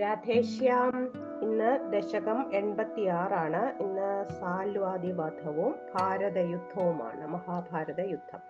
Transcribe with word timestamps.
രാധേശ്യാം 0.00 1.08
ഇന്ന് 1.42 1.90
ദശകം 1.92 2.50
എൺപത്തിയാറാണ്. 2.52 3.82
ഇന്ന് 3.82 4.28
സാൽവാദി 4.40 5.12
വധവും 5.12 5.74
ഭാരതയുദ്ധവുമാണ് 5.94 7.26
മഹാഭാരത 7.26 8.00
യുദ്ധം 8.00 8.40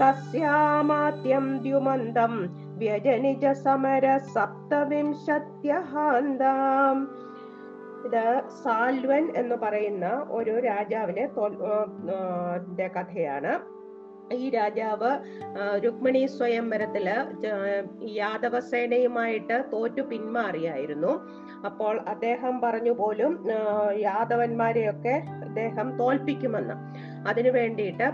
തസ്യാമാത്യം 0.00 1.46
ദ്യുമന്തം 1.62 2.34
വ്യജനിജ 2.78 3.44
സമര 3.62 4.06
സപ്തവിംശത്യഹാന്താം 4.32 6.98
ഇത് 8.04 8.42
സാൽവൻ 8.64 9.32
എന്ന് 9.36 9.54
പറയുന്ന 9.54 10.26
ഒരു 10.30 10.58
രാജാവിനെ 10.58 11.26
കഥയാണ്. 12.86 13.75
ഈ 14.32 14.50
രാജാവ് 14.50 15.18
രുക്മിണി 15.84 16.26
സ്വയംവരത്തിൽ 16.26 17.08
യാദവ 18.02 18.60
സേനയുമായിട്ട് 18.60 19.64
തോറ്റു 19.72 20.02
പിന്മാറിയായിരുന്നു. 20.02 21.20
അപ്പോൾ 21.64 22.00
അദ്ദേഹം 22.00 22.60
പറഞ്ഞു 22.60 22.90
പോലും 22.90 23.48
യാദവന്മാരെയൊക്കെ 23.96 25.22
അദ്ദേഹം 25.44 25.98
തോൽപ്പിക്കുമെന്ന്. 25.98 26.74
അതിനു 27.28 27.50
വേണ്ടിയിട്ട് 27.50 28.04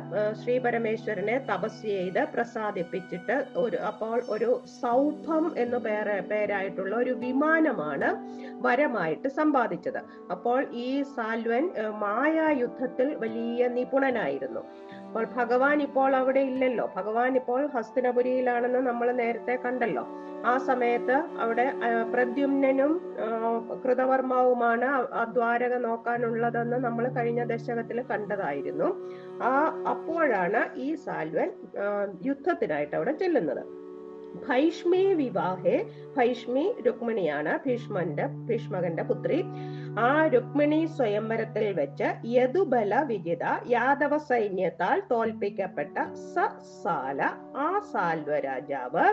ശ്രീ 0.42 0.58
പരമേശ്വരനെ 0.58 1.38
തപസ് 1.38 1.82
ചെയ്ത് 1.82 2.24
പ്രസാദിപ്പിച്ചിട്ട് 2.34 3.44
ഒരു 3.56 3.76
അപ്പോൾ 3.76 4.22
ഒരു 4.28 4.62
സൗഭം 4.82 5.58
എന്നു 5.58 5.76
പേര് 5.76 6.22
പേരായിട്ടുള്ള 6.22 6.96
ഒരു 6.96 7.10
വിമാനമാണ് 7.10 8.16
വരമായിട്ട് 8.66 9.28
സമ്പാദിച്ചത്. 9.28 9.98
അപ്പോൾ 10.30 10.66
ഈ 10.72 11.02
സാൽവൻ 11.02 11.70
മായാ 11.98 12.50
യുദ്ധത്തിൽ 12.50 13.14
വലിയ 13.14 13.68
നിപുണനായിരുന്നു. 13.68 14.60
അപ്പോൾ 15.12 15.26
ഭഗവാൻ 15.36 15.82
ഇപ്പോൾ 15.82 16.16
അവിടെ 16.16 16.40
ഇല്ലല്ലോ. 16.40 16.92
ഭഗവാൻ 16.96 17.36
ഇപ്പോൾ 17.36 17.66
ഹസ്തിനപുരിയിലാണെന്ന് 17.66 18.78
നമ്മൾ 18.78 19.12
നേരത്തെ 19.12 19.58
കണ്ടല്ലോ. 19.64 20.06
ആ 20.46 20.58
സമയത്ത് 20.58 21.12
അവിടെ 21.12 21.72
ആ, 23.20 23.60
കൃതവർമാവുമാണ് 23.84 24.88
ദ്വാരക 25.32 25.74
നോക്കാനുള്ളതെന്ന് 25.74 26.76
നമ്മൾ 26.76 27.08
കഴിഞ്ഞ 27.08 27.44
ദശകത്തിൽ 27.44 28.02
കണ്ടതായിരുന്നു. 28.02 28.88
ആ 29.42 29.84
അപ്പോഴാണ് 29.88 30.78
ഈ 30.78 30.94
സാൽവൻ 30.94 31.50
യുദ്ധത്തിനായിട്ട് 32.22 32.96
അവിടെ 32.96 33.12
ചെല്ലുന്നത്. 33.12 33.82
ഭൈഷ്മി 34.48 35.14
വിവാഹേ 35.14 35.86
ഭൈഷ്മി 36.16 36.74
രുക്മിണിയാണ് 36.86 37.58
ഭീഷ്മന്റെ 37.66 38.26
ഭീഷ്മകന്റെ 38.26 39.02
പുത്രി. 39.02 39.42
ആ 40.00 40.26
രുക്മിണി 40.26 40.86
സ്വയംവരത്തിൽ 40.86 41.72
വെച്ച് 41.72 42.04
യദുബല 42.24 42.94
വിജിത 43.02 43.44
യാദവ 43.68 44.16
സൈന്യത്താൽ 44.16 45.00
തോൽപ്പിക്കപ്പെട്ട 45.10 45.98
സസാല 46.34 47.20
ആ 47.56 47.78
സാൽവ 47.92 48.38
രാജാവ് 48.38 49.06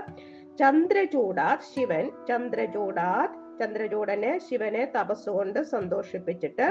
ചന്ദ്രചൂടാത് 0.60 1.60
ശിവൻ 1.60 2.10
ചന്ദ്രചൂടാത് 2.28 3.36
ചന്ദ്രചൂടനെ 3.60 4.38
ശിവനെ 4.38 4.92
തപസ്സുകൊണ്ട് 4.98 5.60
സന്തോഷിപ്പിച്ചിട്ട് 5.64 6.68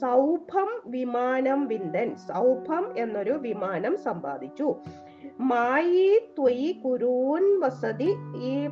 സൗഭം 0.00 0.70
വിമാനം 0.86 1.66
വിന്ദൻ 1.66 2.16
സൗഭം 2.16 2.98
എന്നൊരു 2.98 3.32
വിമാനം 3.32 3.98
സമ്പാദിച്ചു. 3.98 4.74
മായി 5.40 6.18
ത്വയി 6.38 6.72
കുരൂൻ 6.84 7.60
വസതി 7.60 8.10
ഈ 8.34 8.68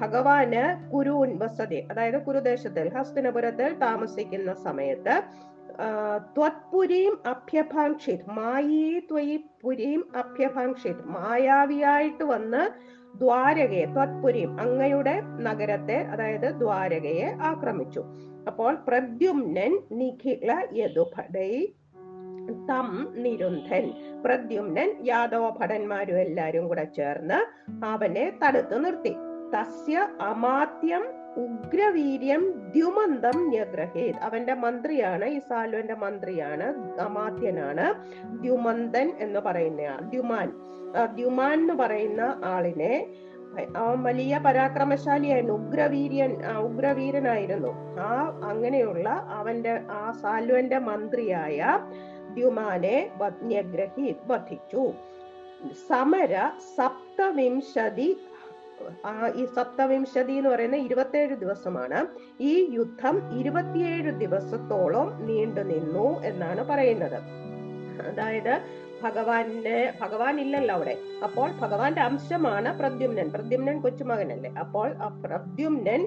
ഭഗവാന് 0.00 0.92
കുരുൻ 0.92 1.38
വസതി 1.38 1.88
അതായത് 1.90 2.22
കുരുദേശത്തിൽ 2.22 2.88
ഹസ്തിനപുരത്തിൽ 2.96 3.78
താമസിക്കുന്ന 3.78 4.54
സമയത്ത് 4.54 5.22
ത്വത്പുരീം 6.36 7.18
അഭ്യഭാംക്ഷിത് 7.26 8.30
മായി 8.30 8.98
ത്വയി 9.10 9.36
പുരീം 9.62 10.04
അഭ്യഭാംക്ഷിത് 10.16 11.02
മായാവിയായിട്ട് 11.06 12.24
വന്ന് 12.24 12.62
ദ്വാരകയെ 13.18 13.84
ത്വത്പുരീം 13.84 14.60
അങ്ങയുടെ 14.60 15.20
നഗരത്തെ 15.40 15.96
അതായത് 15.96 16.54
ദ്വാരകയെ 16.54 17.28
ആക്രമിച്ചു. 17.40 18.02
അപ്പോൾ 18.46 18.74
പ്രദ്യുമ്നൻ 18.74 19.78
നിഖില 19.92 20.66
യദുഭടൈ 20.72 21.52
തം 22.70 23.08
നിരുന്ധൻ. 23.16 23.92
പ്രദ്യുമ്നൻ 24.24 24.90
യാദവ 25.04 25.50
ഭടന്മാരും 25.50 26.18
എല്ലാരും 26.18 26.68
കൂടെ 26.68 26.84
ചേർന്ന് 26.96 27.38
അവനെ 27.84 28.32
തടുത്തു 28.42 28.76
നിർത്തി. 28.78 29.16
തസ്യ 29.54 30.08
അമാത്യം 30.20 31.04
ഉഗ്രവീര്യം 31.36 32.42
ദ്യുമന്തം 32.50 33.36
ന്യഗ്രഹേത്. 33.36 34.18
അവന്റെ 34.22 34.54
മന്ത്രിയാണ് 34.54 35.24
ഈ 35.24 35.38
സാൽവന്റെ 35.38 35.94
മന്ത്രിയാണ് 35.94 36.66
അമാത്യനാണ് 37.00 37.86
ദ്യുമന്തൻ 38.42 39.12
എന്ന് 39.18 39.40
പറയുന്ന 39.40 39.98
ദ്യുമാൻ. 40.02 40.52
ദ്യുമാൻ 41.14 41.58
എന്ന് 41.60 41.74
പറയുന്ന 41.74 42.40
ആളിനെ 42.44 43.06
അവൻ 43.76 44.02
വലിയ 44.02 44.40
പരാക്രമശാലിയായിരുന്നു 44.46 45.54
ഉഗ്രവീര്യൻ 45.54 46.32
ഉഗ്രവീരനായിരുന്നു. 46.58 48.00
ആ 48.00 48.40
അങ്ങനെയുള്ള 48.44 49.08
അവന്റെ 49.08 49.80
ആ 49.90 50.10
സാൽവന്റെ 50.10 50.78
മന്ത്രിയായ 50.78 51.78
ദ്യുമാനെ 52.34 53.10
വന്യഗ്രഹി 53.16 54.16
വധിച്ചു. 54.26 54.92
സമര 55.88 56.50
സപ്തവിംശതി 56.76 58.20
ഈ 59.34 59.44
സപ്തവിംശതി 59.44 60.32
എന്ന് 60.32 60.50
പറയുന്ന 60.50 60.76
ഇരുപത്തിയേഴ് 60.76 61.34
ദിവസമാണ്. 61.34 62.06
ഈ 62.40 62.70
യുദ്ധം 62.72 63.38
ഇരുപത്തിയേഴ് 63.38 64.10
ദിവസത്തോളം 64.10 65.26
നീണ്ടു 65.26 65.60
നിന്നു 65.60 66.22
എന്നാണ് 66.22 66.64
പറയുന്നത്. 66.64 67.18
അതായത് 68.06 68.60
ഭഗവാന്റെ 69.02 69.92
ഭഗവാൻ 70.00 70.40
ഇല്ലല്ലോ 70.40 70.74
അവിടെ. 70.74 70.98
അപ്പോൾ 71.24 71.52
ഭഗവാന്റെ 71.52 72.00
അംശമാണ് 72.00 72.78
പ്രദ്യുമ്നൻ. 72.78 73.30
പ്രദ്യുമ്നൻ 73.30 73.80
കൊച്ചുമകനല്ലേ. 73.80 74.50
അപ്പോൾ 74.50 74.94
ആ 74.94 75.08
പ്രദ്യുമ്നൻ 75.24 76.06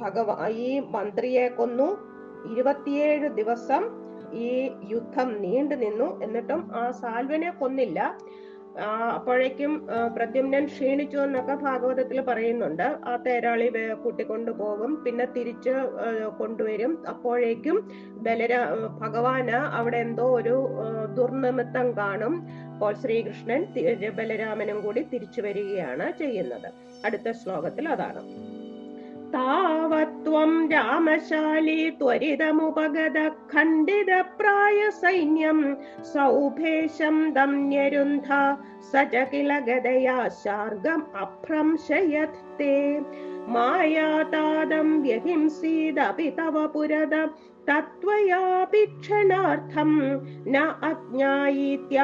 ഭഗവാ 0.00 0.48
ഈ 0.48 0.80
മന്ത്രിയെ 0.80 1.48
കൊന്നു. 1.48 2.12
ഇരുപത്തിയേഴ് 2.52 3.28
ദിവസം 3.28 4.01
ഈ 4.34 4.70
യുദ്ധം 4.90 5.42
നീണ്ടു 5.42 5.74
നിന്നു. 5.74 6.22
എന്നിട്ടും 6.22 6.70
ആ 6.74 6.90
സാൽവനെ 6.90 7.50
കൊന്നില്ല. 7.50 8.18
അപ്പോഴേക്കും 9.14 9.86
പ്രദ്യുമ്നൻ 10.16 10.66
ക്ഷീണിച്ചു 10.66 11.18
എന്നൊക്കെ 11.18 11.54
ഭാഗവതത്തിൽ 11.54 12.20
പറയുന്നുണ്ട്. 12.20 12.82
ആ 12.82 13.16
തേരാളി 13.16 13.72
കൂട്ടിക്കൊണ്ടു 14.04 14.50
പോകും. 14.50 15.04
പിന്നെ 15.04 15.24
തിരിച്ച് 15.24 15.74
കൊണ്ടുവരും. 16.38 17.04
അപ്പോഴേക്കും 17.08 17.90
ബലര 18.26 18.54
ഭഗവാന് 19.00 19.50
അവിടെ 19.50 19.96
എന്തോ 19.96 20.26
ഒരു 20.36 20.68
ദുർനിമിത്തം 21.18 21.96
കാണും. 21.96 22.46
അപ്പോൾ 22.72 22.94
ശ്രീകൃഷ്ണൻ 22.94 23.66
ബലരാമനും 24.16 24.80
കൂടി 24.80 25.02
തിരിച്ചു 25.02 25.40
വരികയാണ് 25.40 26.12
ചെയ്യുന്നത്. 26.18 26.72
അടുത്ത 27.04 27.30
ശ്ലോകത്തിൽ 27.30 27.88
അതാണ്. 27.88 28.22
तावत्त्वं 29.34 30.52
रामशाली 30.72 31.80
त्वरितमुपगद 32.00 33.18
खण्डितप्रायसैन्यं 33.52 34.40
सौभेशं 36.12 37.16
दम्यरुन्ध 37.36 38.28
स 38.90 38.92
च 39.12 39.14
किल 39.30 39.50
गदया 39.68 40.18
शार्गम् 40.42 41.10
अभ्रंशयत् 41.22 42.42
ते। 42.58 42.74
मायातादं 43.54 44.88
व्यहिंसीदपि 45.02 46.28
तव 46.38 46.56
पुरद 46.74 47.14
तत्त्वयापि 47.68 48.82
क्षणार्थं 48.86 49.90
न 50.52 50.54
अज्ञायीत्याहुरेगे 50.88 51.98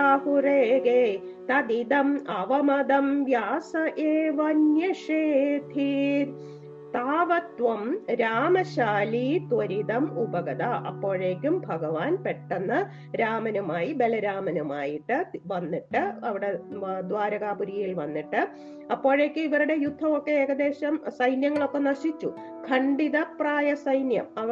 तदिदम् 1.49 2.13
अवमदं 2.39 3.07
व्यास 3.25 3.71
एव 3.99 4.39
न्यषेथि 4.57 5.93
താവത്വം 6.95 7.83
രാമശാലി 8.21 9.27
ത്വരിതം 9.51 10.05
ഉപഗത. 10.19 10.63
അപ്പോഴേക്കും 10.63 11.63
ഭഗവാൻ 11.67 12.13
പെട്ടെന്ന് 12.17 12.79
രാമനുമായി 13.17 13.93
ബലരാമനുമായിട്ട് 13.93 15.19
വന്നിട്ട് 15.47 16.03
അവിടെ 16.25 16.51
ദ്വാരകാപുരിയിൽ 17.03 17.93
വന്നിട്ട് 17.95 18.41
അപ്പോഴേക്ക് 18.91 19.41
ഇവരുടെ 19.41 19.75
യുദ്ധമൊക്കെ 19.75 20.31
ഏകദേശം 20.31 21.01
സൈന്യങ്ങളൊക്കെ 21.09 21.79
നശിച്ചു. 21.79 22.35
ഖണ്ഡിത 22.71 23.19
പ്രായ 23.41 23.75
സൈന്യം 23.75 24.25
അവ 24.39 24.51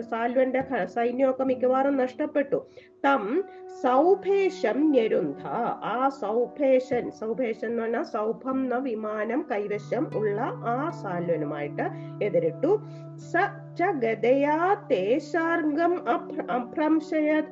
സാൽവന്റെ 0.00 0.86
സൈന്യമൊക്കെ 0.86 1.44
മിക്കവാറും 1.44 1.96
നഷ്ടപ്പെട്ടു. 1.96 2.66
തം 3.04 3.44
സൗഭേഷം 3.82 4.90
ഞെരുന്ധ 4.90 5.46
ആ 5.82 6.08
സൗഭേഷൻ 6.20 7.10
സൗഭേഷൻ 7.10 7.68
എന്ന് 7.68 7.82
പറഞ്ഞാൽ 7.82 8.02
സൗഭം 8.02 8.62
എന്ന 8.62 8.76
വിമാനം 8.76 9.46
കൈവശം 9.50 10.10
ഉള്ള 10.14 10.40
ആ 10.42 10.90
സാൽവനുമായിട്ട് 10.90 11.82
എതിരിട്ടു. 12.24 12.80
സ 13.16 13.32
ച 13.78 13.82
ഗതയാ 13.82 14.86
തേശാർഗം 14.90 16.08
അഭ്ര- 16.08 16.50
അഭ്രംശയത് 16.50 17.44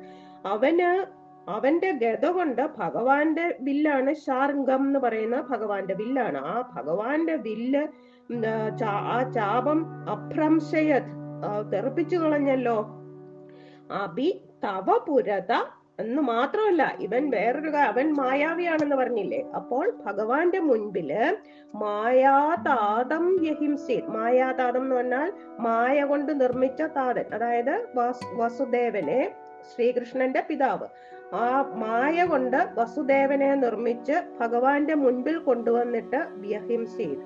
അവന് 0.45 1.16
അവന്റെ 1.49 1.91
ഗത 1.91 2.25
കൊണ്ട് 2.25 2.69
ഭഗവാന്റെ 2.77 3.57
വില്ലാണ് 3.61 4.13
ശാർഗം 4.13 4.87
എന്ന് 4.87 4.99
പറയുന്ന 4.99 5.41
ഭഗവാന്റെ 5.41 5.93
വില്ലാണ്. 5.93 6.37
ആ 6.37 6.69
ഭഗവാന്റെ 6.75 7.35
വില്ല് 7.35 7.87
ആ, 8.85 9.31
ചാപം 9.31 9.85
അഭ്രംശയത് 10.09 11.17
തെറിപ്പിച്ചു 11.73 12.17
കളഞ്ഞല്ലോ. 12.17 12.87
അഭി 13.91 14.41
തവ 14.63 14.97
പുരത 15.07 15.51
എന്ന് 15.99 16.21
മാത്രമല്ല 16.21 16.97
ഇവൻ 16.99 17.29
വേറൊരു 17.29 17.69
അവൻ 17.69 18.13
മായാവിയാണെന്ന് 18.13 18.95
പറഞ്ഞില്ലേ? 18.95 19.43
അപ്പോൾ 19.55 19.97
ഭഗവാന്റെ 20.05 20.59
മുൻപിൽ 20.59 21.37
മായാതാതം 21.75 23.45
യഹിംസി 23.45 24.03
മായാതാതം 24.07 24.81
എന്ന് 24.81 24.95
പറഞ്ഞാൽ 24.95 25.33
മായ 25.59 26.03
കൊണ്ട് 26.03 26.41
നിർമ്മിച്ച 26.41 26.81
താതൻ 26.81 27.25
അതായത് 27.33 27.87
വാസ്- 27.95 28.37
വസുദേവനെ 28.37 29.31
ശ്രീകൃഷ്ണന്റെ 29.75 30.43
പിതാവ്. 30.49 30.87
ആ 31.35 31.71
മായ 31.75 32.25
കൊണ്ട് 32.25 32.69
വസുദേവനെ 32.77 33.55
നിർമ്മിച്ച് 33.55 34.15
ഭഗവാന്റെ 34.39 34.95
മുൻപിൽ 34.95 35.37
കൊണ്ടുവന്നിട്ട് 35.37 36.19
വ്യഹിംസി 36.43 37.17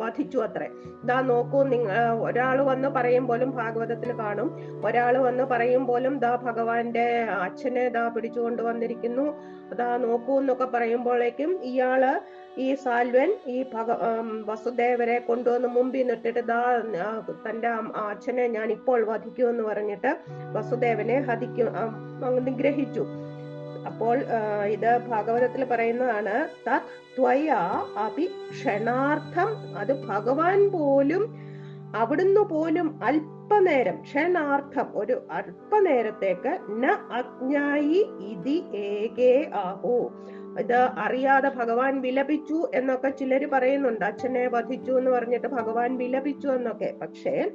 വധിച്ചു 0.00 0.38
അത്രേ. 0.38 0.68
ഇതാ 1.04 1.20
നോക്കൂ 1.20 1.62
നിങ്ങൾ 1.62 2.20
ഒരാൾ 2.28 2.62
വന്ന് 2.62 2.88
പറയും 2.88 3.26
പോലും 3.26 3.50
ഭാഗവതത്തിൽ 3.50 4.12
കാണും. 4.18 4.48
ഒരാൾ 4.86 5.18
വന്ന് 5.18 5.44
പറയും 5.44 5.86
പോലും 5.86 6.18
ദാ 6.18 6.36
ഭഗവാന്റെ 6.46 7.06
അച്ഛനെ 7.46 7.88
ദാ 7.88 8.08
പിടിച്ചു 8.08 8.40
കൊണ്ടുവന്നിരിക്കുന്നു. 8.40 9.26
അതാ 9.72 9.96
നോക്കൂ 9.96 10.40
എന്നൊക്കെ 10.40 10.64
പറയുമ്പോഴേക്കും 10.64 11.62
ഇയാൾ 11.62 12.20
ഈ 12.58 12.74
സാൽവൻ 12.74 13.30
ഈ 13.46 13.64
ഭഗ 13.74 13.90
വസുദേവരെ 14.50 15.18
കൊണ്ടുവന്ന് 15.18 15.68
മുമ്പിൽ 15.68 16.06
നിട്ടിട്ട് 16.06 16.46
ദാ 16.46 16.60
തന്റെ 17.46 17.68
അച്ഛനെ 18.08 18.48
ഞാൻ 18.48 18.70
ഇപ്പോൾ 18.70 19.04
വധിക്കൂ 19.04 19.48
എന്ന് 19.48 19.62
പറഞ്ഞിട്ട് 19.62 20.16
വസുദേവനെ 20.52 21.20
ഹതിക്കും 21.20 21.70
നിഗ്രഹിച്ചു. 22.48 23.04
അപ്പോൾ 23.86 24.18
ഇത് 24.66 24.98
ഭാഗവതത്തിൽ 25.08 25.64
പറയുന്നതാണ് 25.64 26.34
അഭി 27.98 28.26
ക്ഷണാർത്ഥം. 28.50 29.78
അത് 29.78 30.06
ഭഗവാൻ 30.06 30.68
പോലും 30.68 31.24
അവിടുന്ന് 31.96 32.40
പോലും 32.40 33.04
അല്പനേരം 33.04 34.02
ക്ഷണാർത്ഥം 34.02 34.86
ഒരു 34.94 35.22
അല്പനേരത്തേക്ക് 35.30 36.58
ന 36.82 36.86
അജ്ഞായി 37.12 38.00
ഇതി 38.20 38.64
ഏകേ 38.74 39.50
ആഹോ. 39.54 40.12
ഇത് 40.60 40.76
അറിയാതെ 40.76 41.48
ഭഗവാൻ 41.48 42.00
വിലപിച്ചു 42.00 42.70
എന്നൊക്കെ 42.74 43.08
ചിലര് 43.08 43.46
പറയുന്നുണ്ട്. 43.46 44.04
അച്ഛനെ 44.04 44.46
വധിച്ചു 44.48 44.92
എന്ന് 44.92 45.10
പറഞ്ഞിട്ട് 45.10 45.46
ഭഗവാൻ 45.46 45.96
വിലപിച്ചു 45.96 46.48
എന്നൊക്കെ. 46.48 46.94
പക്ഷേ 47.02 47.50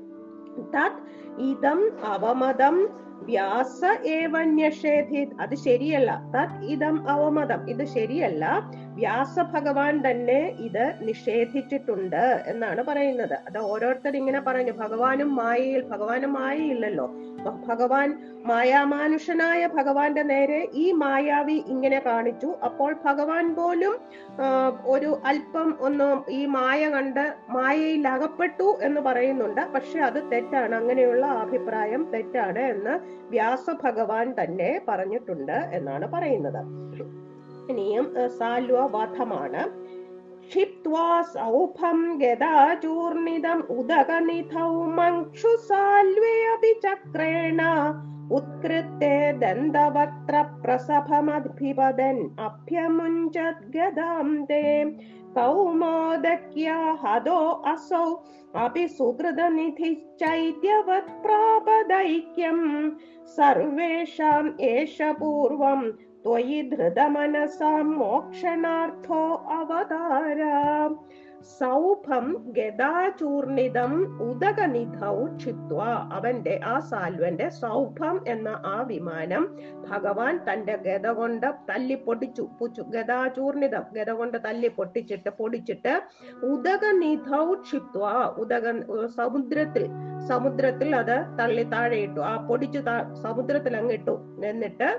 തത് 0.75 0.97
ഇതം 1.41 1.91
അവമതം 2.03 2.75
വ്യാസ 3.21 4.01
ഏവന്യഷേധിത്. 4.05 5.41
അത് 5.41 5.55
ശരിയല്ല. 5.55 6.21
തത് 6.35 6.65
ഇതം 6.65 7.09
അവമതം. 7.09 7.69
ഇത് 7.69 7.85
ശരിയല്ല. 7.85 8.71
വ്യാസ 8.95 9.39
ഭഗവാൻ 9.39 10.11
തന്നെ 10.11 10.55
ഇത് 10.59 10.93
നിഷേധിച്ചിട്ടുണ്ട് 11.01 12.43
എന്നാണ് 12.47 12.83
പറയുന്നത്. 12.83 13.33
അത് 13.33 13.57
ഓരോരുത്തർ 13.57 14.15
ഇങ്ങനെ 14.15 14.39
പറഞ്ഞു. 14.39 14.71
ഭഗവാനും 14.71 15.35
മായയിൽ 15.35 15.87
ഭഗവാനും 15.87 16.33
മായയില്ലല്ലോ. 16.33 17.15
ഭഗവാൻ 17.67 18.17
മായാമാനുഷനായ 18.45 19.67
ഭഗവാന്റെ 19.67 20.23
നേരെ 20.23 20.67
ഈ 20.73 20.91
മായാവി 20.91 21.63
ഇങ്ങനെ 21.67 21.99
കാണിച്ചു. 22.05 22.55
അപ്പോൾ 22.63 22.95
ഭഗവാൻ 23.05 23.55
പോലും 23.55 23.97
ഒരു 24.85 25.21
അല്പം 25.25 25.77
ഒന്ന് 25.81 26.31
ഈ 26.31 26.45
മായ 26.45 26.89
കണ്ട് 26.89 27.33
മായയിൽ 27.49 28.07
അകപ്പെട്ടു 28.07 28.79
എന്ന് 28.81 29.01
പറയുന്നുണ്ട്. 29.01 29.61
പക്ഷെ 29.61 29.99
അത് 29.99 30.31
തെറ്റാണ്. 30.31 30.75
അങ്ങനെയുള്ള 30.75 31.25
അഭിപ്രായം 31.25 32.09
തെറ്റാണ് 32.13 32.59
എന്ന് 32.59 33.08
വ്യാസ 33.29 33.69
ഭഗവാൻ 33.83 34.35
തന്നെ 34.43 34.81
പറഞ്ഞിട്ടുണ്ട് 34.87 35.69
എന്നാണ് 35.73 36.07
പറയുന്നത്. 36.07 36.61
ഇനിയും 37.69 38.13
സാൽവ 38.37 38.85
വധമാണ് 38.85 39.89
ക്ഷിപ്വാ 40.43 41.21
സൗഭം 41.21 42.17
कौमोदक्या 55.39 56.97
हदो 57.03 57.49
असौ। 57.49 58.23
अपि 58.55 58.87
सुकृतनिधिश्चैत्यवत् 58.87 61.23
प्रापदैक्यम्। 61.23 62.91
सर्वेषाम् 63.25 64.61
एष 64.61 65.01
पूर्वम् 65.01 65.91
त्वयि 66.23 66.63
धृतमनसां 66.63 67.83
मोक्षणार्थो 67.83 69.35
अवतारा। 69.35 70.89
സൗഭം 71.49 72.25
ഗതാചൂർണിതം 72.57 73.93
ഉദകനിധൗ 74.21 75.15
ക്ഷിത്വ 75.33 75.79
അവന്റെ 76.11 76.55
ആ 76.65 76.73
സാൽവന്റെ 76.79 77.47
സൗഭം 77.59 78.15
എന്ന 78.27 78.49
ആ 78.65 78.75
വിമാനം 78.81 79.43
ഭഗവാൻ 79.89 80.35
തന്റെ 80.49 80.75
ഗത 80.85 81.07
കൊണ്ട് 81.11 81.47
തല്ലി 81.69 81.97
പൊടിച്ചു 82.05 82.45
പുച്ചു 82.59 82.83
ഗതാചൂർണിതം 82.89 83.85
ഗത 83.93 84.11
കൊണ്ട് 84.11 84.37
തല്ലി 84.43 84.69
പൊട്ടിച്ചിട്ട് 84.69 85.31
പൊടിച്ചിട്ട് 85.31 85.93
ഉദകനിധൗ 86.49 87.45
ക്ഷിത്വ 87.61 88.03
ഉദക 88.37 88.75
സമുദ്രത്തിൽ 89.15 89.85
സമുദ്രത്തിൽ 90.27 90.89
അത് 90.95 91.17
തള്ളി 91.39 91.63
താഴെയിട്ടു 91.71 92.21
ആ 92.23 92.33
പൊടിച്ചു 92.47 92.81
സമുദ്രത്തിൽ 93.21 93.75
അങ്ങിട്ടു 93.77 94.15
എന്നിട്ട് 94.43 94.89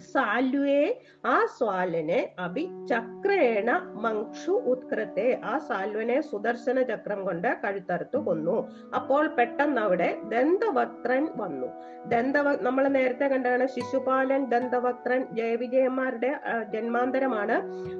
സാലുവെ 0.00 1.00
ആ 1.26 1.46
സ്വാലനെ 1.58 2.34
അഭി 2.38 2.70
ചക്രേണ 2.86 3.70
മങ്ഷു 3.94 4.50
ഉത്കൃത്തെ. 4.50 5.40
ആ 5.44 5.58
സാൽവനെ 5.58 6.20
സുദർശന 6.20 6.82
ചക്രം 6.82 7.24
കൊണ്ട് 7.24 7.48
കഴുത്തറുത്തു 7.64 8.18
കൊന്നു. 8.18 8.56
അപ്പോൾ 8.94 9.26
പെട്ടെന്ന് 9.26 9.80
അവിടെ 9.80 10.18
ദന്തവക്ത്രൻ 10.28 11.28
വന്നു. 11.36 11.66
ദന്തവ 12.08 12.56
നമ്മൾ 12.62 12.88
നേരത്തെ 12.88 13.26
കണ്ടാണ് 13.26 13.66
ശിശുപാലൻ 13.66 14.44
ദന്തവക്ത്രൻ 14.50 15.26
ജയവിജയന്മാരുടെ 15.32 16.32
ജന്മാന്തരമാണ്. 16.72 17.56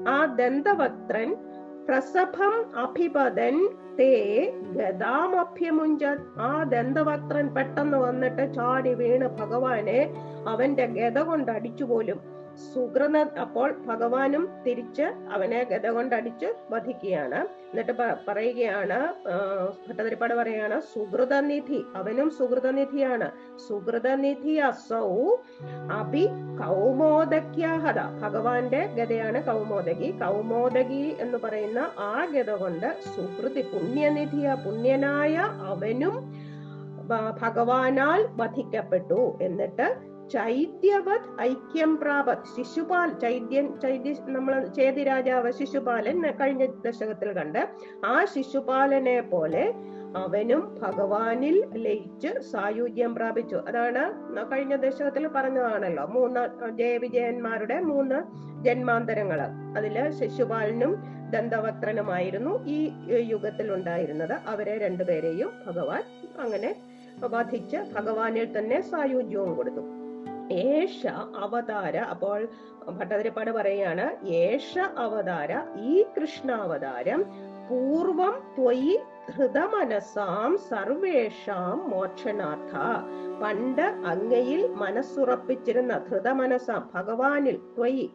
ആ 0.09 0.25
ദന്തവക്ത്രൻ 0.25 1.35
പ്രസഭം 1.87 2.53
അഭിപതൻ 2.77 3.55
തേ 3.99 4.13
ഗതാമഭ്യമുഞ്ചത് 4.73 6.23
ആ 6.39 6.49
ദന്തവക്ത്രൻ 6.63 7.45
പെട്ടെന്ന് 7.47 7.97
വന്നിട്ട് 7.97 8.43
ചാടി 8.53 8.93
വീണ് 8.93 9.27
ഭഗവാനെ 9.39 9.99
അവന്റെ 10.47 10.85
ഗത 10.97 11.19
കൊണ്ട് 11.21 11.51
അടിച്ചു 11.51 11.85
പോലും 11.85 12.19
സുഹൃത 12.57 13.17
അപ്പോൾ 13.17 13.71
ഭഗവാനും 13.71 14.49
തിരിച്ച് 14.67 15.01
അവനെ 15.01 15.63
ഗത 15.63 15.87
കൊണ്ടടിച്ച് 15.87 16.45
വധിക്കുകയാണ്. 16.69 17.39
എന്നിട്ട് 17.69 17.91
പറയുകയാണ് 18.27 18.97
ഭട്ടതിരിപ്പാട് 19.89 20.33
പറയാണ് 20.33 20.81
സുഹൃതനിധി 20.81 21.85
അവനും 21.95 22.29
സുഹൃതനിധിയാണ്. 22.29 23.31
സുഹൃതനിധി 23.67 24.55
അസൗ 24.55 25.35
അഭി 25.91 26.25
കൗമോദക്യാഹത. 26.63 27.99
ഭഗവാന്റെ 28.21 28.85
ഗതയാണ് 28.85 29.43
കൗമോദകി. 29.43 30.11
കൗമോദകി 30.11 31.15
എന്ന് 31.19 31.37
പറയുന്ന 31.37 31.79
ആ 31.99 32.25
ഗത 32.25 32.51
കൊണ്ട് 32.51 32.97
സുഹൃതി 33.15 33.61
പുണ്യനിധിയ 33.61 34.55
പുണ്യനായ 34.65 35.35
അവനും 35.71 36.47
ഭഗവാനാൽ 37.41 38.27
വധിക്കപ്പെട്ടു. 38.35 39.37
എന്നിട്ട് 39.41 40.06
ചൈത്യവത് 40.33 41.41
ഐക്യം 41.41 41.97
പ്രാപത്. 41.97 42.37
ശിശുപാൽ 42.55 43.19
ചൈത്യൻ 43.19 43.79
ചൈത്യ 43.79 44.15
നമ്മൾ 44.27 44.67
ചേതി 44.67 45.03
രാജാവ് 45.03 45.51
ശിശുപാലൻ 45.51 46.21
കഴിഞ്ഞ 46.31 46.65
ദശകത്തിൽ 46.65 47.31
കണ്ട് 47.31 47.69
ആ 48.05 48.25
ശിശുപാലനെ 48.25 49.21
പോലെ 49.21 49.73
അവനും 50.17 50.77
ഭഗവാനിൽ 50.81 51.65
ലയിച്ച് 51.75 52.39
സായുജ്യം 52.39 53.15
പ്രാപിച്ചു. 53.15 53.55
അതാണ് 53.55 54.03
കഴിഞ്ഞ 54.51 54.75
ദശകത്തിൽ 54.75 55.27
പറഞ്ഞതാണല്ലോ. 55.27 56.05
മൂന്ന് 56.05 56.69
ജയവിജയന്മാരുടെ 56.77 57.79
മൂന്ന് 57.79 58.19
ജന്മാന്തരങ്ങൾ. 58.63 59.39
അതിൽ 59.77 60.11
ശിശുപാലനും 60.19 60.95
ദന്തവക്രനുമായിരുന്നു 61.31 62.65
ഈ 62.65 62.91
യുഗത്തിൽ 63.31 63.73
ഉണ്ടായിരുന്നത്. 63.73 64.33
അവരെ 64.47 64.77
രണ്ടുപേരെയും 64.77 65.51
ഭഗവാൻ 65.67 66.03
അങ്ങനെ 66.39 66.75
വധിച്ച് 67.19 67.77
ഭഗവാനിൽ 67.77 68.57
തന്നെ 68.57 68.81
സായുജ്യവും 68.81 69.55
കൊടുത്തു. 69.55 69.96
ഏഷ 70.51 71.07
അവതാര. 71.35 71.97
അപ്പോൾ 71.97 72.47
ഭട്ടതിരിപ്പാട് 72.87 73.51
പറയുകയാണ് 73.51 74.25
ഏഷ 74.25 74.79
അവതാര 74.97 75.51
ഈ 75.77 76.03
കൃഷ്ണാവതാരം 76.17 77.23
പൂർവം 77.69 78.35
ത്വയി 78.57 78.97
ഹൃദമനസാം 79.31 80.57
സർവേഷാം 80.69 81.89
മോക്ഷനാഥ 81.89 82.73
പണ്ട് 83.41 83.85
അങ്ങയിൽ 84.11 84.61
മനസ്സുറപ്പിച്ചിരുന്ന 84.83 85.93
ധൃതമനസ 86.09 86.69
ഭഗവാനിൽ 86.95 87.57
ത്വയി. 87.75 88.07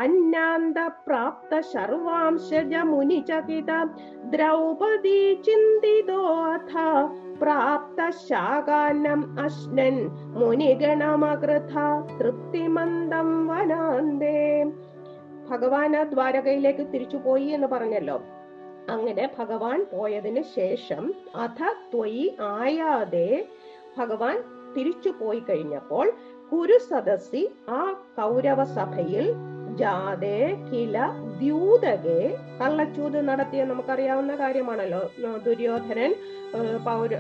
अन्यान्तप्राप्त 0.03 1.53
शर्वांशजमुनिचकित 1.73 3.71
द्रौपदी 4.35 5.21
चिन्तितोऽथ 5.47 6.73
प्राप्त 7.43 7.99
शाकान्नम् 8.27 9.27
अश्नन् 9.47 10.01
मुनिगणमकृथा 10.39 11.87
तृप्तिमन्दं 12.19 13.31
वनान्दे 13.49 14.39
ഭഗവാൻ 15.51 15.97
ആ 15.97 16.03
ദ്വാരകയിലേക്ക് 16.03 16.87
തിരിച്ചു 16.95 17.17
പോയി 17.17 17.45
എന്ന് 17.45 17.67
പറഞ്ഞല്ലോ. 17.67 18.17
അങ്ങനെ 18.89 19.31
ഭഗവാൻ 19.39 19.87
പോയതിന് 19.93 20.43
ശേഷം 20.57 21.15
അഥ 21.37 21.59
ത്വയി 21.93 22.37
ആയാതെ 22.41 23.47
ഭഗവാൻ 23.99 24.37
തിരിച്ചു 24.77 25.09
പോയി 25.21 25.41
കഴിഞ്ഞപ്പോൾ 25.41 26.07
കുരു 26.53 26.79
സദസ്സി 26.79 27.43
ആ 27.69 27.81
കൗരവ 28.17 28.65
സഭയിൽ 28.65 29.27
ജാതെ 29.75 30.39
കില 30.73 30.97
ദ്യൂതകെ 31.41 32.21
കള്ളച്ചൂത് 32.61 33.19
നടത്തിയ 33.29 33.65
നമുക്കറിയാവുന്ന 33.65 34.33
കാര്യമാണല്ലോ. 34.37 35.01
ദുര്യോധനൻ 35.47 36.13
പൗര 36.87 37.11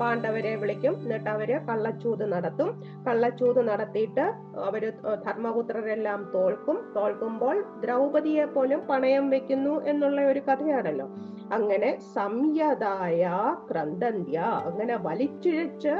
പാണ്ഡവരെ 0.00 0.52
വിളിക്കും. 0.62 0.94
എന്നിട്ട് 1.02 1.30
അവർ 1.30 1.50
കള്ളച്ചൂത് 1.68 2.24
നടത്തും. 2.32 2.70
കള്ളച്ചൂത് 3.08 3.60
നടത്തിയിട്ട് 3.68 4.26
അവർ 4.68 4.84
ധർമ്മപുത്രരെല്ലാം 5.26 6.20
തോൽക്കും. 6.34 6.78
തോൽക്കുമ്പോൾ 6.96 7.56
ദ്രൗപതിയെ 7.84 8.44
പോലും 8.44 8.82
പണയം 8.90 9.30
വെക്കുന്നു 9.30 9.74
എന്നുള്ള 9.92 10.20
ഒരു 10.32 10.42
കഥയാണല്ലോ. 10.48 11.08
അങ്ങനെ 11.52 11.90
സംയതായ 12.14 13.22
ക്രന്ദന്ത്യ 13.70 14.38
അങ്ങനെ 14.68 14.94
വലിച്ചിഴച്ച് 15.06 15.94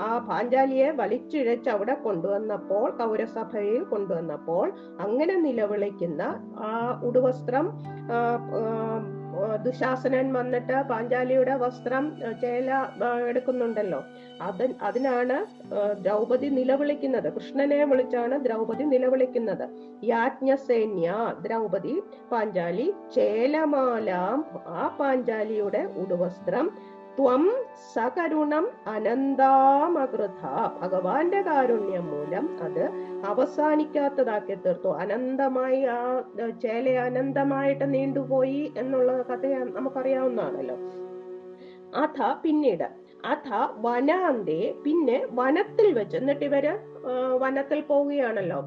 ആ 0.00 0.18
പാഞ്ചാലിയെ 0.28 0.90
വലിച്ചിഴച്ച് 0.90 1.70
അവിടെ 1.70 1.94
കൊണ്ടുവന്നപ്പോൾ 1.94 2.90
കൗരസഭയിൽ 2.90 3.82
കൊണ്ടുവന്നപ്പോൾ 3.82 4.72
അങ്ങനെ 5.00 5.36
നിലവിളിക്കുന്ന 5.36 6.22
ആ 6.68 7.00
ഉടുവസ്ത്രം 7.02 7.68
ദുശാസനൻ 9.62 10.32
വന്നിട്ട് 10.32 10.76
പാഞ്ചാലിയുടെ 10.90 11.54
വസ്ത്രം 11.62 12.04
ചേല 12.40 12.70
എടുക്കുന്നുണ്ടല്ലോ. 13.28 14.00
അത് 14.40 14.64
അതിനാണ് 14.82 15.36
ദ്രൗപദി 16.02 16.48
നിലവിളിക്കുന്നത്. 16.48 17.28
കൃഷ്ണനെ 17.36 17.84
വിളിച്ചാണ് 17.84 18.36
ദ്രൗപദി 18.44 18.84
നിലവിളിക്കുന്നത്. 18.84 19.64
യാജ്ഞസേന്യ 20.04 21.12
ദ്രൗപദി 21.46 22.02
പാഞ്ചാലി 22.32 22.94
ചേലമാലാം 23.14 24.44
ആ 24.66 24.96
പാഞ്ചാലിയുടെ 25.00 25.82
ഉടുവസ്ത്രം 26.02 26.68
ത്വം 27.18 27.42
സകരുണം 27.94 28.64
അനന്താമകൃത 28.86 30.40
ഭഗവാന്റെ 30.82 31.40
കാരുണ്യം 31.42 32.06
മൂലം 32.06 32.46
അത് 32.62 32.84
അവസാനിക്കാത്തതാക്കി 33.26 34.54
തീർത്തു. 34.54 34.88
അനന്തമായി 34.88 35.84
ആ 35.84 36.00
ചേല 36.62 36.88
അനന്തമായിട്ട് 36.98 37.94
നീണ്ടുപോയി 37.94 38.74
എന്നുള്ള 38.76 39.12
കഥ 39.22 39.46
നമുക്കറിയാവുന്നതാണല്ലോ. 39.46 40.76
അഥ 42.00 42.34
പിന്നീട് 42.42 43.03
അഥ 43.32 43.48
വനാന്തേ 43.84 44.74
പിന്നെ 44.84 45.18
വനത്തിൽ 45.30 45.86
വെച്ച് 45.92 46.16
എന്നിട്ട് 46.16 46.44
ഇവർ 46.44 46.64
വനത്തിൽ 47.36 47.80
പോവുകയാണല്ലോ. 47.80 48.58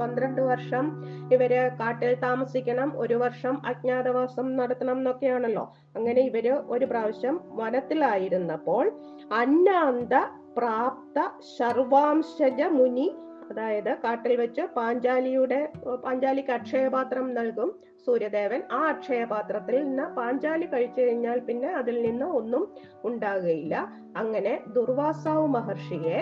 പന്ത്രണ്ട് 0.00 0.40
വർഷം 0.40 0.84
ഇവർ 1.32 1.52
കാട്ടിൽ 1.80 2.12
താമസിക്കണം 2.22 2.88
ഒരു 2.96 3.14
വർഷം 3.14 3.54
അജ്ഞാതവാസം 3.66 4.46
നടത്തണം 4.56 4.98
എന്നൊക്കെയാണല്ലോ. 4.98 5.64
അങ്ങനെ 5.96 6.20
ഇവർ 6.20 6.46
ഒരു 6.74 6.84
പ്രാവശ്യം 6.84 7.36
വനത്തിലായിരുന്നപ്പോൾ 7.60 8.84
അന്നാന്ത 9.32 10.14
പ്രാപ്ത 10.58 11.18
സർവാംശജ 11.58 12.62
മുനി 12.70 13.08
അതായത് 13.52 13.96
കാട്ടിൽ 14.04 14.36
വെച്ച് 14.36 14.62
പാഞ്ചാലിയുടെ 14.76 15.60
പാഞ്ചാലിക്ക് 16.04 16.52
അക്ഷയപാത്രം 16.58 17.34
നൽകും 17.34 17.70
സൂര്യദേവൻ. 18.06 18.60
ആ 18.72 18.78
അക്ഷയപാത്രത്തിൽ 18.88 19.76
നിന്ന് 19.84 20.06
പാഞ്ചാലി 20.16 20.66
കഴിച്ചു 20.66 21.00
കഴിഞ്ഞാൽ 21.00 21.38
പിന്നെ 21.48 21.68
അതിൽ 21.80 22.02
നിന്ന് 22.02 22.26
ഒന്നും 22.38 22.62
ഉണ്ടാകുകയില്ല. 23.04 23.74
അങ്ങനെ 24.16 24.54
ദുർവാസാവ് 24.76 25.46
മഹർഷിയെ 25.46 26.18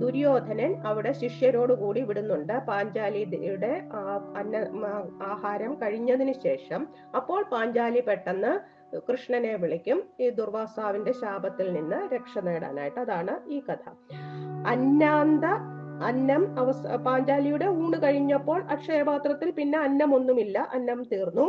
ദുര്യോധനൻ 0.00 0.72
അവിടെ 0.86 1.12
ശിഷ്യരോടുകൂടി 1.12 2.02
വിടുന്നുണ്ട്. 2.02 2.52
പാഞ്ചാലിയുടെ 2.68 3.72
അന്ന 4.36 4.56
ആഹാരം 5.22 5.74
കഴിഞ്ഞതിന് 5.82 6.34
ശേഷം 6.44 6.88
അപ്പോൾ 7.16 7.42
പാഞ്ചാലി 7.52 8.00
പെട്ടെന്ന് 8.00 8.52
കൃഷ്ണനെ 9.10 9.54
വിളിക്കും. 9.56 10.02
ഈ 10.20 10.28
ദുർവാസാവിന്റെ 10.40 11.12
ശാപത്തിൽ 11.12 11.72
നിന്ന് 11.72 12.00
രക്ഷ 12.14 12.38
നേടാനായിട്ട്. 12.38 13.00
അതാണ് 13.00 13.34
ഈ 13.48 13.60
കഥ. 13.60 13.86
അന്നാന്ത 14.72 15.46
അന്നം 16.02 16.58
അവസ 16.58 16.86
പാഞ്ചാലിയുടെ 16.86 17.66
ഊണ് 17.66 18.02
കഴിഞ്ഞപ്പോൾ 18.02 18.62
അക്ഷയപാത്രത്തിൽ 18.62 19.50
പിന്നെ 19.50 19.78
അന്നം 19.78 20.14
ഒന്നുമില്ല 20.14 20.58
അന്നം 20.58 21.02
തീർന്നു. 21.12 21.46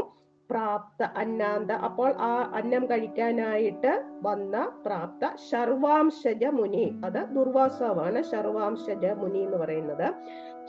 പ്രാപ്ത 0.51 1.03
അന്നാന്ത 1.03 1.71
അപ്പോൾ 1.71 2.13
ആ 2.19 2.51
അന്നം 2.53 2.85
കഴിക്കാനായിട്ട് 2.85 4.05
വന്ന 4.21 4.69
പ്രാപ്ത 4.85 5.25
ശർവാംശജ 5.49 6.45
മുനി 6.45 7.01
അത് 7.03 7.19
ദുർവാസവാണ് 7.35 8.23
ശർവാംശജ 8.23 9.05
മുനി 9.05 9.39
എന്ന് 9.39 9.57
പറയുന്നത്. 9.57 10.13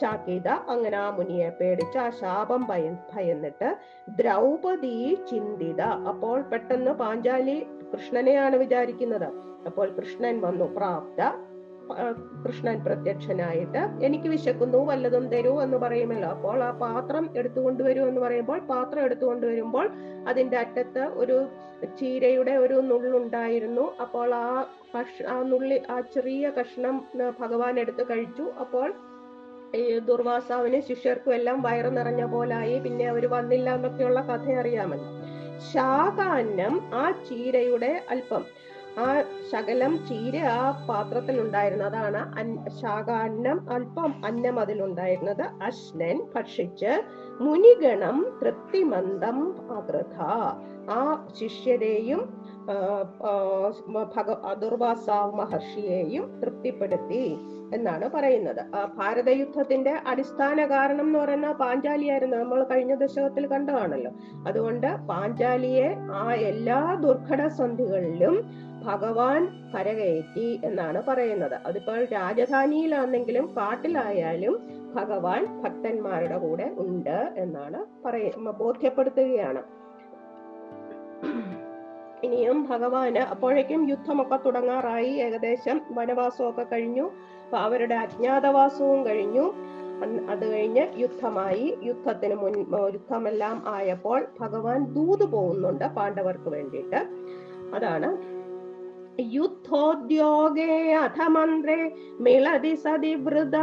ചാക്കീത 0.01 0.49
അങ്ങനെ 0.49 0.97
ആ 0.97 1.11
മുനിയെ 1.11 1.49
പേടിച്ച് 1.49 1.99
ആ 1.99 2.11
ശാപം 2.11 2.67
ഭയ 2.71 2.97
ഭയന്നിട്ട് 3.15 3.77
ദ്രൗപദി 4.09 5.17
ചിന്തിത. 5.31 5.81
അപ്പോൾ 5.81 6.41
പെട്ടെന്ന് 6.43 6.91
പാഞ്ചാലി 6.91 7.67
കൃഷ്ണനെയാണ് 7.93 8.57
വിചാരിക്കുന്നത്. 8.57 9.29
അപ്പോൾ 9.67 9.89
കൃഷ്ണൻ 9.89 10.41
വന്നു 10.41 10.65
പ്രാപ്ത 10.65 11.23
കൃഷ്ണൻ 12.47 12.85
പ്രത്യക്ഷനായിട്ട് 12.85 13.79
എനിക്ക് 14.05 14.29
വിശക്കുന്നു 14.29 14.79
വല്ലതും 14.79 15.29
തരൂ 15.29 15.61
എന്ന് 15.61 15.77
പറയുമല്ലോ. 15.77 16.29
അപ്പോൾ 16.29 16.65
ആ 16.65 16.71
പാത്രം 16.71 17.31
എടുത്തുകൊണ്ടുവരൂ 17.37 18.09
എന്ന് 18.09 18.21
പറയുമ്പോൾ 18.21 18.59
പാത്രം 18.59 19.03
എടുത്തുകൊണ്ടുവരുമ്പോൾ 19.05 19.91
അതിന്റെ 20.29 20.57
അറ്റത്ത് 20.57 20.99
ഒരു 20.99 21.47
ചീരയുടെ 22.01 22.53
ഒരു 22.53 22.75
നുള്ളുണ്ടായിരുന്നു. 22.75 23.95
അപ്പോൾ 24.01 24.35
ആ 24.35 24.67
കഷ് 24.95 25.23
ആ 25.23 25.43
നുള്ളി 25.43 25.83
ആ 25.91 26.01
ചെറിയ 26.01 26.51
കഷ്ണം 26.61 27.05
ഭഗവാൻ 27.41 27.81
എടുത്ത് 27.81 28.07
കഴിച്ചു. 28.11 28.43
അപ്പോൾ 28.43 28.95
ഈ 29.75 29.99
ദുർവാസാവിന് 29.99 30.81
ശിഷ്യർക്കും 30.81 31.35
എല്ലാം 31.35 31.63
വയറ് 31.63 31.97
നിറഞ്ഞ 31.97 32.25
പോലായി. 32.25 32.79
പിന്നെ 32.79 33.09
അവർ 33.09 33.27
വന്നില്ല 33.27 33.75
എന്നൊക്കെയുള്ള 33.75 34.21
കഥ 34.21 34.51
അറിയാമല്ലോ. 34.53 35.11
ശാകാന്നം 35.73 36.95
ആ 36.95 37.11
ചീരയുടെ 37.11 38.03
അല്പം 38.11 38.45
ആ 38.99 39.07
ശകലം 39.53 39.93
ചീര 40.07 40.37
ആ 40.61 40.87
പാത്രത്തിൽ 40.89 41.41
ഉണ്ടായിരുന്നതാണ് 41.41 42.21
ശാകാന്നം 42.81 43.59
അല്പം 43.71 44.13
അന്നം 44.27 44.61
അതിലുണ്ടായിരുന്നത്. 44.61 45.45
അശ്നൻ 45.63 46.19
ഭക്ഷിച്ച് 46.35 46.93
മുനിഗണം 47.41 48.19
തൃപ്തിമന്ദം 48.43 49.39
അകൃത 49.79 50.17
ആ 50.91 51.03
ശിഷ്യരെയും 51.39 52.21
ഭഗ 54.15 54.29
ദുർവാസാവ് 54.55 55.37
മഹർഷിയെയും 55.37 56.25
തൃപ്തിപ്പെടുത്തി 56.41 57.25
എന്നാണ് 57.75 58.07
പറയുന്നത്. 58.09 58.61
ഭാരതയുദ്ധത്തിന്റെ 58.97 59.93
അടിസ്ഥാന 60.07 60.59
കാരണം 60.67 61.07
എന്ന് 61.07 61.19
പറയുന്ന 61.19 61.53
പാഞ്ചാലിയായിരുന്നു. 61.53 62.37
നമ്മൾ 62.37 62.65
കഴിഞ്ഞ 62.65 62.95
ദശകത്തിൽ 62.95 63.47
കണ്ടതാണല്ലോ. 63.47 64.13
അതുകൊണ്ട് 64.49 64.89
പാഞ്ചാലിയെ 65.09 65.89
ആ 66.21 66.25
എല്ലാ 66.51 66.81
ദുർഘട 67.05 67.43
സന്ധികളിലും 67.61 68.37
ഭഗവാൻ 68.87 69.73
കരകയറ്റി 69.73 70.61
എന്നാണ് 70.65 71.03
പറയുന്നത്. 71.09 71.55
അതിപ്പോൾ 71.67 72.05
രാജധാനിയിലാണെങ്കിലും 72.05 73.55
കാട്ടിലായാലും 73.57 74.61
ഭഗവാൻ 74.95 75.63
ഭക്തന്മാരുടെ 75.63 76.39
കൂടെ 76.39 76.71
ഉണ്ട് 76.79 77.33
എന്നാണ് 77.37 78.05
പറയ 78.05 78.31
ബോധ്യപ്പെടുത്തുകയാണ്. 78.59 79.63
ഇനിയും 82.25 82.67
ഭഗവാന് 82.71 83.19
അപ്പോഴേക്കും 83.19 83.91
യുദ്ധമൊക്കെ 83.91 84.37
തുടങ്ങാറായി. 84.37 85.07
ഏകദേശം 85.07 85.81
വനവാസമൊക്കെ 85.91 86.63
കഴിഞ്ഞു. 86.63 87.11
അപ്പൊ 87.45 87.59
അവരുടെ 87.59 87.95
അജ്ഞാതവാസവും 87.95 89.07
കഴിഞ്ഞു. 89.07 89.55
അത് 90.31 90.53
കഴിഞ്ഞ് 90.53 90.87
യുദ്ധമായി. 90.97 91.79
യുദ്ധത്തിന് 91.83 92.35
മുൻ 92.35 92.55
യുദ്ധമെല്ലാം 92.93 93.63
ആയപ്പോൾ 93.67 94.27
ഭഗവാൻ 94.41 94.85
ദൂത് 94.85 95.25
പോകുന്നുണ്ട് 95.25 95.85
പാണ്ഡവർക്ക് 95.85 96.49
വേണ്ടിയിട്ട്. 96.49 97.01
അതാണ് 97.75 98.36
युद्धोद्योगे 99.21 100.93
अथ 100.95 101.21
मन्द्रे 101.37 101.77
मिलति 102.25 102.75
सदि 102.77 103.15
वृद 103.27 103.55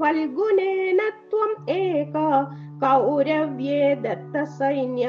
फल्गुनेन 0.00 1.00
त्वम् 1.30 1.70
एक 1.70 2.12
कौरव्ये 2.84 3.94
दत्तसैन्य 4.04 5.08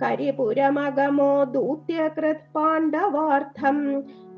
करिपुरमगमो 0.00 1.30
दूत्यकृत् 1.52 2.48
पाण्डवार्थम् 2.54 3.84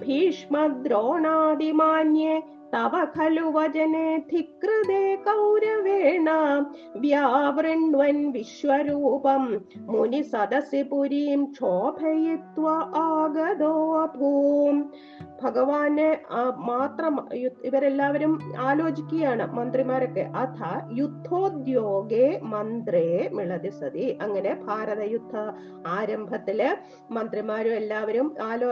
भीष्मद्रोणादिमान्ये 0.01 1.05
ഭീഷ്മദ്രോണാദിമാന്യേ 2.77 2.87
തവ 2.93 2.97
ഖലു 3.15 3.45
വചനെ 3.51 4.09
ധികൃതേ 4.31 5.03
കൗരവേണ 5.25 6.29
വ്യാവൃണ്വൻ 6.97 8.19
വിശ്വരൂപം 8.33 9.45
മുനി 9.87 10.23
ഭഗവാനെ 15.43 16.09
മാത്രം 16.71 17.15
ഇവരെല്ലാവരും 17.69 18.33
ആലോചിക്കുകയാണ് 18.69 19.45
മന്ത്രിമാരൊക്കെ. 19.59 20.25
അഥ 20.43 20.61
യുദ്ധോദ്യോഗേ 20.99 22.27
മന്ത്രേ 22.55 23.05
മിളതി 23.33 23.73
സതി. 23.81 24.07
അങ്ങനെ 24.23 24.53
ഭാരത 24.67 25.03
യുദ്ധ 25.15 25.35
ആരംഭത്തിൽ 25.97 26.61
മന്ത്രിമാരും 27.11 27.75
എല്ലാവരും 27.81 28.29
ആലോ 28.43 28.71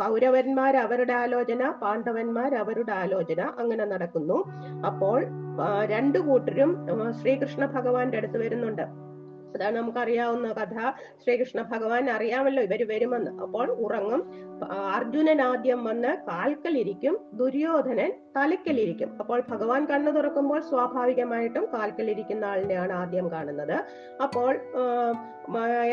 കൗരവന്മാർ 0.00 0.76
അവരുടെ 0.76 1.16
ആലോചന 1.22 1.70
പാണ്ഡവന്മാർ 1.82 2.54
അവരുടെ 2.54 2.92
ആലോചന 3.02 3.40
അങ്ങനെ 3.58 3.84
നടക്കുന്നു. 3.84 4.38
അപ്പോൾ 4.86 5.18
രണ്ടു 5.86 6.18
കൂട്ടരും 6.18 6.72
ശ്രീകൃഷ്ണ 7.20 7.64
ഭഗവാന്റെ 7.76 8.18
അടുത്ത് 8.18 8.38
വരുന്നുണ്ട്. 8.38 8.84
അതാണ് 9.54 9.76
നമുക്കറിയാവുന്ന 9.76 10.48
കഥ. 10.52 10.76
ശ്രീകൃഷ്ണ 11.22 11.60
ഭഗവാൻ 11.72 12.10
അറിയാമല്ലോ 12.10 12.62
ഇവർ 12.62 12.82
വരുമെന്ന്. 12.88 13.30
അപ്പോൾ 13.42 13.68
ഉറങ്ങും. 13.86 14.22
അർജുനൻ 14.96 15.40
ആദ്യം 15.42 15.84
വന്ന് 15.84 16.10
കാൽക്കലിരിക്കും. 16.30 17.14
ദുര്യോധനൻ 17.32 18.12
തലക്കലിരിക്കും 18.36 19.10
അപ്പോൾ 19.20 19.42
ഭഗവാൻ 19.50 19.82
കണ്ണു 19.84 20.10
തുറക്കുമ്പോൾ 20.10 20.60
സ്വാഭാവികമായിട്ടും 20.60 21.64
കാൽക്കലിരിക്കുന്ന 21.74 22.44
ആളിനെയാണ് 22.44 22.92
ആദ്യം 22.92 23.26
കാണുന്നത്. 23.32 23.76
അപ്പോൾ 24.22 24.52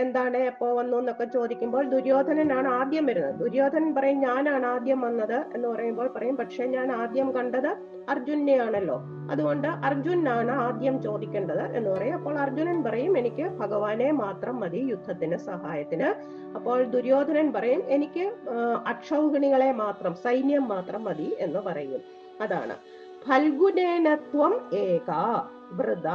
എന്താണ് 0.03 0.38
എപ്പോ 0.38 0.67
വന്നു 0.75 0.97
എന്നൊക്കെ 0.97 1.25
ചോദിക്കുമ്പോൾ 1.33 1.83
ദുര്യോധനനാണ് 1.89 2.67
ആദ്യം 2.67 3.05
വരുന്നത്. 3.05 3.35
ദുര്യോധനൻ 3.35 3.95
പറയും 3.95 4.19
ഞാനാണ് 4.19 4.65
ആദ്യം 4.65 5.01
വന്നത് 5.01 5.38
എന്ന് 5.55 5.67
പറയുമ്പോൾ 5.67 6.07
പറയും 6.15 6.38
പക്ഷെ 6.38 6.65
ഞാൻ 6.75 6.91
ആദ്യം 6.91 7.29
കണ്ടത് 7.35 7.71
അർജുനെയാണല്ലോ. 8.09 8.97
അതുകൊണ്ട് 9.31 9.67
അർജുനാണ് 9.67 10.51
ആദ്യം 10.65 11.01
ചോദിക്കേണ്ടത് 11.01 11.63
എന്ന് 11.77 11.89
പറയും. 11.89 12.13
അപ്പോൾ 12.13 12.36
അർജുനൻ 12.39 12.84
പറയും 12.84 13.17
എനിക്ക് 13.17 13.44
ഭഗവാനെ 13.60 14.12
മാത്രം 14.12 14.60
മതി 14.60 14.77
യുദ്ധത്തിന് 14.77 15.38
സഹായത്തിന്. 15.38 16.10
അപ്പോൾ 16.55 16.84
ദുര്യോധനൻ 16.84 17.53
പറയും 17.53 17.84
എനിക്ക് 17.88 18.34
അക്ഷൗഹിണികളെ 18.86 19.71
മാത്രം 19.71 20.15
സൈന്യം 20.15 20.67
മാത്രം 20.67 21.03
മതി 21.03 21.36
എന്ന് 21.39 21.60
പറയും. 21.60 22.01
അതാണ്. 22.41 22.75
ഫൽഗുനേനത്വം 23.27 24.53
ഏക 24.73 25.12
വൃത. 25.77 26.08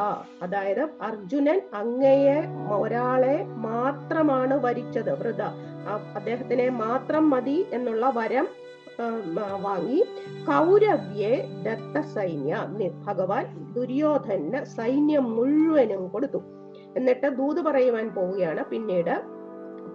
അതായത് 0.43 0.83
അർജുനൻ 1.03 1.61
അങ്ങയെ 1.75 2.39
ഒരാളെ 2.81 3.45
മാത്രമാണ് 3.45 4.55
വരിച്ചത് 4.65 5.13
വൃത. 5.21 5.43
അദ്ദേഹത്തിനെ 6.15 6.69
മാത്രം 6.69 7.31
മതി 7.31 7.67
എന്നുള്ള 7.73 8.13
വരം 8.17 8.49
വാങ്ങി 9.63 10.01
കൗരവ്യെ 10.49 11.33
ദത്ത 11.67 12.01
സൈന്യ 12.07 12.57
ഭഗവാൻ 13.07 13.45
ദുര്യോധന് 13.73 14.65
സൈന്യം 14.65 15.37
മുഴുവനും 15.37 16.09
കൊടുത്തു. 16.09 16.60
എന്നിട്ട് 16.97 17.27
ദൂത് 17.27 17.57
പറയുവാൻ 17.57 18.15
പോവുകയാണ്. 18.15 18.65
പിന്നീട് 18.65 19.23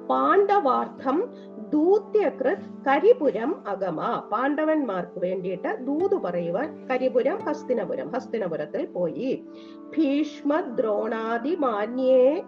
പാണ്ഡവാർത്ഥം 0.10 1.34
ദൂത്യകൃത് 1.70 2.84
കരിപുരം 2.88 3.68
അഗമ. 3.68 4.30
പാണ്ഡവന്മാർക്ക് 4.32 5.20
വേണ്ടിയിട്ട് 5.20 5.78
ദൂത് 5.86 6.16
പറയുവാൻ 6.16 6.88
കരിപുരം 6.88 7.38
ഹസ്തിനപുരം. 7.38 8.12
ഹസ്തിനപുരത്തിൽ 8.12 8.86
പോയി. 8.86 9.46
ഭീഷ്മ 9.98 10.60
ദ്രോണാദി 10.60 11.56
മാന്യേ 11.60 12.44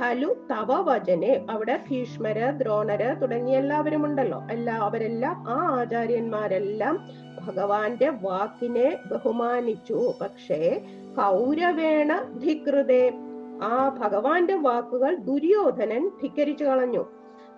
ഖലു 0.00 0.26
തവ 0.26 0.80
വചനെ. 0.80 1.46
അവിടെ 1.50 1.80
ഭീഷ്മര് 1.90 2.58
ദ്രോണര് 2.58 3.22
തുടങ്ങിയ 3.22 3.58
എല്ലാവരും 3.58 4.04
ഉണ്ടല്ലോ. 4.04 4.42
എല്ലാ 4.50 4.76
അവരെല്ലാം 4.76 5.44
ആ 5.48 5.80
ആചാര്യന്മാരെല്ലാം 5.80 7.08
ഭഗവാന്റെ 7.46 8.10
വാക്കിനെ 8.10 8.96
ബഹുമാനിച്ചു. 9.10 10.14
പക്ഷേ 10.20 10.80
കൗരവേണ 11.16 12.22
ധികൃതേ 12.38 13.12
ആ 13.62 13.72
ഭഗവാന്റെ 14.00 14.56
വാക്കുകൾ 14.66 15.12
ദുര്യോധനൻ 15.28 16.02
ധിക്കരിച്ചു 16.22 16.64
കളഞ്ഞു. 16.64 17.02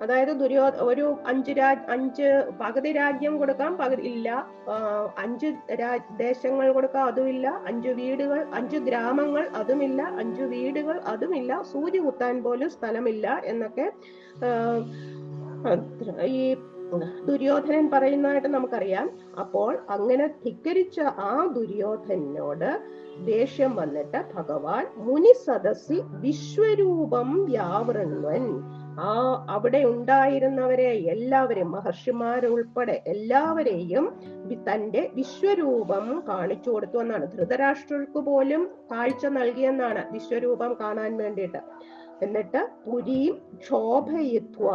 അതായത് 0.00 0.30
ദുര്യോ 0.40 0.62
ഒരു 0.82 1.04
അഞ്ച് 1.26 1.52
രാജ് 1.52 1.84
അഞ്ച് 1.88 2.28
പകുതി 2.60 2.90
രാജ്യം 2.92 3.34
കൊടുക്കാം 3.38 3.72
പകുതി 3.76 4.02
ഇല്ല. 4.10 4.28
അഞ്ച് 5.16 5.48
ദേശങ്ങൾ 6.16 6.68
കൊടുക്കാം 6.72 7.04
അതുമില്ല 7.06 7.46
അഞ്ച് 7.66 7.90
വീടുകൾ 7.90 8.40
അഞ്ച് 8.52 8.78
ഗ്രാമങ്ങൾ 8.88 9.44
അതുമില്ല 9.54 10.00
അഞ്ച് 10.22 10.42
വീടുകൾ 10.52 10.98
അതുമില്ല 11.12 11.62
സൂര്യ 11.72 12.00
കുത്താൻ 12.00 12.36
പോലും 12.42 12.70
സ്ഥലമില്ല 12.70 13.26
എന്നൊക്കെ 13.44 13.86
ഈ 16.32 16.42
ദുര്യോധനൻ 17.28 17.90
പറയുന്നതായിട്ട് 17.90 18.48
നമുക്കറിയാം. 18.48 19.10
അപ്പോൾ 19.40 19.78
അങ്ങനെ 19.90 20.26
ധിക്കരിച്ച 20.26 21.00
ആ 21.00 21.52
ദുര്യോധനോട് 21.54 22.80
ദേഷ്യം 23.24 23.76
വന്നിട്ട് 23.76 24.24
ഭഗവാൻ 24.34 24.86
മുനി 24.96 25.32
സദസ്സി 25.46 26.02
വിശ്വരൂപം 26.10 27.44
വ്യാവൃണ്വൻ. 27.44 28.60
ആ 29.00 29.46
അവിടെ 29.48 29.84
ഉണ്ടായിരുന്നവരെ 29.84 30.88
എല്ലാവരെയും 30.88 31.72
മഹർഷിമാരുൾപ്പെടെ 31.72 33.02
എല്ലാവരെയും 33.06 34.12
തന്റെ 34.70 35.10
വിശ്വരൂപം 35.14 36.22
കാണിച്ചു 36.28 36.70
കൊടുത്തു 36.70 36.98
എന്നാണ്. 36.98 37.32
ധൃതരാഷ്ട്രർക്ക് 37.32 38.18
പോലും 38.18 38.68
കാഴ്ച 38.92 39.26
നൽകിയെന്നാണ് 39.26 40.12
വിശ്വരൂപം 40.12 40.76
കാണാൻ 40.80 41.16
വേണ്ടിയിട്ട്. 41.16 41.58
എന്നിട്ട് 42.22 42.68
പുരീം 42.86 43.34
ക്ഷോഭയിത്വ 43.56 44.70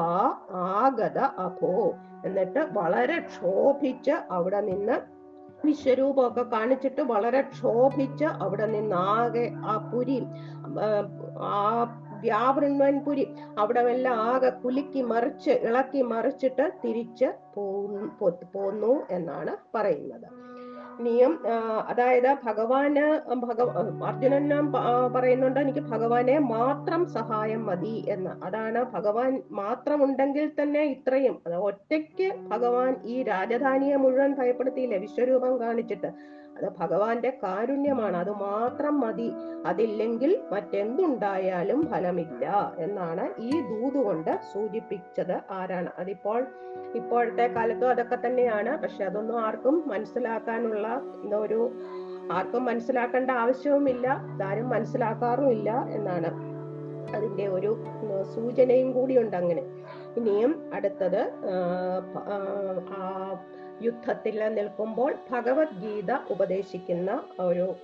ആഗത 0.51 1.17
അഭോ. 1.17 1.93
എന്നിട്ട് 2.25 2.59
വളരെ 2.73 3.19
ക്ഷോഭിച്ച് 3.19 4.11
അവിടെ 4.31 4.61
നിന്ന് 4.61 5.17
വിശ്വരൂപമൊക്കെ 5.65 6.43
കാണിച്ചിട്ട് 6.43 7.01
വളരെ 7.01 7.41
ക്ഷോഭിച്ച് 7.41 8.23
അവിടെ 8.23 8.65
നിന്ന് 8.65 8.95
ആകെ 8.95 9.53
ആ 9.65 9.77
പുരി 9.91 10.27
ആ 11.39 11.93
വ്യാപൃന്മൻപുരി 12.21 13.25
പുരി 13.25 13.57
അവിടെ 13.57 13.79
എല്ലാം 13.79 14.19
ആകെ 14.19 14.49
കുലുക്കി 14.49 15.01
മറിച്ച് 15.01 15.49
ഇളക്കി 15.49 16.01
മറിച്ചിട്ട് 16.01 16.73
തിരിച്ച് 16.83 17.25
പോന്നു 18.53 19.03
എന്നാണ് 19.09 19.57
പറയുന്നത്. 19.73 20.56
ഇനിയും 20.99 21.33
ആ, 21.47 21.55
അതായത് 21.87 22.29
ഭഗവാന് 22.43 23.05
ഭഗ 23.43 23.59
അർജുനൻ 24.09 24.45
പറയുന്നുണ്ട് 25.15 25.59
എനിക്ക് 25.59 25.83
ഭഗവാനെ 25.91 26.39
മാത്രം 26.53 27.05
സഹായം 27.07 27.65
മതി 27.65 28.05
എന്ന്. 28.09 28.29
അതാണ് 28.43 28.83
ഭഗവാൻ 28.95 29.31
മാത്രം 29.51 30.03
ഉണ്ടെങ്കിൽ 30.03 30.51
തന്നെ 30.61 30.83
ഇത്രയും. 30.95 31.35
ഒറ്റയ്ക്ക് 31.69 32.29
ഭഗവാൻ 32.47 32.95
ഈ 33.05 33.23
രാജധാനിയെ 33.23 33.95
മുഴുവൻ 33.95 34.33
ഭയപ്പെടുത്തിയില്ലേ 34.33 34.97
വിശ്വരൂപം 34.97 35.59
കാണിച്ചിട്ട്. 35.59 36.11
അത് 36.57 36.69
ഭഗവാന്റെ 36.79 37.29
കാരുണ്യമാണ്. 37.43 38.17
അത് 38.17 38.31
മാത്രം 38.31 38.99
മതി. 38.99 39.31
അതില്ലെങ്കിൽ 39.65 40.31
മറ്റെന്തുണ്ടായാലും 40.51 41.87
ഫലമില്ല 41.91 42.75
എന്നാണ് 42.79 43.41
ഈ 43.41 43.51
ദൂത് 43.61 44.05
കൊണ്ട് 44.05 44.39
സൂചിപ്പിച്ചത് 44.53 45.35
ആരാണ്. 45.51 45.91
അതിപ്പോൾ 45.99 46.45
ഇപ്പോഴത്തെ 46.95 47.47
കാലത്തും 47.47 47.89
അതൊക്കെ 47.89 48.17
തന്നെയാണ്. 48.25 48.81
പക്ഷെ 48.81 49.05
അതൊന്നും 49.05 49.39
ആർക്കും 49.41 49.83
മനസ്സിലാക്കാനുള്ള 49.87 50.87
ഒരു 51.35 51.71
ആർക്കും 52.31 52.65
മനസ്സിലാക്കേണ്ട 52.65 53.31
ആവശ്യവുമില്ല. 53.31 54.07
ഇതാരും 54.35 54.69
മനസ്സിലാക്കാറുമില്ല 54.69 55.71
എന്നാണ് 55.91 56.47
അതിന്റെ 57.15 57.47
ഒരു 57.47 57.83
സൂചനയും 58.35 58.91
കൂടിയുണ്ട് 58.91 59.35
അങ്ങനെ. 59.35 59.63
ഇനിയും 60.17 60.71
അടുത്തത് 60.73 61.21
യുദ്ധത്തിൽ 63.81 64.53
നിൽക്കുമ്പോൾ 64.53 65.15
ഭഗവത്ഗീത 65.31 66.11
ഉപദേശിക്കുന്ന 66.29 67.23
ഒരു 67.39 67.75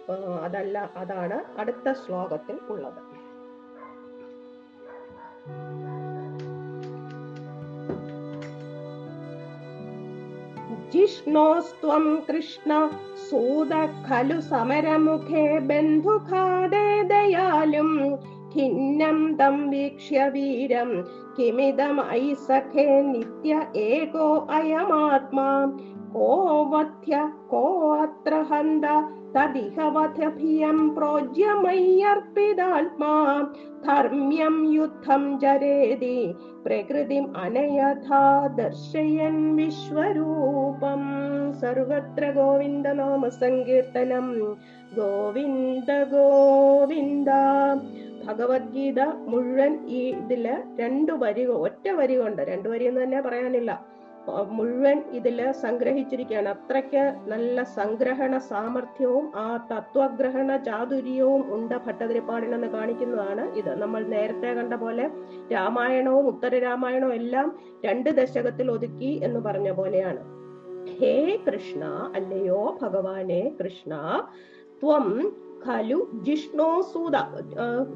അതല്ല 0.44 0.90
അതാണ് 0.96 1.60
അടുത്ത 1.60 1.94
ശ്ലോകത്തിൽ 1.94 2.60
ഉള്ളത്. 2.70 3.02
ജിഷ്ണോസ്ത്വം 10.92 12.24
കൃഷ്ണ 12.30 12.72
സൂത 13.30 13.74
ഖലു 14.10 14.40
സമരമുഖേ 14.40 15.60
ബന്ധുഖാദേ 15.60 17.02
ദയാലും 17.02 17.90
खिन्नं 18.54 19.34
तं 19.34 19.70
वीक्ष्य 19.70 20.30
वीरं 20.30 21.02
किमिदमयि 21.38 22.36
सखे 22.36 23.04
नित्य 23.04 23.80
एको 23.80 24.36
अयमात्मा। 24.36 25.78
को 26.14 26.66
वध्य 26.66 27.32
को 27.50 27.92
अत्र 27.92 28.34
हन्त 28.34 28.86
तदिह 29.38 29.88
वधभियं 29.88 30.90
प्रोज्य 30.90 31.54
मय्यर्पितात्मा 31.54 33.42
धर्म्यं 33.88 34.74
युद्धं 34.74 35.38
जरेदि 35.38 36.34
प्रकृतिम् 36.64 37.34
अनयथा 37.36 38.48
दर्शयन् 38.48 39.56
विश्वरूपम्। 39.56 41.54
सर्वत्र 41.54 42.26
गोविन्द 42.32 42.88
नाम 42.88 43.30
सङ्कीर्तनं 43.30 44.34
गोविन्द 44.94 45.88
गोविन्द। 45.90 47.30
ഭഗവത്ഗീത 48.26 49.00
മുഴുവൻ 49.02 49.88
ഈ 49.88 50.02
ഇതിൽ 50.12 50.46
രണ്ടു 50.80 51.12
വരി 51.12 51.46
ഒറ്റ 51.46 51.90
വരി 51.90 52.16
കൊണ്ട് 52.16 52.42
രണ്ടു 52.42 52.70
വരി 52.70 52.86
എന്ന് 52.86 53.04
തന്നെ 53.04 53.22
പറയാനില്ല. 53.22 53.94
മുഴുവൻ 54.50 54.98
ഇതിൽ 55.12 55.52
സംഗ്രഹിച്ചിരിക്കുകയാണ്. 55.52 56.50
അത്രയ്ക്ക് 56.50 57.14
നല്ല 57.28 57.64
സംഗ്രഹണ 57.64 58.38
സാമർഥ്യവും 58.38 59.32
ആ 59.36 59.68
തത്വഗ്രഹണ 59.72 60.58
ചാതുര്യവും 60.58 61.56
ഉണ്ട് 61.56 61.76
ഭട്ടതിരിപ്പാടിനെന്ന് 61.76 62.68
കാണിക്കുന്നതാണ് 62.68 63.56
ഇത്. 63.56 63.82
നമ്മൾ 63.82 64.04
നേരത്തെ 64.04 64.54
കണ്ട 64.54 64.74
പോലെ 64.74 65.10
രാമായണവും 65.54 66.28
ഉത്തര 66.28 66.60
രാമായണവും 66.60 67.14
എല്ലാം 67.14 67.60
രണ്ട് 67.86 68.10
ദശകത്തിൽ 68.10 68.72
ഒതുക്കി 68.72 69.20
എന്ന് 69.24 69.40
പറഞ്ഞ 69.40 69.72
പോലെയാണ്. 69.72 70.24
ഹേ 71.00 71.40
കൃഷ്ണ 71.48 72.12
അല്ലയോ 72.16 72.78
ഭഗവാനെ 72.82 73.52
കൃഷ്ണ 73.64 73.94
ത്വം 74.84 75.08
ഖലു 75.66 75.98
ജിഷ്ണു 76.28 76.70
സൂത 76.94 77.18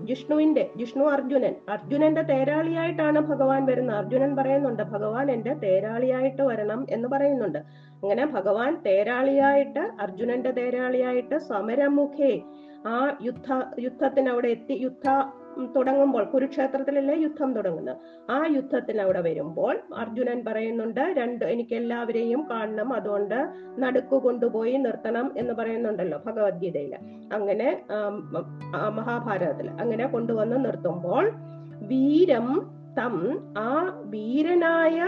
ജിഷ്ണുവിന്റെ 0.10 0.64
ജിഷ്ണു 0.78 1.06
അർജുനൻ. 1.06 1.54
അർജുനന്റെ 1.70 2.22
തേരാളിയായിട്ടാണ് 2.22 3.20
ഭഗവാൻ 3.20 3.62
വരുന്നത്. 3.66 3.98
അർജുനൻ 3.98 4.32
പറയുന്നുണ്ട് 4.36 4.84
ഭഗവാൻ 4.84 5.32
എന്റെ 5.32 5.54
തേരാളിയായിട്ട് 5.54 6.42
വരണം 6.42 6.82
എന്ന് 6.90 7.08
പറയുന്നുണ്ട്. 7.08 7.60
അങ്ങനെ 8.02 8.26
ഭഗവാൻ 8.26 8.72
തേരാളിയായിട്ട് 8.86 9.84
അർജുനന്റെ 10.00 10.52
തേരാളിയായിട്ട് 10.52 11.38
സമരമുഖേ 11.50 12.34
ആ 12.88 13.18
യുദ്ധ 13.22 13.50
യുദ്ധത്തിന് 13.80 14.30
അവിടെ 14.30 14.48
എത്തി 14.48 14.74
യുദ്ധ 14.74 15.08
തുടങ്ങുമ്പോൾ 15.76 16.24
കുരുക്ഷേത്രത്തിലല്ലേ 16.24 17.16
യുദ്ധം 17.22 17.50
തുടങ്ങുന്നത്? 17.54 17.98
ആ 18.30 18.40
യുദ്ധത്തിന് 18.56 19.02
അവിടെ 19.02 19.22
വരുമ്പോൾ 19.22 19.74
അർജുനൻ 19.96 20.40
പറയുന്നുണ്ട് 20.48 21.02
രണ്ട് 21.20 21.46
എനിക്ക് 21.46 21.76
എല്ലാവരെയും 21.76 22.42
കാണണം 22.52 22.94
അതുകൊണ്ട് 22.94 23.40
നടുക്കു 23.80 24.16
കൊണ്ടുപോയി 24.16 24.76
നിർത്തണം 24.78 25.34
എന്ന് 25.38 25.54
പറയുന്നുണ്ടല്ലോ 25.54 26.20
ഭഗവത്ഗീതയിൽ 26.26 26.94
അങ്ങനെ 27.34 27.70
മഹാഭാരതത്തിൽ 28.90 29.70
അങ്ങനെ 29.70 30.08
കൊണ്ടുവന്ന് 30.08 30.66
നിർത്തുമ്പോൾ 30.66 31.26
വീരം 31.88 32.50
തം 33.00 33.16
ആ 33.58 33.72
വീരനായ 34.04 35.00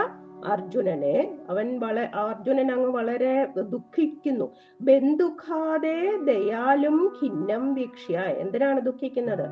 അർജുനനെ 0.45 1.15
അവൻ 1.49 1.79
വള 1.79 1.99
അർജുനൻ 1.99 2.71
അങ്ങ് 2.71 2.89
വളരെ 2.89 3.31
ദുഃഖിക്കുന്നു. 3.71 4.45
ബന്ധുഖാതെ 4.81 5.97
ദയാലും 6.23 6.97
ഖിന്നം 7.17 7.63
വീക്ഷ്യ 7.73 8.17
എന്തിനാണ് 8.43 8.79
ദുഃഖിക്കുന്നത്? 8.79 9.45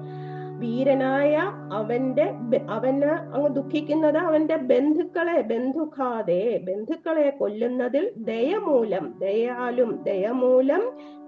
വീരനായ 0.58 1.34
അവന്റെ 1.74 2.26
അവന് 2.70 3.12
അങ്ങ് 3.36 3.50
ദുഃഖിക്കുന്നത് 3.50 4.18
അവന്റെ 4.18 4.56
ബന്ധുക്കളെ 4.72 5.42
ബന്ധുഖാതെ 5.42 6.60
ബന്ധുക്കളെ 6.68 7.30
കൊല്ലുന്നതിൽ 7.30 8.14
ദയമൂലം 8.18 9.14
ദയാലും 9.20 9.92
ദയമൂലം 10.04 10.84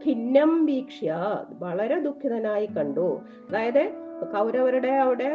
ഭിന്നം 0.06 0.66
വീക്ഷ്യ. 0.66 1.10
വളരെ 1.60 2.00
ദുഃഖിതനായി 2.00 2.66
കണ്ടു. 2.78 3.08
അതായത് 3.50 3.84
കൗരവരുടെ 4.34 4.88
അവിടെ 4.88 5.30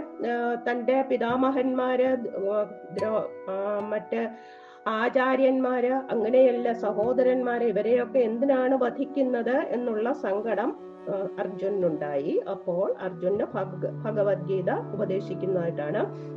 തന്റെ 0.71 1.03
പിതാമഹന്മാര് 1.03 2.09
മറ്റ് 3.91 4.23
ആചാര്യന്മാര് 4.87 5.93
അങ്ങനെയല്ല 6.11 6.73
സഹോദരന്മാര് 6.73 7.63
ഇവരെയൊക്കെ 7.63 8.19
എന്തിനാണ് 8.19 8.75
വധിക്കുന്നത് 8.75 9.57
എന്നുള്ള 9.77 10.13
സങ്കടം 10.13 10.71
അർജുനുണ്ടായി 11.39 12.43
അപ്പോൾ 12.51 12.95
അർജുന് 13.01 13.45
ഭഗ 13.55 13.89
ഭഗവത്ഗീത 14.05 14.71
ഉപദേശിക്കുന്നതായിട്ടാണ്. 14.71 16.35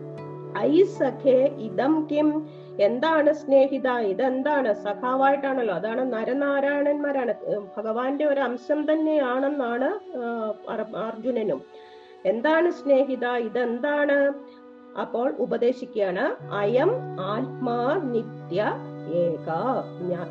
ഐ 0.58 0.84
സഖേ 0.84 1.46
ഇതം 1.58 2.08
കിം. 2.12 2.50
എന്താണ് 2.80 3.34
സ്നേഹിത? 3.34 3.90
ഇതെന്താണ്? 3.90 4.74
സഖാവായിട്ടാണല്ലോ. 4.74 5.76
അതാണ് 5.76 6.14
നരനാരായണന്മാരാണ്. 6.14 7.34
ഭഗവാന്റെ 7.78 8.26
ഒരു 8.26 8.40
അംശം 8.40 8.94
തന്നെയാണെന്നാണ് 8.94 9.90
അർജുനനും. 10.98 11.62
എന്താണ് 12.26 12.72
സ്നേഹിത? 12.72 13.28
ഇതെന്താണ്? 13.28 14.34
അപ്പോൾ 15.02 15.36
ഉപദേശിക്കുകയാണ്. 15.40 16.54
അയം 16.54 16.92
ആത്മാ 17.22 18.02
നിത്യ 18.04 18.66
ഏക 19.14 19.48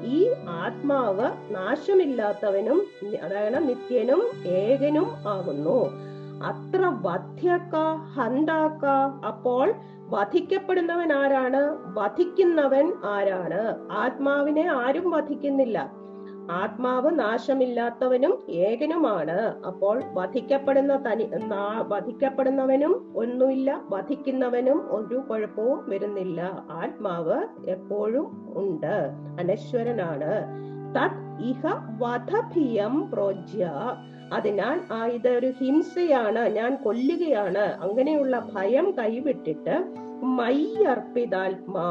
ഈ 0.05 0.33
ആത്മാവ് 0.49 1.55
നാശമില്ലാത്തവനും 1.55 2.87
അതായത് 3.23 3.69
നിത്യനും 3.69 4.23
ഏകനും 4.47 5.29
ആകുന്നു. 5.29 6.07
അത്ര 6.45 6.93
വധ്യക്ക 7.03 7.77
ഹന്താക്ക 8.17 8.87
അപ്പോൾ 9.27 9.75
വധിക്കപ്പെടുന്നവൻ 10.11 11.13
ആരാണ്? 11.13 11.77
വധിക്കുന്നവൻ 11.99 12.93
ആരാണ്? 13.05 13.93
ആത്മാവിനെ 13.93 14.69
ആരും 14.69 15.11
വധിക്കുന്നില്ല. 15.11 16.06
ആത്മാവ് 16.51 17.19
നാശമില്ലാത്തവനും 17.19 18.39
ഏകനുമാണ്. 18.51 19.67
അപ്പോൾ 19.67 20.03
വധിക്കപ്പെടുന്ന 20.13 20.97
തനി 20.97 21.31
വധിക്കപ്പെടുന്നവനും 21.89 23.13
ഒന്നുമില്ല 23.17 23.83
വധിക്കുന്നവനും 23.91 24.79
ഒരു 24.91 25.17
കുഴപ്പവും 25.17 25.91
വരുന്നില്ല. 25.91 26.67
ആത്മാവ് 26.71 27.69
എപ്പോഴും 27.69 28.55
ഉണ്ട് 28.57 29.11
അനശ്വരനാണ്. 29.41 30.33
തത് 30.97 31.27
ഇഹ 31.43 31.63
വധഭിയം 31.99 33.11
പ്രോജ്യ. 33.11 33.71
അതിനാൽ 34.33 34.81
ആ 34.93 35.07
ഇതൊരു 35.07 35.53
ഹിംസയാണ് 35.61 36.39
ഞാൻ 36.39 36.77
കൊല്ലുകയാണ്. 36.85 37.59
അങ്ങനെയുള്ള 37.59 38.49
ഭയം 38.55 38.91
കൈവിട്ടിട്ട് 38.91 40.06
മയ്യർപ്പിതാത്മാ 40.37 41.89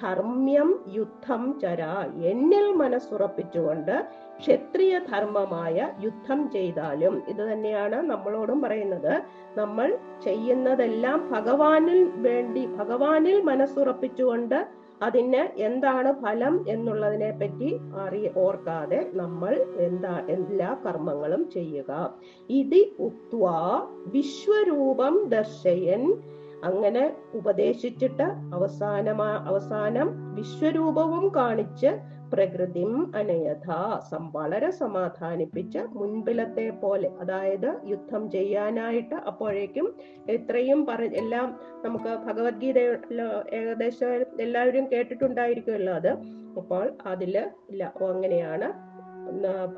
ധർമ്മ്യം 0.00 0.68
യുദ്ധം 0.88 1.42
ചര. 1.62 1.82
എന്നിൽ 2.22 2.66
മനസ്സുറപ്പിച്ചുകൊണ്ട് 2.72 3.94
ക്ഷത്രിയ 4.38 4.98
ധർമ്മമായ 5.10 5.88
യുദ്ധം 6.00 6.50
ചെയ്താലും 6.50 7.14
ഇത് 7.28 7.42
തന്നെയാണ് 7.50 7.96
നമ്മളോടും 8.02 8.60
പറയുന്നത് 8.60 9.14
നമ്മൾ 9.56 9.88
ചെയ്യുന്നതെല്ലാം 10.24 11.28
ഭഗവാനിൽ 11.30 12.02
വേണ്ടി 12.18 12.66
ഭഗവാനിൽ 12.78 13.42
മനസ്സുറപ്പിച്ചുകൊണ്ട് 13.42 14.58
അതിന് 15.00 15.42
എന്താണ് 15.66 16.10
ഫലം 16.22 16.54
എന്നുള്ളതിനെ 16.66 17.30
പറ്റി 17.40 17.68
അറി 18.02 18.30
ഓർക്കാതെ 18.36 18.98
നമ്മൾ 19.12 19.52
എന്താ 19.80 20.14
എല്ലാ 20.28 20.70
കർമ്മങ്ങളും 20.84 21.50
ചെയ്യുക. 21.50 21.90
ഇതി 22.50 22.82
ഉക്വാ 22.98 23.58
വിശ്വരൂപം 24.06 25.28
ദർശയൻ 25.28 26.04
അങ്ങനെ 26.64 27.16
ഉപദേശിച്ചിട്ട് 27.34 28.22
അവസാനമാ 28.54 29.44
അവസാനം 29.46 30.34
വിശ്വരൂപവും 30.34 31.34
കാണിച്ച് 31.36 32.20
പ്രകൃതി 32.32 32.84
അനയഥ 33.16 33.68
സം 34.10 34.32
വളരെ 34.32 34.70
സമാധാനിപ്പിച്ച് 34.70 35.78
മുൻപിലത്തെ 35.78 36.70
പോലെ 36.70 37.10
അതായത് 37.20 37.80
യുദ്ധം 37.86 38.30
ചെയ്യാനായിട്ട് 38.30 39.14
അപ്പോഴേക്കും 39.14 39.94
എത്രയും 40.28 40.86
പറ 40.86 41.02
എല്ലാം 41.02 41.58
നമുക്ക് 41.84 42.18
ഭഗവത്ഗീത 42.24 42.78
ഏകദേശം 43.54 44.12
എല്ലാവരും 44.40 44.92
കേട്ടിട്ടുണ്ടായിരിക്കുമല്ലോ 44.92 45.94
അത്. 45.94 46.12
അപ്പോൾ 46.56 46.96
അതിൽ 47.06 47.34
ഇല്ല. 47.70 47.92
അങ്ങനെയാണ് 48.08 48.89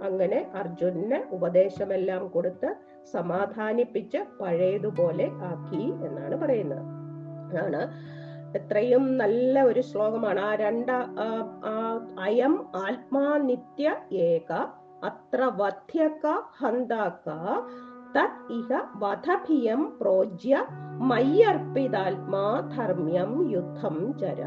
അങ്ങനെ 0.09 0.39
അർജുനന് 0.55 1.19
ഉപദേശമെല്ലാം 1.37 2.23
കൊടുത്ത് 2.29 2.69
സമാധാനിപ്പിച്ച് 3.13 4.21
പഴയതുപോലെ 4.41 5.27
ആക്കി 5.51 5.85
എന്നാണ് 6.07 6.37
പറയുന്നത്. 6.43 6.85
അതാണ് 7.51 7.83
എത്രയും 8.59 9.05
നല്ല 9.23 9.63
ഒരു 9.63 9.81
ശ്ലോകമാണ്. 9.81 10.41
ആ 10.41 10.55
രണ്ട 10.65 10.91
അയം 12.27 12.55
ആത്മാ 12.85 13.27
നിത്യ 13.49 13.95
ഏക 14.29 14.53
അത്ര 15.11 15.41
വധ്യക 15.61 16.27
ഹന്താക്ക 16.61 17.29
തത് 18.17 18.43
ഇഹ 18.57 18.71
വധഭിയം 19.03 19.83
പ്രോജ്യ 20.01 20.55
മയ്യർപ്പിതാത്മാ 21.11 22.45
ധർമ്മ്യം 22.75 23.33
യുദ്ധം 23.53 23.97
ചര 24.21 24.43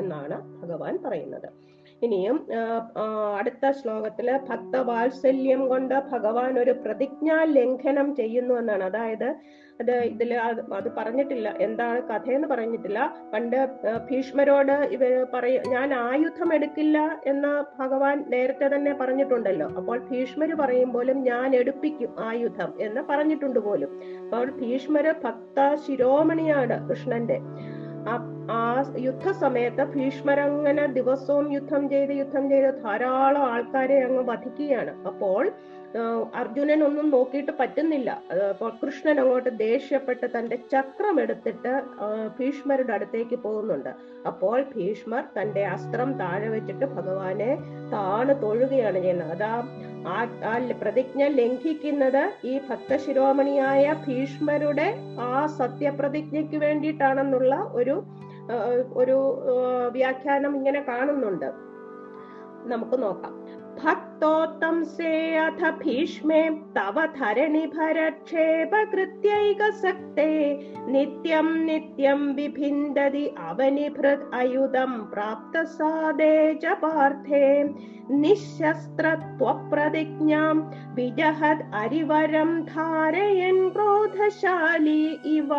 എന്നാണ് 0.00 0.38
ഭഗവാൻ 0.60 0.94
പറയുന്നത്. 1.04 1.48
ഇനിയും 2.02 2.36
അടുത്ത 3.38 3.70
ശ്ലോകത്തിൽ 3.78 4.28
ഭക്തവാത്സല്യം 4.50 5.62
കൊണ്ട് 5.68 5.96
ഭഗവാൻ 6.12 6.52
ഒരു 6.58 6.74
പ്രതിജ്ഞാ 6.84 7.38
ലംഘനം 7.56 8.08
ചെയ്യുന്നു 8.20 8.54
എന്നാണ്. 8.54 8.84
അതായത് 8.84 9.28
അത് 9.82 9.92
ഇതിൽ 10.04 10.30
അത് 10.78 10.88
പറഞ്ഞിട്ടില്ല. 10.96 11.48
എന്താണ് 11.66 12.00
കഥയെന്ന് 12.08 12.48
പറഞ്ഞിട്ടില്ല. 12.48 13.00
പണ്ട് 13.32 13.56
ഭീഷ്മരോട് 14.08 14.72
ഇവർ 14.96 15.12
പറയ 15.34 15.62
ഞാൻ 15.74 15.88
ആയുധം 15.94 16.50
എടുക്കില്ല 16.54 16.98
എന്ന് 17.26 17.52
ഭഗവാൻ 17.78 18.24
നേരത്തെ 18.34 18.68
തന്നെ 18.74 18.92
പറഞ്ഞിട്ടുണ്ടല്ലോ. 19.00 19.68
അപ്പോൾ 19.76 19.98
ഭീഷ്മര് 20.10 20.56
പറയും 20.62 20.92
പോലും 20.92 21.20
ഞാൻ 21.30 21.56
എടുപ്പിക്കും 21.60 22.12
ആയുധം 22.28 22.72
എന്ന് 22.80 23.02
പറഞ്ഞിട്ടുണ്ട് 23.10 23.60
പോലും. 23.68 23.92
അപ്പോൾ 24.24 24.50
ഭീഷ്മര് 24.60 25.14
ഭക്ത 25.26 25.58
ശിരോമണിയാണ് 25.86 26.78
കൃഷ്ണന്റെ. 26.90 27.38
ആ 28.08 28.82
യുദ്ധസമയത്ത് 28.98 29.84
ഭീഷ്മരങ്ങനെ 29.84 30.86
ദിവസവും 30.86 31.52
യുദ്ധം 31.52 31.88
ചെയ്ത് 31.88 32.12
യുദ്ധം 32.12 32.48
ചെയ്ത് 32.48 32.82
ധാരാളം 32.84 33.44
ആൾക്കാരെ 33.44 33.98
അങ്ങ് 34.02 34.22
വധിക്കുകയാണ്. 34.22 34.92
അപ്പോൾ 35.06 35.42
അർജുനൻ 36.40 36.80
ഒന്നും 36.86 37.10
നോക്കിയിട്ട് 37.10 37.52
പറ്റുന്നില്ല. 37.60 38.10
അപ്പോൾ 38.50 38.70
കൃഷ്ണൻ 38.82 39.20
അങ്ങോട്ട് 39.20 39.50
ദേഷ്യപ്പെട്ട് 39.58 40.26
തന്റെ 40.38 40.56
ചക്രം 40.72 41.20
എടുത്തിട്ട് 41.20 41.72
ഭീഷ്മരുടെ 42.38 42.92
അടുത്തേക്ക് 42.92 43.36
പോകുന്നുണ്ട്. 43.36 43.90
അപ്പോൾ 44.30 44.62
ഭീഷ്മർ 44.74 45.24
തന്റെ 45.38 45.64
അസ്ത്രം 45.66 46.12
താഴെ 46.20 46.48
വെച്ചിട്ട് 46.48 46.84
ഭഗവാനെ 46.84 47.50
താണു 47.92 48.32
തൊഴുകയാണ് 48.32 48.98
ചെയ്യുന്നത്. 48.98 49.32
അതാ 49.36 49.52
ആ 50.14 50.52
പ്രതിജ്ഞ 50.82 51.22
ലംഘിക്കുന്നത് 51.40 52.22
ഈ 52.44 52.60
ഭക്തശിരോമണിയായ 52.68 53.94
ഭീഷ്മരുടെ 54.06 54.88
ആ 55.20 55.46
സത്യപ്രതിജ്ഞയ്ക്ക് 55.58 56.56
വേണ്ടിയിട്ടാണെന്നുള്ള 56.56 57.54
ഒരു 57.72 57.96
ഒരു 59.00 59.16
വ്യാഖ്യാനം 59.92 60.56
ഇങ്ങനെ 60.56 60.80
കാണുന്നുണ്ട്. 60.88 61.50
നമുക്ക് 62.72 63.02
നോക്കാം. 63.02 63.34
भक्तोत्तम् 63.84 64.82
से 64.84 65.10
अथ 65.38 65.60
भीष्मे 65.78 66.40
तव 66.76 66.96
धरणि 67.16 67.66
भरक्षेपकृत्यैकशक्ते 67.74 70.30
नित्यम् 70.92 71.52
नित्यम् 71.64 72.24
विभिन्दति 72.36 73.26
अवनिभृत् 73.48 74.28
अयुधम् 74.40 74.96
प्राप्तसादे 75.12 76.34
च 76.54 76.64
पार्थे 76.82 77.46
निःशस्त्र 78.20 79.06
त्वप्रतिज्ञाम् 79.38 80.66
विजहद् 80.96 81.68
अरिवरम् 81.82 82.62
धारयन् 82.74 83.70
क्रोधशाली 83.70 85.02
इव। 85.36 85.50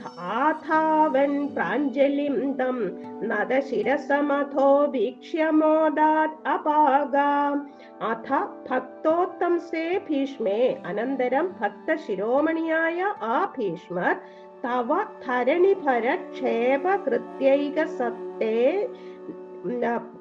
ഇവ 0.00 1.46
പ്രാഞ്ജലിന്തം 1.56 2.78
നദശിരസമഥോ 3.22 4.84
വീക്ഷ്യമോദാത് 4.84 6.48
അപാഗാം. 6.48 7.70
അഥ 8.02 8.28
ഭക്തോത്തംസേ 8.70 10.00
ഭീഷ്മേ 10.08 10.82
അനന്തരം 10.86 11.54
ഭക്തശിരോമണിയായ 11.60 13.00
ആ 13.22 13.54
ഭീഷ്മർ 13.58 14.16
തവ 14.64 14.90
ധരണിഭര 15.26 16.14
ക്ഷേപ 16.30 16.96
കൃത്യൈക 16.96 17.84
സത്തേ 17.84 18.88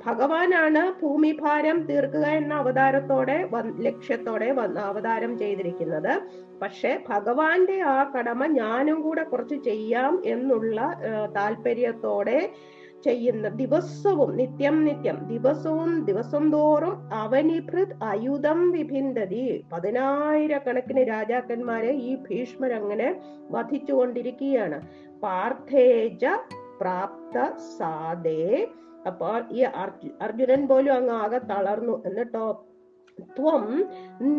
ഭഗവാനാണ് 0.05 0.81
ഭൂമിഭാരം 1.01 1.77
തീർക്കുക 1.89 2.25
എന്ന 2.39 2.53
അവതാരത്തോടെ 2.53 3.37
ലക്ഷ്യത്തോടെ 3.87 4.49
അവതാരം 4.89 5.31
ചെയ്തിരിക്കുന്നത്. 5.41 6.13
പക്ഷെ 6.61 6.91
ഭഗവാന്റെ 7.09 7.77
ആ 7.95 7.97
കടമ 8.13 8.45
ഞാനും 8.61 8.99
കൂടെ 9.01 9.23
കുറച്ച് 9.23 9.57
ചെയ്യാം 9.69 10.13
എന്നുള്ള 10.25 10.79
താല്പര്യത്തോടെ 11.37 12.39
ചെയ്യുന്ന 13.07 13.47
ദിവസവും 13.61 14.29
നിത്യം 14.39 14.75
നിത്യം 14.85 15.17
ദിവസവും 15.31 15.89
ദിവസം 16.09 16.43
തോറും 16.51 16.93
അവനിഭൃത് 17.23 17.95
അയുധം 18.11 18.59
വിഭിന്തതി. 18.75 19.47
പതിനായിരക്കണക്കിന് 19.71 21.03
രാജാക്കന്മാരെ 21.09 21.91
ഈ 22.09 22.13
ഭീഷ്മർ 22.27 22.73
അങ്ങനെ 22.79 23.09
വധിച്ചുകൊണ്ടിരിക്കുകയാണ്. 23.55 24.79
പാർത്ഥേജ 25.25 26.23
പ്രാപ്ത 26.81 27.37
സാദേ 27.75 28.45
അപ്പോൾ 29.05 29.37
ഈ 29.51 29.61
അർജുനൻ 30.21 30.61
പോലും 30.67 30.93
അങ്ങ് 30.93 31.13
ആകെ 31.13 31.39
തളർന്നു. 31.51 31.95
എന്നിട്ടോ 32.05 32.45
ത്വം 33.37 33.65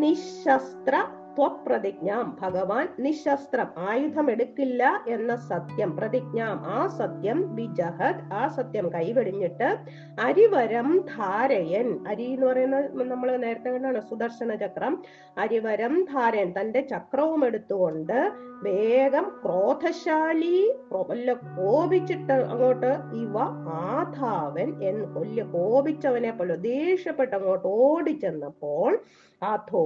നിശസ്ത്ര 0.01 0.95
ത്വപ്രതിജ്ഞാം 1.39 2.37
ഭഗവാൻ 2.41 2.89
നിശസ്ത്രം. 2.99 3.67
ആയുധം 3.77 4.31
എടുക്കില്ല 4.31 5.05
എന്ന 5.07 5.35
സത്യം. 5.35 5.97
പ്രതിജ്ഞാം. 5.97 6.63
ആ 6.65 6.87
സത്യം 6.87 7.55
വിജഹത് 7.55 8.33
ആ 8.33 8.47
സത്യം 8.47 8.93
കൈവെടിഞ്ഞിട്ട് 8.93 9.77
അരിവരം 10.21 11.05
ധാരയൻ. 11.17 12.07
അരി 12.07 12.23
എന്ന് 12.23 12.47
പറയുന്നത് 12.47 13.03
നമ്മൾ 13.03 13.37
നേരത്തെ 13.37 13.69
കണ്ടാണ് 13.69 14.01
സുദർശന 14.01 14.55
ചക്രം. 14.55 15.03
അരിവരം 15.37 16.05
ധാരയൻ. 16.13 16.53
തന്റെ 16.59 16.81
ചക്രവും 16.81 17.45
എടുത്തുകൊണ്ട് 17.45 18.31
വേഗം 18.63 19.41
ക്രോധശാലി 19.45 20.75
വല്ല 20.91 21.33
കോപിച്ചിട്ട് 21.33 22.33
അങ്ങോട്ട് 22.33 22.91
ഇവ 23.13 23.39
ആധാവൻ 23.69 24.83
എന്ന് 24.83 25.15
കൊല്ല. 25.15 25.43
കോപിച്ചവനെ 25.43 26.31
പോലെ 26.31 26.55
ദേഷ്യപ്പെട്ട് 26.55 27.35
അങ്ങോട്ട് 27.35 27.67
ഓടിച്ചെന്നപ്പോൾ 27.67 28.99
അഥോ 29.41 29.85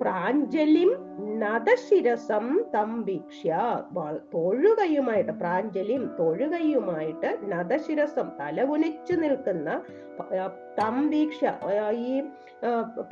പ്രാഞ്ജലിം 0.00 0.90
നദശിരസം 1.42 2.46
തം 2.74 2.90
വീക്ഷ്യ. 3.02 3.52
തൊഴുകയുമായിട്ട് 4.34 5.32
പ്രാഞ്ജലിം 5.32 6.02
തൊഴുകയുമായിട്ട് 6.18 7.30
നദശിരസം 7.52 8.28
തലകുനിച്ചു 8.40 9.12
നിൽക്കുന്ന 9.12 9.70
തം 10.78 10.96
വീക്ഷ 11.08 11.40
ഈ 12.08 12.12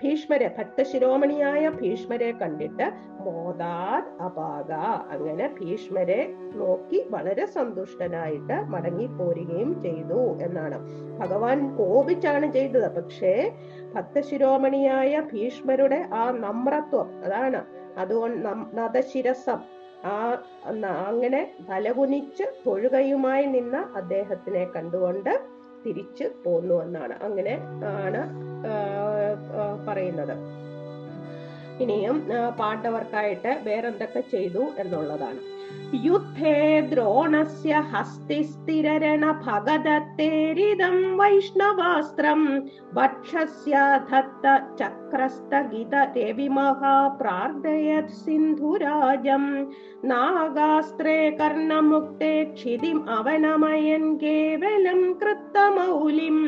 ഭീഷ്മരെ 0.03 0.55
ഭക്തശിരോമണിയായ 0.59 1.69
ഭീഷ്മരെ 1.69 2.31
കണ്ടിട്ട് 2.33 2.87
മോദാത് 3.25 4.09
അപാക 4.25 4.71
അങ്ങനെ 5.15 5.47
ഭീഷ്മരെ 5.59 6.21
നോക്കി 6.57 6.99
വളരെ 7.11 7.45
സന്തുഷ്ടനായിട്ട് 7.47 8.57
മടങ്ങി 8.73 9.07
പോരുകയും 9.07 9.71
ചെയ്തു 9.83 10.23
എന്നാണ്. 10.47 10.79
ഭഗവാൻ 11.21 11.77
കോപിച്ചാണ് 11.77 12.53
ചെയ്തത്. 12.53 12.89
പക്ഷേ 12.97 13.35
ഭക്തശിരോമണിയായ 13.95 15.21
ഭീഷ്മരുടെ 15.33 16.09
ആ 16.15 16.31
നമ്രത്വം. 16.31 17.25
അതാണ്. 17.25 17.65
അതുകൊണ്ട് 17.99 18.49
നദശിരസം. 18.79 19.59
ആ 20.05 20.43
അങ്ങനെ 21.07 21.51
തലകുനിച്ച് 21.71 22.45
തൊഴുകയുമായി 22.67 23.45
നിന്ന 23.45 23.93
അദ്ദേഹത്തിനെ 23.97 24.65
കണ്ടുകൊണ്ട് 24.77 25.41
തിരിച്ചു 25.87 26.29
പോന്നു 26.45 26.83
എന്നാണ്. 26.83 27.25
അങ്ങനെ 27.25 27.59
ആണ് 28.01 28.21
പറയുന്നത്. 29.87 30.37
ഇനിയും 31.83 32.29
പാണ്ഡവർക്കായിട്ട് 32.59 33.61
വേറെന്തൊക്കെ 33.63 34.21
ചെയ്തു 34.21 34.67
എന്നുള്ളതാണ്. 34.79 35.54
युद्धे 36.05 36.81
द्रोणस्य 36.91 37.81
हस्ति 37.93 38.43
स्थिररण 38.45 39.25
भगदत्तेरिदं 39.47 40.97
वैष्णवास्त्रम् 41.19 42.47
वक्षस्य 42.97 43.83
धत्त 44.11 44.47
चक्रस्त 44.81 45.55
गीत 45.73 45.95
प्रार्थयत् 47.21 48.11
सिन्धुराजम् 48.23 49.49
नागास्त्रे 50.11 51.19
कर्णमुक्ते 51.41 52.33
क्षिदिम् 52.55 53.07
अवनमयन् 53.19 54.15
केवलं 54.25 55.03
कृतमौलिम् 55.23 56.45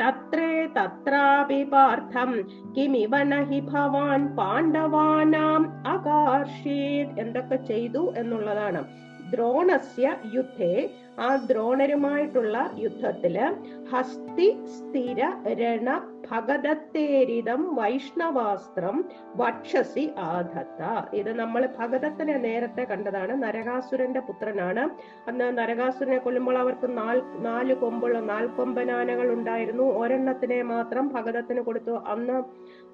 തത്രേ 0.00 0.52
തത്രാപി 0.76 1.62
പാർത്ഥം 1.72 2.30
കിമിവ 2.76 3.14
നഹി 3.22 3.60
ഭവാൻ 3.60 4.22
പാണ്ഡവാനാം 4.36 5.62
അകാർഷീത് 5.86 7.18
എന്തൊക്കെ 7.18 7.58
ചെയ്തു 7.70 8.02
എന്നുള്ളതാണ്. 8.16 8.82
ദ്രോണസ്യ 9.30 10.06
യുദ്ധേ 10.34 10.74
ആ 11.18 11.36
ദ്രോണരുമായിട്ടുള്ള 11.36 12.70
യുദ്ധത്തിൽ 12.74 13.56
ഹസ്തി 13.92 14.64
സ്ഥിര 14.64 15.26
രണ 15.52 16.02
ഭഗതത്തേരിതം 16.30 17.74
വൈഷ്ണവാസ്ത്രം 17.74 19.04
വക്ഷസി 19.36 20.10
ആധത്ത 20.18 21.16
ഇത് 21.16 21.32
നമ്മൾ 21.32 21.68
ഭഗതത്തിനെ 21.78 22.38
നേരത്തെ 22.38 22.82
കണ്ടതാണ്. 22.82 23.42
നരകാസുരന്റെ 23.42 24.20
പുത്രനാണ്. 24.20 24.90
അന്ന് 25.28 25.58
നരകാസുരനെ 25.58 26.18
കൊല്ലുമ്പോൾ 26.18 26.58
അവർക്ക് 26.58 26.98
നാല് 26.98 27.22
നാല് 27.36 27.74
കൊമ്പുള്ള 27.74 28.20
നാൽക്കൊമ്പനാനകൾ 28.20 29.32
ഉണ്ടായിരുന്നു. 29.32 29.84
ഒരെണ്ണത്തിനെ 29.84 30.62
മാത്രം 30.62 31.08
ഭഗതത്തിന് 31.08 31.60
കൊടുത്തു. 31.60 31.90
അന്ന് 31.90 32.42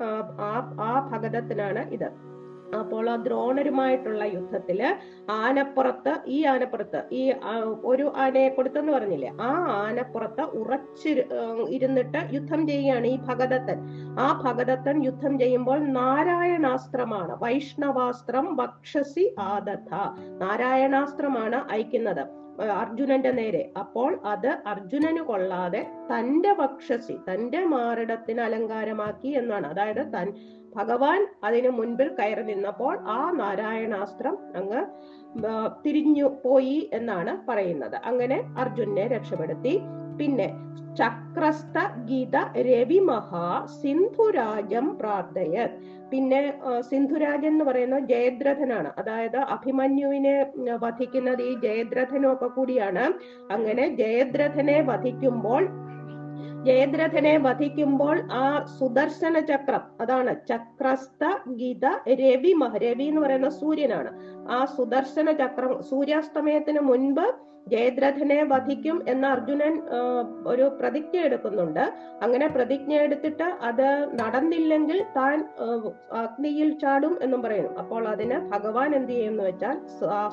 ആ, 0.02 0.76
ആ 0.80 1.20
ഇത്. 1.90 2.33
അപ്പോൾ 2.80 3.10
ആ 3.10 3.16
ദ്രോണരുമായിട്ടുള്ള 3.16 4.24
യുദ്ധത്തിൽ 4.24 4.80
ആനപ്പുറത്ത് 5.30 6.12
ഈ 6.26 6.44
ആനപ്പുറത്ത് 6.44 7.02
ഈ 7.12 7.22
ഒരു 7.84 8.12
ആനയെ 8.16 8.48
കൊടുത്തെന്ന് 8.48 8.92
പറഞ്ഞില്ലേ? 8.92 9.30
ആ 9.40 9.50
ആനപ്പുറത്ത് 9.86 10.40
ഉറച്ചു 10.40 11.08
ഇരുന്നിട്ട് 11.68 12.34
യുദ്ധം 12.34 12.66
ചെയ്യുകയാണ് 12.68 13.06
ഈ 13.06 13.16
ഭഗതത്തൻ. 13.30 13.80
ആ 14.20 14.42
ഭഗതത്തൻ 14.44 15.04
യുദ്ധം 15.04 15.38
ചെയ്യുമ്പോൾ 15.38 15.78
നാരായണാസ്ത്രമാണ്. 15.78 17.36
വൈഷ്ണവാസ്ത്രം 17.42 18.56
വക്ഷസി 18.56 19.34
ആദത്ത. 19.38 19.92
നാരായണാസ്ത്രമാണ് 20.44 21.60
അയക്കുന്നത് 21.70 22.24
അർജുനന്റെ 22.60 23.30
നേരെ. 23.30 23.62
അപ്പോൾ 23.78 24.20
അത് 24.24 24.50
അർജുനന് 24.66 25.22
കൊള്ളാതെ 25.30 25.80
തന്റെ 26.10 26.52
വക്ഷസി 26.60 27.16
തന്റെ 27.28 27.64
മാറിടത്തിന് 27.64 28.40
അലങ്കാരമാക്കി 28.40 29.28
എന്നാണ്. 29.28 29.66
അതായത് 29.66 30.04
തൻ 30.14 30.28
ഭഗവാൻ 30.76 31.26
അതിനു 31.44 31.68
മുൻപിൽ 31.68 32.08
കയറി 32.18 32.42
നിന്നപ്പോൾ 32.42 32.98
ആ 33.16 33.20
നാരായണാസ്ത്രം 33.30 34.38
അങ്ങ് 34.56 34.82
തിരിഞ്ഞു 35.86 36.28
പോയി 36.44 36.90
എന്നാണ് 36.92 37.32
പറയുന്നത്. 37.48 37.96
അങ്ങനെ 38.04 38.38
അർജുനെ 38.58 39.06
രക്ഷപ്പെടുത്തി. 39.06 39.74
പിന്നെ 40.18 40.48
ചക്രസ്ഥ 40.98 41.78
ഗീത 42.08 42.36
രവി 42.66 42.98
മഹാ 42.98 43.66
സിന്ധുരാജം 43.82 44.98
പ്രാർത്ഥയത് 44.98 45.70
പിന്നെ 46.10 46.40
സിന്ധുരാജൻ 46.90 47.48
എന്ന് 47.48 47.64
പറയുന്നത് 47.64 48.02
ജയദ്രഥനാണ്. 48.02 48.90
അതായത് 48.98 49.36
അഭിമന്യുവിനെ 49.36 50.34
വധിക്കുന്നത് 50.84 51.42
ഈ 51.42 51.54
ജയദ്രഥനും 51.60 52.32
ഒക്കെ 52.32 52.46
കൂടിയാണ്. 52.46 53.04
അങ്ങനെ 53.52 53.86
ജയദ്രഥനെ 54.02 54.80
വധിക്കുമ്പോൾ 54.90 55.64
ജയദ്രഥനെ 56.66 57.32
വധിക്കുമ്പോൾ 57.38 58.16
ആ 58.32 58.44
സുദർശന 58.78 59.40
ചക്രം 59.40 59.82
അതാണ് 60.00 60.32
ചക്രസ്ഥ 60.48 61.24
ഗീത 61.48 61.86
രവി 62.22 62.52
മഹ 62.52 62.76
രവി 62.76 63.04
എന്ന് 63.04 63.20
പറയുന്ന 63.20 63.48
സൂര്യനാണ്. 63.48 64.10
ആ 64.50 64.64
സുദർശന 64.64 65.32
ചക്രം 65.32 65.82
സൂര്യാസ്തമയത്തിന് 65.82 66.80
മുൻപ് 66.80 67.26
ജയദ്രഥനെ 67.72 68.38
വധിക്കും 68.52 68.96
എന്ന് 69.12 69.26
അർജുനൻ 69.34 69.74
ഒരു 70.52 70.64
പ്രതിജ്ഞ 70.80 71.16
എടുക്കുന്നുണ്ട്. 71.28 71.84
അങ്ങനെ 72.24 72.46
പ്രതിജ്ഞ 72.56 72.92
എടുത്തിട്ട് 73.04 73.46
അത് 73.68 73.86
നടന്നില്ലെങ്കിൽ 74.20 74.98
താൻ 75.16 75.36
അഗ്നിയിൽ 76.22 76.70
ചാടും 76.82 77.14
എന്നും 77.26 77.40
പറയുന്നു. 77.44 77.72
അപ്പോൾ 77.82 78.02
അതിന് 78.12 78.38
ഭഗവാൻ 78.52 78.90
എന്ത് 78.98 79.12
ചെയ്യുമെന്ന് 79.12 79.44
വെച്ചാൽ 79.48 79.76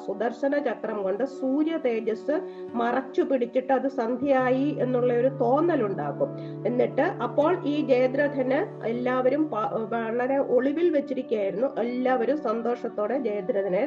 സുദർശന 0.05 0.59
ചക്രം 0.67 0.97
കൊണ്ട് 1.07 1.23
സൂര്യ 1.39 1.75
തേജസ് 1.87 2.37
മറച്ചു 2.81 3.23
പിടിച്ചിട്ട് 3.31 3.71
അത് 3.79 3.87
സന്ധ്യയായി 4.01 4.67
എന്നുള്ള 4.85 5.11
ഒരു 5.21 5.31
തോന്നലുണ്ടാക്കും 5.43 6.31
എന്നിട്ട് 6.71 7.07
അപ്പോൾ 7.27 7.51
ഈ 7.73 7.75
ജയദ്രഥന് 7.91 8.59
എല്ലാവരും 8.91 9.43
വളരെ 9.93 10.39
ഒളിവിൽ 10.57 10.89
വെച്ചിരിക്കുകയായിരുന്നു. 10.97 11.69
എല്ലാവരും 11.85 12.37
സന്തോഷത്തോടെ 12.47 13.17
ജയദ്രഥനെ 13.27 13.83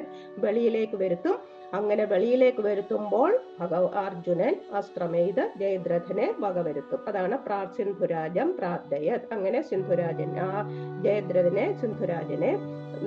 വെളിയിലേക്ക് 0.46 0.96
വരുത്തും. 1.04 1.37
അങ്ങനെ 1.78 2.04
വെളിയിലേക്ക് 2.11 2.62
വരുത്തുമ്പോൾ 2.66 3.30
ഭഗവ 3.60 3.86
അർജുനൻ 3.86 4.56
അസ്ത്രമെയ്ത് 4.74 5.50
ജയദ്രഥനെ 5.60 6.34
വകവരുത്തും. 6.40 6.98
അതാണ് 7.08 7.38
പ്രാ 7.38 7.64
സിന്ധുരാജം 7.76 8.54
പ്രാർത്ഥയത് 8.58 9.34
അങ്ങനെ 9.34 9.62
സിന്ധുരാജൻ 9.62 10.38
ആ 10.38 10.64
ജയദ്രഥനെ 11.04 11.78
സിന്ധുരാജനെ 11.80 12.58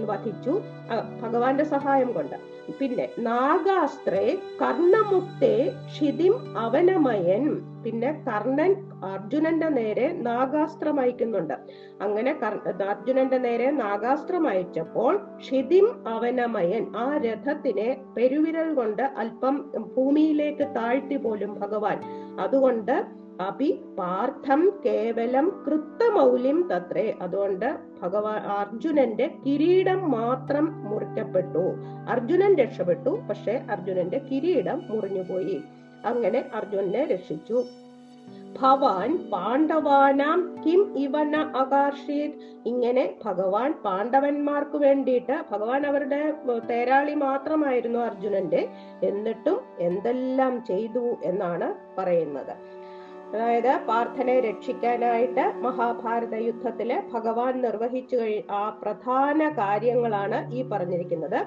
വധിച്ചു. 0.06 0.62
ഭഗവാന്റെ 1.22 1.64
സഹായം 1.64 2.14
കൊണ്ട്. 2.14 2.36
പിന്നെ 2.80 3.10
നാഗാസ്ത്രേ 3.20 4.38
കർണമുക്തേ 4.62 5.72
ക്ഷിതിം 5.88 6.58
അവനമയൻ. 6.58 7.44
പിന്നെ 7.88 8.24
കർണൻ 8.28 8.72
അർജുനന്റെ 9.06 9.68
നേരെ 9.70 10.08
നാഗാസ്ത്രം 10.22 11.00
അയക്കുന്നുണ്ട്. 11.00 11.54
അങ്ങനെ 12.02 12.32
അർജുനന്റെ 12.90 13.38
നേരെ 13.38 13.72
നാഗാസ്ത്രം 13.72 14.48
അയച്ചപ്പോൾ 14.48 15.14
ക്ഷിതിം 15.18 15.86
അവനമയൻ 16.08 16.84
ആ 16.98 17.18
രഥത്തിനെ 17.18 17.90
പെരുവിരൽ 18.18 18.74
കൊണ്ട് 18.74 19.02
അല്പം 19.02 19.72
ഭൂമിയിലേക്ക് 19.96 20.68
താഴ്ത്തി 20.76 21.18
പോലും 21.18 21.54
ഭഗവാൻ. 21.60 22.00
അതുകൊണ്ട് 22.40 23.06
അഭി 23.42 23.80
പാർത്ഥം 24.00 24.62
കേവലം 24.86 25.64
കൃത്തമൗല്യം 25.68 26.70
തത്രേ. 26.74 27.08
അതുകൊണ്ട് 27.22 27.76
ഭഗവാൻ 28.02 28.40
അർജുനന്റെ 28.60 29.28
കിരീടം 29.46 30.12
മാത്രം 30.12 30.84
മുറിക്കപ്പെട്ടു. 30.84 31.66
അർജുനൻ 32.10 32.54
രക്ഷപ്പെട്ടു 32.56 33.10
പക്ഷെ 33.30 33.56
അർജുനന്റെ 33.72 34.22
കിരീടം 34.32 34.82
മുറിഞ്ഞുപോയി. 34.90 35.60
അങ്ങനെ 36.08 36.46
അർജുനനെ 36.54 37.04
രക്ഷിച്ചു. 37.06 37.60
ഭവാൻ 38.60 39.12
പാണ്ഡവാനാം 39.32 40.40
കിം 40.64 40.82
ഇവന 40.98 41.36
അകാർഷീത്. 41.56 42.38
ഇങ്ങനെ 42.66 43.04
ഭഗവാൻ 43.26 43.72
പാണ്ഡവന്മാർക്ക് 43.86 44.78
വേണ്ടിയിട്ട് 44.78 45.36
ഭഗവാൻ 45.52 45.82
അവരുടെ 45.88 46.22
തേരാളി 46.70 47.14
മാത്രമായിരുന്നു 47.26 48.00
അർജുനന്റെ 48.00 48.62
എന്നിട്ടും 49.04 49.60
എന്തെല്ലാം 49.80 50.56
ചെയ്തു 50.66 51.06
എന്നാണ് 51.24 51.70
പറയുന്നത്. 51.98 52.56
അതായത് 53.32 53.72
പാർത്ഥനെ 53.88 54.36
രക്ഷിക്കാനായിട്ട് 54.46 55.46
മഹാഭാരത 55.66 56.36
യുദ്ധത്തിൽ 56.48 56.90
ഭഗവാൻ 57.14 57.54
നിർവഹിച്ചു 57.66 58.16
കഴി 58.20 58.38
ആ 58.60 58.62
പ്രധാന 58.82 59.50
കാര്യങ്ങളാണ് 59.60 60.38
ഈ 60.58 60.62
പറഞ്ഞിരിക്കുന്നത്. 60.72 61.40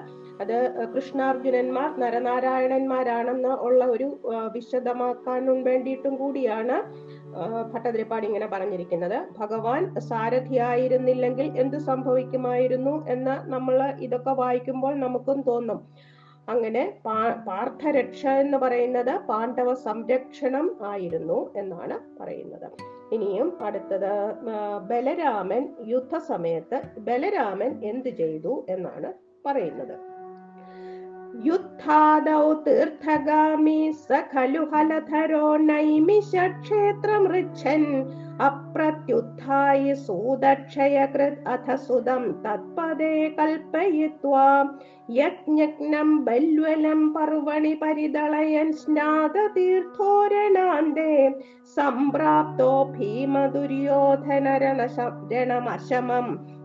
അത് 0.43 0.57
കൃഷ്ണാർജുനന്മാർ 0.93 1.89
നരനാരായണന്മാരാണെന്ന് 2.03 3.53
ഉള്ള 3.67 3.81
ഒരു 3.95 4.07
വിശദമാക്കാനും 4.55 5.59
വേണ്ടിയിട്ടും 5.69 6.13
കൂടിയാണ് 6.21 6.77
ഭട്ടതിരിപ്പാട് 7.73 8.25
ഇങ്ങനെ 8.29 8.47
പറഞ്ഞിരിക്കുന്നത്. 8.53 9.17
ഭഗവാൻ 9.41 9.81
സാരഥിയായിരുന്നില്ലെങ്കിൽ 10.09 11.49
എന്ത് 11.63 11.77
സംഭവിക്കുമായിരുന്നു 11.89 12.95
എന്ന് 13.15 13.35
നമ്മൾ 13.53 13.77
ഇതൊക്കെ 14.07 14.33
വായിക്കുമ്പോൾ 14.43 14.95
നമുക്കും 15.05 15.39
തോന്നും. 15.51 15.81
അങ്ങനെ 16.47 16.83
പാർത്ഥരക്ഷ 17.47 18.21
എന്ന് 18.25 18.57
പറയുന്നത് 18.57 19.11
പാണ്ഡവ 19.27 19.73
സംരക്ഷണം 19.73 20.67
ആയിരുന്നു 20.91 21.51
എന്നാണ് 21.55 21.97
പറയുന്നത്. 22.19 22.67
ഇനിയും 23.15 23.49
അടുത്തത് 23.61 24.13
ബലരാമൻ 24.89 25.63
യുദ്ധസമയത്ത് 25.87 26.79
ബലരാമൻ 27.07 27.71
എന്ത് 27.91 28.09
ചെയ്തു 28.21 28.65
എന്നാണ് 28.69 29.11
പറയുന്നത്. 29.45 29.95
യുദ്ധാദൗ 31.45 32.53
തീർത്ഥഗാമി 32.65 33.91
സഖലു 34.07 34.63
ഹലധരോ 34.73 35.45
നൈമിഷ 35.55 36.31
നൈമിഷക്ഷേത്രമൃച്ഛൻ 36.35 37.83
അപ്രത്യുത്ഥായി 38.45 39.93
സൂതക്ഷയകൃത് 39.93 41.47
അഥ 41.47 41.75
സുതം 41.75 42.23
തത്പദേ 42.45 43.15
കൽപ്പയിത്വാ. 43.39 44.47
യജ്ഞഗ്നം 45.09 46.25
ബല്വലം 46.25 47.13
പർവണി 47.13 47.73
പരിതളയൻ 47.81 48.71
സ്നാത 48.71 49.37
തീർത്ഥോരണാന്തേ 49.55 51.15
സംപ്രാപ്തോ 51.75 52.71
ഭീമ 52.97 53.35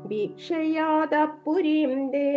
വീക്ഷയാത 0.07 1.15
പുരീം 1.45 2.11
ദേ. 2.11 2.29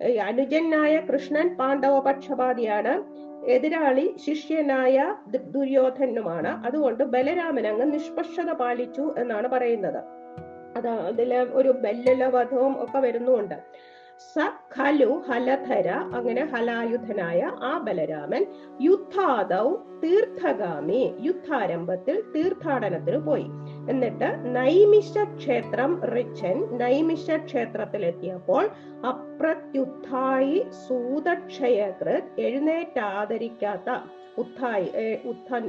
ഈ 0.00 0.14
അനുജനായ 0.28 0.94
കൃഷ്ണൻ 0.98 1.48
പാണ്ഡവ 1.56 1.98
പക്ഷപാതിയാണ് 1.98 2.94
എതിരാളി 3.48 4.16
ശിഷ്യനായ 4.26 5.14
ദുര്യോധനുമാണ് 5.26 6.66
അതുകൊണ്ട് 6.66 7.04
ബലരാമൻ 7.04 7.66
അങ്ങ് 7.66 7.94
നിഷ്പക്ഷത 7.94 8.52
പാലിച്ചു 8.52 9.14
എന്നാണ് 9.18 9.48
പറയുന്നത്. 9.48 10.04
അതാ 10.76 10.92
അതിൽ 10.92 11.34
ഒരു 11.34 11.68
ബല്ലുല 11.68 12.24
വധവും 12.24 12.84
ഒക്കെ 12.84 12.98
വരുന്നുമുണ്ട് 12.98 13.54
സ 14.20 14.34
ഖലു 14.74 15.22
ഹലധര 15.28 15.88
അങ്ങനെ 16.14 16.44
ഹലായുധനായ 16.44 17.40
ആ 17.62 17.78
ബലരാമൻ 17.78 18.42
യുദ്ധാദൗ 18.80 19.66
തീർത്ഥഗാമി 20.02 21.00
യുദ്ധാരംഭത്തിൽ 21.20 22.22
തീർത്ഥാടനത്തിന് 22.34 23.16
പോയി. 23.18 23.46
എന്നിട്ട് 23.88 24.28
നൈമിഷ 24.54 25.12
ക്ഷേത്രം 25.36 26.00
റിച്ചൻ 26.14 26.56
നൈമിഷ 26.76 27.36
ക്ഷേത്രത്തിലെത്തിയപ്പോൾ 27.44 28.64
അപ്രത്യുത്ഥായി 29.06 30.56
സൂതക്ഷയകൃത് 30.82 32.30
എഴുന്നേറ്റാദരിക്കാത്ത 32.38 33.88
ഉത്ഥായി 34.38 34.86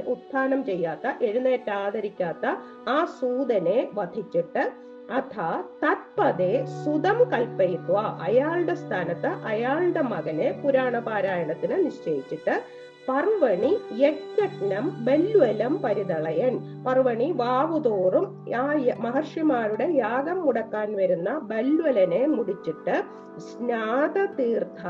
ഉത്ഥാനം 0.06 0.64
ചെയ്യാത്ത 0.64 1.06
എഴുന്നേറ്റാദരിക്കാത്ത 1.20 2.44
ആ 2.88 3.04
സൂതനെ 3.18 3.90
വധിച്ചിട്ട് 3.94 4.64
അഥ 5.10 5.36
തത്പദേ 5.84 6.64
സുതം 6.84 7.30
കൽപ്പയിക്കുക 7.32 7.96
അയാളുടെ 7.96 8.74
സ്ഥാനത്ത് 8.74 9.26
അയാളുടെ 9.26 10.00
മകനെ 10.00 10.60
പുരാണ 10.62 10.98
പാരായണത്തിന് 10.98 11.86
നിശ്ചയിച്ചിട്ട് 11.86 12.62
പർവണി 13.08 13.78
യജ്ഞം 13.98 15.04
ബല്വലം 15.04 15.82
പരിതളയൻ. 15.82 16.84
പർവണി 16.86 17.32
വാവുതോറും 17.32 18.54
ആ 18.54 18.72
മഹർഷിമാരുടെ 18.98 19.84
യാഗം 19.84 20.46
മുടക്കാൻ 20.46 20.94
വരുന്ന 20.94 21.38
ബല്വലനെ 21.38 22.26
മുടിച്ചിട്ട് 22.26 23.02
സ്നാത 23.38 24.24
തീർത്ഥ 24.26 24.82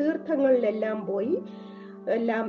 തീർത്ഥങ്ങളിലെല്ലാം 0.00 1.06
പോയി 1.06 1.42
എല്ലാം 2.10 2.46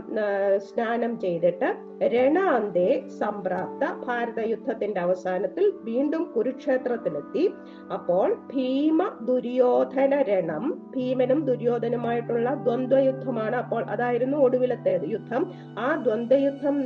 സ്നാനം 0.58 1.20
ചെയ്തിട്ട് 1.20 1.70
രണാന്തേ 2.14 2.89
സംപ്രാപ്ത 3.20 3.84
ഭാരത 4.06 4.39
യുദ്ധത്തിന്റെ 4.49 5.01
അവസാനത്തിൽ 5.01 5.66
വീണ്ടും 5.84 6.24
കുരുക്ഷേത്രത്തിലെത്തി. 6.36 7.43
അപ്പോൾ 7.91 8.34
ഭീമ 8.54 9.10
ദുര്യോധന 9.22 10.22
രണം 10.30 10.66
ഭീമനും 10.95 11.45
ദുര്യോധനുമായിട്ടുള്ള 11.45 12.49
ദ്വന്ദ്വയുദ്ധമാണ് 12.54 13.56
അപ്പോൾ 13.56 13.84
അതായിരുന്നു 13.84 14.38
ഒടുവിലത്തേത് 14.38 15.06
യുദ്ധം. 15.14 15.45
ആ 15.78 15.95
ദ്വന്ദ്വയുദ്ധം 15.95 16.78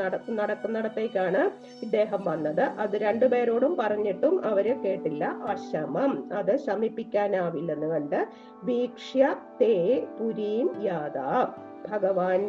നടക്കുന്നിടത്തേക്കാണ് 0.00 1.50
ഇദ്ദേഹം 1.82 2.24
വന്നത്. 2.24 2.64
അത് 2.84 2.96
രണ്ടുപേരോടും 2.96 3.76
പറഞ്ഞിട്ടും 3.76 4.44
അവർ 4.44 4.68
കേട്ടില്ല. 4.84 5.24
അശമം 5.24 6.28
അത് 6.32 6.56
ശമിപ്പിക്കാനാവില്ലെന്ന് 6.66 7.86
കണ്ട് 7.86 8.20
വീക്ഷ്യ 8.64 9.34
തേ 9.60 9.74
പുരീം 10.18 10.68
യാതാ 10.88 11.54
ഭഗവാൻ 11.90 12.40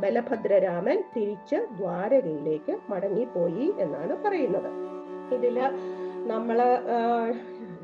ബലഭദ്രരാമൻ 0.00 0.98
തിരിച്ച് 1.16 1.58
ദ്വാരകയിലേക്ക് 1.78 2.74
മടങ്ങിപ്പോയി 2.88 3.66
എന്നാണ് 3.78 4.14
പറയുന്നത്. 4.24 4.70
ഇതിൽ 5.34 5.56
നമ്മൾ 6.26 6.58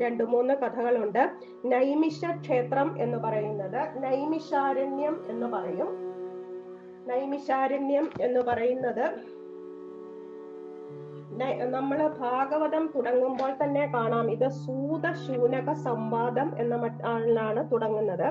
രണ്ടു 0.03 0.25
മൂന്ന് 0.25 0.55
കഥകളുണ്ട്. 0.55 1.23
നൈമിഷ 1.65 2.21
ക്ഷേത്രം 2.41 2.89
എന്ന് 3.03 3.19
പറയുന്നത് 3.19 3.81
നൈമിഷാരണ്യം 4.05 5.25
എന്ന് 5.29 5.47
പറയും. 5.47 5.91
നൈമിഷാരണ്യം 7.09 8.09
എന്ന് 8.21 8.41
പറയുന്നത് 8.41 9.07
നമ്മൾ 11.71 11.99
ഭാഗവതം 12.21 12.85
തുടങ്ങുമ്പോൾ 12.95 13.51
തന്നെ 13.63 13.85
കാണാം. 13.95 14.27
ഇത് 14.31 14.49
സൂതശൂനക 14.65 15.73
സംവാദം 15.73 16.49
എന്ന 16.59 16.75
മറ്റാണ് 16.75 17.63
തുടങ്ങുന്നത്. 17.73 18.29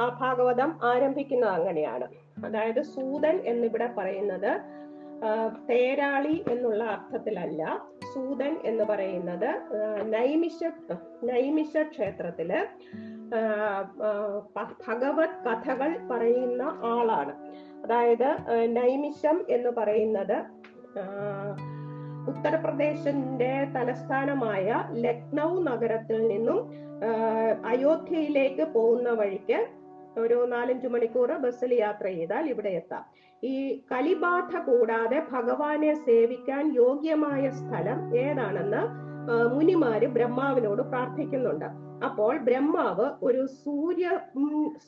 ആ 0.00 0.18
ഭാഗവതം 0.20 0.70
ആരംഭിക്കുന്നത് 0.84 1.50
അങ്ങനെയാണ്. 1.50 2.06
അതായത് 2.46 2.82
സൂതൻ 2.82 3.36
എന്നിവിടെ 3.44 3.88
പറയുന്നത് 3.98 4.60
തേരാളി 5.70 6.44
എന്നുള്ള 6.50 6.84
അർത്ഥത്തിലല്ല. 6.84 7.86
സൂതൻ 8.14 8.56
എന്ന് 8.64 8.84
പറയുന്നത് 8.84 9.50
നൈമിഷ 10.14 10.58
നൈമിഷ 11.24 11.82
ക്ഷേത്രത്തിൽ 11.82 12.66
ഭഗവത് 14.88 15.36
കഥകൾ 15.46 16.08
പറയുന്ന 16.10 16.62
ആളാണ്. 16.62 17.34
അതായത് 17.84 18.28
നൈമിഷം 18.76 19.46
എന്ന് 19.48 19.70
പറയുന്നത് 19.70 20.36
ഉത്തർപ്രദേശിന്റെ 22.28 23.52
തലസ്ഥാനമായ 23.76 24.84
ലക്നൗ 24.92 25.62
നഗരത്തിൽ 25.62 26.28
നിന്നും 26.28 26.58
അയോധ്യയിലേക്ക് 27.66 28.64
പോകുന്ന 28.72 29.10
വഴിക്ക് 29.10 29.83
ഒരു 30.22 30.36
നാലഞ്ചു 30.54 30.88
മണിക്കൂർ 30.88 31.30
ബസ്സിൽ 31.44 31.74
യാത്ര 31.74 32.06
ചെയ്താൽ 32.06 32.44
ഇവിടെ 32.48 32.68
എത്താം. 32.80 33.04
ഈ 33.42 33.54
കലിബാധ 33.92 34.52
കൂടാതെ 34.68 35.18
ഭഗവാനെ 35.32 35.94
സേവിക്കാൻ 36.06 36.74
യോഗ്യമായ 36.74 37.50
സ്ഥലം 37.60 37.98
ഏതാണെന്ന് 38.16 38.82
മുനിമാര് 39.54 40.06
ബ്രഹ്മാവിനോട് 40.16 40.82
പ്രാർത്ഥിക്കുന്നുണ്ട്. 40.82 41.68
അപ്പോൾ 42.06 42.32
ബ്രഹ്മാവ് 42.48 43.06
ഒരു 43.26 43.42
സൂര്യ 43.46 44.06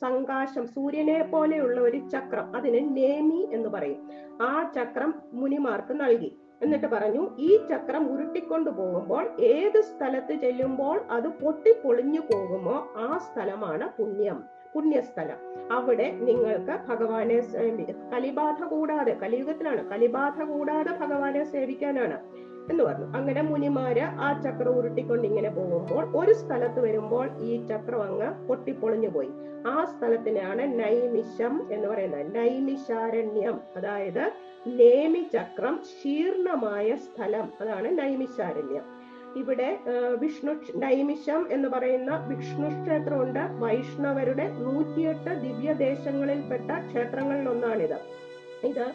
സങ്കാശം 0.01 0.65
സൂര്യനെ 0.65 1.19
പോലെയുള്ള 1.31 1.77
ഒരു 1.81 1.99
ചക്രം 2.13 2.55
അതിന് 2.57 2.81
നേമി 2.97 3.41
എന്ന് 3.51 3.69
പറയും. 3.69 4.01
ആ 4.41 4.51
ചക്രം 4.75 5.13
മുനിമാർക്ക് 5.33 5.95
നൽകി. 6.01 6.31
എന്നിട്ട് 6.63 6.87
പറഞ്ഞു 6.87 7.23
ഈ 7.47 7.49
ചക്രം 7.69 8.03
ഉരുട്ടിക്കൊണ്ടു 8.11 8.69
പോകുമ്പോൾ 8.69 9.23
ഏത് 9.39 9.79
സ്ഥലത്ത് 9.81 10.35
ചെല്ലുമ്പോൾ 10.43 10.97
അത് 11.15 11.27
പൊട്ടിപ്പൊളിഞ്ഞു 11.41 12.21
പോകുമോ 12.31 12.77
ആ 13.05 13.17
സ്ഥലമാണ് 13.17 13.87
പുണ്യം. 13.97 14.39
പുണ്യസ്ഥലം. 14.77 15.37
അവിടെ 15.71 16.11
നിങ്ങൾക്ക് 16.11 16.79
ഭഗവാനെ 16.89 17.39
കലിബാധ 18.13 18.63
കൂടാതെ 18.63 19.13
കലിയുഗത്തിലാണ് 19.13 19.89
കലിബാധ 19.89 20.43
കൂടാതെ 20.43 20.91
ഭഗവാനെ 20.91 21.43
സേവിക്കാനാണ് 21.43 22.19
എന്ന് 22.71 22.83
പറഞ്ഞു. 22.83 23.05
അങ്ങനെ 23.17 23.41
മുനിമാര് 23.41 24.01
ആ 24.01 24.41
ചക്രം 24.41 24.69
ഉരുട്ടിക്കൊണ്ട് 24.69 25.27
ഇങ്ങനെ 25.27 25.49
പോകുമ്പോൾ 25.49 26.17
ഒരു 26.17 26.33
സ്ഥലത്ത് 26.33 26.79
വരുമ്പോൾ 26.79 27.29
ഈ 27.39 27.65
ചക്രം 27.65 28.03
അങ്ങ് 28.03 28.47
പൊട്ടിപ്പൊളിഞ്ഞു 28.47 29.09
പോയി. 29.09 29.29
ആ 29.67 29.85
സ്ഥലത്തിനാണ് 29.85 30.79
നൈമിഷം 30.79 31.67
എന്ന് 31.71 31.87
പറയുന്നത്. 31.87 32.35
നൈമിഷാരണ്യം 32.35 33.59
അതായത് 33.75 34.31
നേമി 34.67 35.25
ചക്രം 35.33 35.79
ശീർണമായ 36.03 36.95
സ്ഥലം. 36.95 37.49
അതാണ് 37.61 37.99
നൈമിഷാരണ്യം. 37.99 38.96
ഇവിടെ 39.37 39.69
വിഷ്ണു 40.19 40.53
നൈമിഷം 40.83 41.41
എന്ന് 41.51 41.67
പറയുന്ന 41.67 42.11
വിഷ്ണു 42.29 42.67
ക്ഷേത്രമുണ്ട്. 42.83 43.41
വൈഷ്ണവരുടെ 43.63 44.45
നൂറ്റിയെട്ട് 44.65 45.31
ദിവ്യദേശങ്ങളിൽപ്പെട്ട 45.45 46.69
ക്ഷേത്രങ്ങളിൽ 46.89 47.49
ഒന്നാണിത് 47.49 47.97
ഇത് 48.67 48.85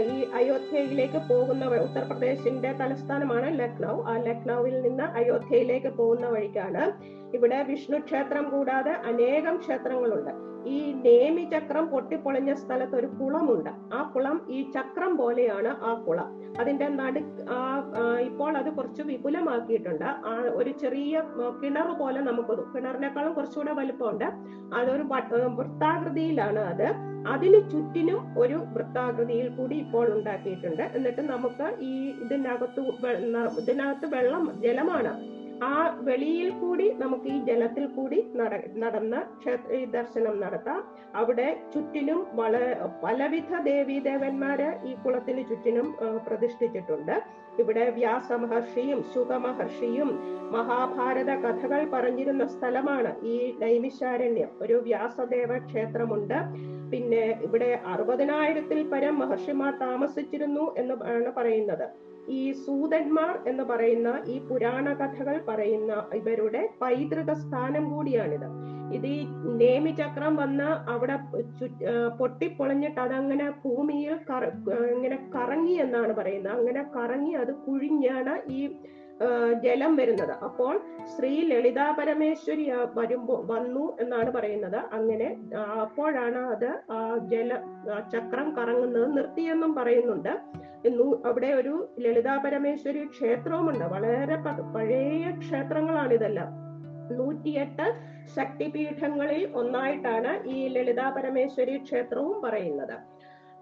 ഈ 0.00 0.16
അയോധ്യയിലേക്ക് 0.38 1.20
പോകുന്ന 1.30 1.64
ഉത്തർപ്രദേശിന്റെ 1.86 2.72
തലസ്ഥാനമാണ് 2.72 3.48
ലക്നൗ. 3.60 3.94
ആ 4.10 4.16
ലക്നൌവിൽ 4.28 4.76
നിന്ന് 4.82 5.06
അയോധ്യയിലേക്ക് 5.20 5.90
പോകുന്ന 5.98 6.26
വഴിക്കാണ്. 6.26 6.84
ഇവിടെ 7.36 7.58
വിഷ്ണു 7.70 7.98
ക്ഷേത്രം 8.06 8.44
കൂടാതെ 8.52 8.92
അനേകം 9.10 9.56
ക്ഷേത്രങ്ങളുണ്ട്. 9.64 10.32
ഈ 10.74 10.78
നേമി 11.04 11.44
ചക്രം 11.52 11.84
പൊട്ടിപ്പൊളിഞ്ഞ 11.92 12.52
സ്ഥലത്ത് 12.62 12.94
ഒരു 13.00 13.08
കുളമുണ്ട്. 13.18 13.70
ആ 13.96 14.00
കുളം 14.14 14.36
ഈ 14.56 14.58
ചക്രം 14.74 15.12
പോലെയാണ് 15.20 15.70
ആ 15.88 15.92
കുളം. 16.06 16.28
അതിന്റെ 16.60 16.86
നടു 16.98 17.20
ഇപ്പോൾ 18.28 18.52
അത് 18.60 18.70
കുറച്ച് 18.78 19.02
വിപുലമാക്കിയിട്ടുണ്ട്. 19.10 20.08
ആ 20.30 20.34
ഒരു 20.60 20.72
ചെറിയ 20.82 21.22
കിണർ 21.62 21.88
പോലെ 22.02 22.20
നമുക്ക് 22.28 22.56
കിണറിനേക്കാളും 22.74 23.32
കുറച്ചുകൂടെ 23.38 23.74
വലുപ്പമുണ്ട്. 23.80 24.28
അതൊരു 24.80 25.06
വൃത്താകൃതിയിലാണ് 25.60 26.62
അത്. 26.72 26.88
അതിന് 27.32 27.58
ചുറ്റിനും 27.72 28.20
ഒരു 28.42 28.58
വൃത്താകൃതിയിൽ 28.74 29.48
കൂടി 29.56 29.76
ഇപ്പോൾ 29.84 30.06
ഉണ്ടാക്കിയിട്ടുണ്ട്. 30.16 30.84
എന്നിട്ട് 30.98 31.22
നമുക്ക് 31.32 31.66
ഈ 31.90 31.94
ഇതിനകത്ത് 32.24 32.82
ഇതിനകത്ത് 33.62 34.06
വെള്ളം 34.16 34.44
ജലമാണ് 34.64 35.12
ആ 35.68 35.72
വെളിയിൽ 36.06 36.50
കൂടി 36.60 36.86
നമുക്ക് 37.00 37.28
ഈ 37.36 37.38
ജലത്തിൽ 37.48 37.84
കൂടി 37.96 38.18
നട 38.40 38.52
നടന്ന് 38.82 39.20
ക്ഷേത്ര 39.40 39.78
ദർശനം 39.96 40.34
നടത്താം. 40.40 40.78
അവിടെ 41.20 41.48
ചുറ്റിനും 41.72 42.20
വള 42.38 42.54
പലവിധ 43.02 43.60
ദേവീദേവന്മാര് 43.68 44.68
ഈ 44.90 44.94
കുളത്തിന് 45.04 45.42
ചുറ്റിനും 45.50 45.88
പ്രതിഷ്ഠിച്ചിട്ടുണ്ട്. 46.26 47.14
ഇവിടെ 47.62 47.84
വ്യാസ 47.98 48.28
മഹർഷിയും 48.42 49.00
വ്യാസമഹർഷിയും 49.00 49.00
ശുഖമഹർഷിയും 49.12 50.10
മഹാഭാരത 50.56 51.30
കഥകൾ 51.44 51.80
പറഞ്ഞിരുന്ന 51.94 52.44
സ്ഥലമാണ് 52.54 53.12
ഈ 53.32 53.36
നൈമിശാരണ്യം. 53.62 54.50
ഒരു 54.62 54.76
വ്യാസദേവ 54.88 55.58
ക്ഷേത്രമുണ്ട്. 55.66 56.38
പിന്നെ 56.92 57.24
ഇവിടെ 57.46 57.70
അറുപതിനായിരത്തിൽ 57.86 58.78
പരം 58.92 59.18
മഹർഷിമാർ 59.18 59.72
താമസിച്ചിരുന്നു 59.86 60.64
എന്ന് 60.82 60.94
ആണ് 61.16 61.32
പറയുന്നത്. 61.36 61.86
ഈ 62.38 62.42
സൂതന്മാർ 62.64 63.34
എന്ന് 63.46 63.64
പറയുന്ന 63.64 64.10
ഈ 64.26 64.36
പുരാണ 64.48 64.86
കഥകൾ 65.00 65.36
പറയുന്ന 65.48 65.92
ഇവരുടെ 66.14 66.62
പൈതൃക 66.82 67.32
സ്ഥാനം 67.32 67.84
കൂടിയാണിത്. 67.92 68.48
ഇത് 68.96 69.06
ഈ 69.06 69.18
നേമി 69.60 69.90
ചക്രം 69.90 70.36
വന്ന് 70.36 70.68
അവിടെ 70.92 71.16
പൊട്ടിപ്പൊളിഞ്ഞിട്ട് 72.18 73.00
അതങ്ങനെ 73.00 73.46
ഭൂമിയിൽ 73.64 74.14
ഇങ്ങനെ 74.94 75.18
കറങ്ങി 75.34 75.76
എന്നാണ് 75.84 76.12
പറയുന്നത്. 76.12 76.54
അങ്ങനെ 76.58 76.82
കറങ്ങി 76.96 77.34
അത് 77.42 77.52
കുഴിഞ്ഞാണ് 77.66 78.34
ഈ 78.52 78.62
ജലം 79.64 79.92
വരുന്നത്. 79.96 80.32
അപ്പോൾ 80.46 80.74
ശ്രീ 81.12 81.32
ലളിതാ 81.48 81.86
പരമേശ്വരി 81.98 82.64
വരുമ്പോ 82.98 83.34
വന്നു 83.52 83.84
എന്നാണ് 84.00 84.30
പറയുന്നത്. 84.30 84.78
അങ്ങനെ 84.98 85.28
അപ്പോഴാണ് 85.84 86.40
അത് 86.54 86.70
ജല 87.32 87.50
ചക്രം 88.14 88.48
കറങ്ങുന്നത് 88.56 89.16
നിർത്തിയെന്നും 89.16 89.74
പറയുന്നുണ്ട്. 89.74 90.32
എന്നു- 90.86 91.26
അവിടെ 91.26 91.46
ഒരു 91.46 91.88
ലളിതാ 92.00 92.36
പരമേശ്വരി 92.36 93.06
ക്ഷേത്രവുമുണ്ട്. 93.06 93.84
വളരെ 93.84 94.36
പഴയ 94.74 95.30
ക്ഷേത്രങ്ങളാണ് 95.38 96.12
ഇതെല്ലാം. 96.12 96.70
നൂറ്റിയെട്ട് 97.16 97.94
ശക്തിപീഠങ്ങളിൽ 98.36 99.52
ഒന്നായിട്ടാണ് 99.54 100.48
ഈ 100.48 100.68
ലളിതാ 100.68 101.10
പരമേശ്വരി 101.10 101.78
ക്ഷേത്രവും 101.78 102.42
പറയുന്നത്. 102.42 102.98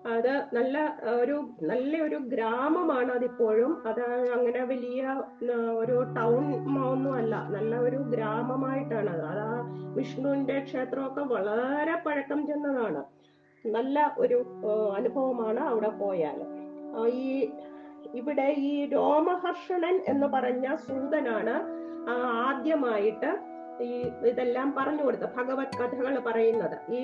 അത് 0.06 0.44
നല്ല 0.52 0.98
ഒരു 1.22 1.50
നല്ല 1.62 2.02
ഒരു 2.02 2.16
ഗ്രാമമാണ് 2.16 3.12
അതിപ്പോഴും. 3.12 3.86
അത് 3.86 4.30
അങ്ങനെ 4.32 4.64
വലിയ 4.64 5.22
ഒരു 5.70 6.02
ടൗൺ 6.16 6.54
ഒന്നും 6.88 7.14
അല്ല. 7.14 7.46
നല്ല 7.50 7.76
ഒരു 7.76 7.96
ഗ്രാമമായിട്ടാണ് 7.96 9.10
അത്. 9.10 9.24
ആ 9.24 9.64
വിഷ്ണുവിന്റെ 9.94 10.60
ക്ഷേത്രമൊക്കെ 10.60 11.20
വളരെ 11.20 12.02
പഴക്കം 12.06 12.46
ചെന്നതാണ്. 12.46 13.04
നല്ല 13.66 14.14
ഒരു 14.18 14.44
അനുഭവമാണ് 14.96 15.60
അവിടെ 15.60 15.88
പോയാൽ 15.88 16.57
ഈ 17.22 17.50
ഇവിടെ 18.14 18.48
ഈ 18.70 18.72
രോമഹർഷണൻ 18.92 19.96
എന്ന് 20.06 20.26
പറഞ്ഞ 20.26 20.66
സൂതനാണ് 20.86 21.54
ആദ്യമായിട്ട് 22.48 23.30
ഈ 23.86 23.96
ഇതെല്ലാം 24.28 24.68
പറഞ്ഞു 24.76 25.02
കൊടുത്ത 25.04 25.26
ഭഗവത് 25.36 25.74
കഥകൾ 25.80 26.14
പറയുന്നത്. 26.28 26.76
ഈ 26.96 27.00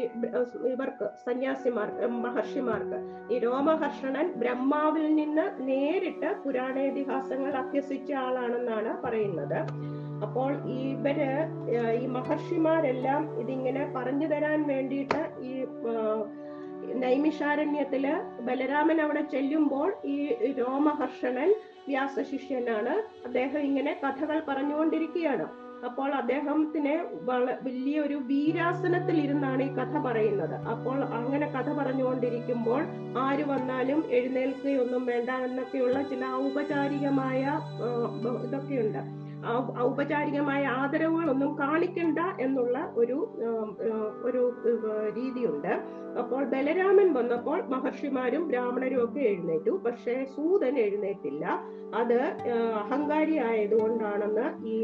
ഇവർക്ക് 0.73 1.07
സന്യാസിമാർക്ക് 1.27 2.07
മഹർഷിമാർക്ക്. 2.07 2.99
ഈ 3.33 3.39
രോമഹർഷണൻ 3.39 4.33
ബ്രഹ്മാവിൽ 4.43 5.15
നിന്ന് 5.15 5.45
നേരിട്ട് 5.69 6.31
പുരാണേതിഹാസങ്ങൾ 6.45 7.53
അഭ്യസിച്ച 7.63 8.13
ആളാണെന്നാണ് 8.13 8.93
പറയുന്നത്. 9.05 9.59
അപ്പോൾ 10.25 10.51
ഇവർ 10.67 11.21
ഈ 12.03 12.07
മഹർഷിമാരെല്ലാം 12.07 13.23
ഇതിങ്ങനെ 13.41 13.85
പറഞ്ഞു 13.97 14.27
തരാൻ 14.27 14.61
വേണ്ടിയിട്ട് 14.73 15.23
ഈ 15.51 15.55
നൈമിഷാരണ്യത്തിൽ 17.03 18.05
ബലരാമൻ 18.41 19.01
അവിടെ 19.01 19.23
ചെല്ലുമ്പോൾ 19.33 19.93
ഈ 20.05 20.17
രോമഹർഷണൻ 20.59 21.55
വ്യാസശിഷ്യനാണ്. 21.89 22.95
അദ്ദേഹം 23.27 23.59
ഇങ്ങനെ 23.59 24.01
കഥകൾ 24.05 24.43
പറഞ്ഞുകൊണ്ടിരിക്കുകയാണ്. 24.49 25.47
അപ്പോൾ 25.87 26.11
അദ്ദേഹത്തിന് 26.15 26.93
വലിയൊരു 27.67 28.15
വീരാസനത്തിൽ 28.15 29.17
ഇരുന്നാണ് 29.23 29.63
ഈ 29.63 29.71
കഥ 29.79 29.99
പറയുന്നത്. 30.07 30.55
അപ്പോൾ 30.73 30.99
അങ്ങനെ 31.19 31.47
കഥ 31.47 31.69
പറഞ്ഞുകൊണ്ടിരിക്കുമ്പോൾ 31.79 32.83
ആര് 33.25 33.45
വന്നാലും 33.51 34.01
എഴുന്നേൽക്കുകയൊന്നും 34.11 35.07
വേണ്ട 35.07 35.31
എന്നൊക്കെയുള്ള 35.49 36.03
ചില 36.03 36.25
ഔപചാരികമായ 36.45 37.43
ഇതൊക്കെയുണ്ട്. 38.47 39.24
ഔപചാരികമായ 39.87 40.63
ആദരവുകളൊന്നും 40.81 41.51
കാണിക്കണ്ട 41.59 42.19
എന്നുള്ള 42.41 42.79
ഒരു 42.97 43.19
ഒരു 44.29 44.43
രീതിയുണ്ട്. 45.19 45.73
അപ്പോൾ 46.23 46.43
ബലരാമൻ 46.45 47.09
വന്നപ്പോൾ 47.13 47.59
മഹർഷിമാരും 47.73 48.43
ബ്രാഹ്മണരും 48.49 49.05
ഒക്കെ 49.05 49.21
എഴുന്നേറ്റു. 49.21 49.73
പക്ഷേ 49.87 50.15
സൂതൻ 50.35 50.75
എഴുന്നേറ്റില്ല. 50.79 51.45
അത് 52.01 52.19
അഹങ്കാരി 52.83 53.37
ആയതുകൊണ്ടാണെന്ന് 53.49 54.47
ഈ 54.75 54.77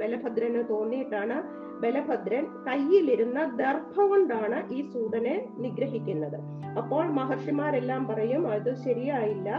ബലഭദ്രന് 0.00 0.62
തോന്നിയിട്ടാണ് 0.70 1.36
ബലഭദ്രൻ 1.82 2.44
കയ്യിലിരുന്ന 2.66 3.38
ദർഭ 3.62 3.94
കൊണ്ടാണ് 4.10 4.58
ഈ 4.74 4.80
സൂതനെ 4.90 5.36
നിഗ്രഹിക്കുന്നത്. 5.64 6.38
അപ്പോൾ 6.80 7.04
മഹർഷിമാരെല്ലാം 7.20 8.02
പറയും 8.08 8.42
അത് 8.56 8.70
ശരിയായില്ല. 8.84 9.50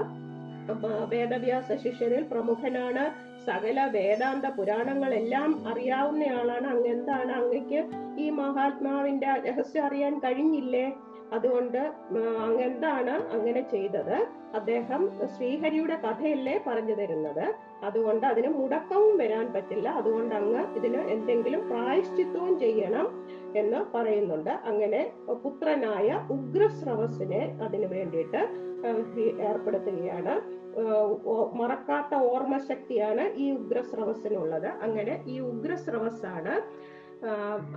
വേദവ്യാസ 1.09 1.71
ശിഷ്യരിൽ 1.71 2.23
പ്രമുഖനാണ്. 2.23 3.33
സകല 3.45 3.89
വേദാന്ത 3.93 4.45
പുരാണങ്ങളെല്ലാം 4.45 5.67
അറിയാവുന്നയാളാണ് 5.67 6.67
അങ്ങ് 6.67 6.87
എന്താണ് 6.87 7.31
അങ്ങക്ക് 7.31 7.85
ഈ 8.19 8.29
മഹാത്മാവിന്റെ 8.29 9.27
രഹസ്യം 9.27 9.83
അറിയാൻ 9.83 10.19
കഴിഞ്ഞില്ലേ? 10.19 10.93
അതുകൊണ്ട് 11.33 11.91
അങ്ങെന്താണ് 12.39 13.09
അങ്ങനെ 13.09 13.61
ചെയ്തത്? 13.69 14.27
അദ്ദേഹം 14.55 15.11
ശ്രീഹരിയുടെ 15.37 15.95
കഥയല്ലേ 15.95 16.63
പറഞ്ഞു 16.67 16.95
തരുന്നത്. 16.95 17.55
അതുകൊണ്ട് 17.83 18.25
അതിന് 18.25 18.47
മുടക്കവും 18.47 19.17
വരാൻ 19.17 19.53
പറ്റില്ല. 19.53 19.89
അതുകൊണ്ട് 19.89 20.35
അങ്ങ് 20.35 20.75
ഇതിന് 20.75 20.97
എന്തെങ്കിലും 20.97 21.69
പ്രായശ്ചിത്വവും 21.69 22.59
ചെയ്യണം 22.59 23.25
എന്ന് 23.55 23.97
പറയുന്നുണ്ട്. 23.97 24.49
അങ്ങനെ 24.49 25.11
പുത്രനായ 25.43 26.27
ഉഗ്രസ്രവസിനെ 26.31 27.59
അതിനു 27.63 27.87
വേണ്ടിയിട്ട് 27.87 28.72
ഏർപ്പെടുത്തുകയാണ്. 29.39 30.33
മറക്കാത്ത 31.33 31.33
ഓർമ്മ 31.33 31.59
മറക്കാത്ത 31.61 32.13
ഓർമ്മശക്തിയാണ് 32.15 33.23
ഈ 33.35 33.51
ഉഗ്രസ്രവസിനുള്ളത്. 33.51 34.69
അങ്ങനെ 34.85 35.23
ഈ 35.27 35.39
ഉഗ്രസ്രവസാണ് 35.39 36.53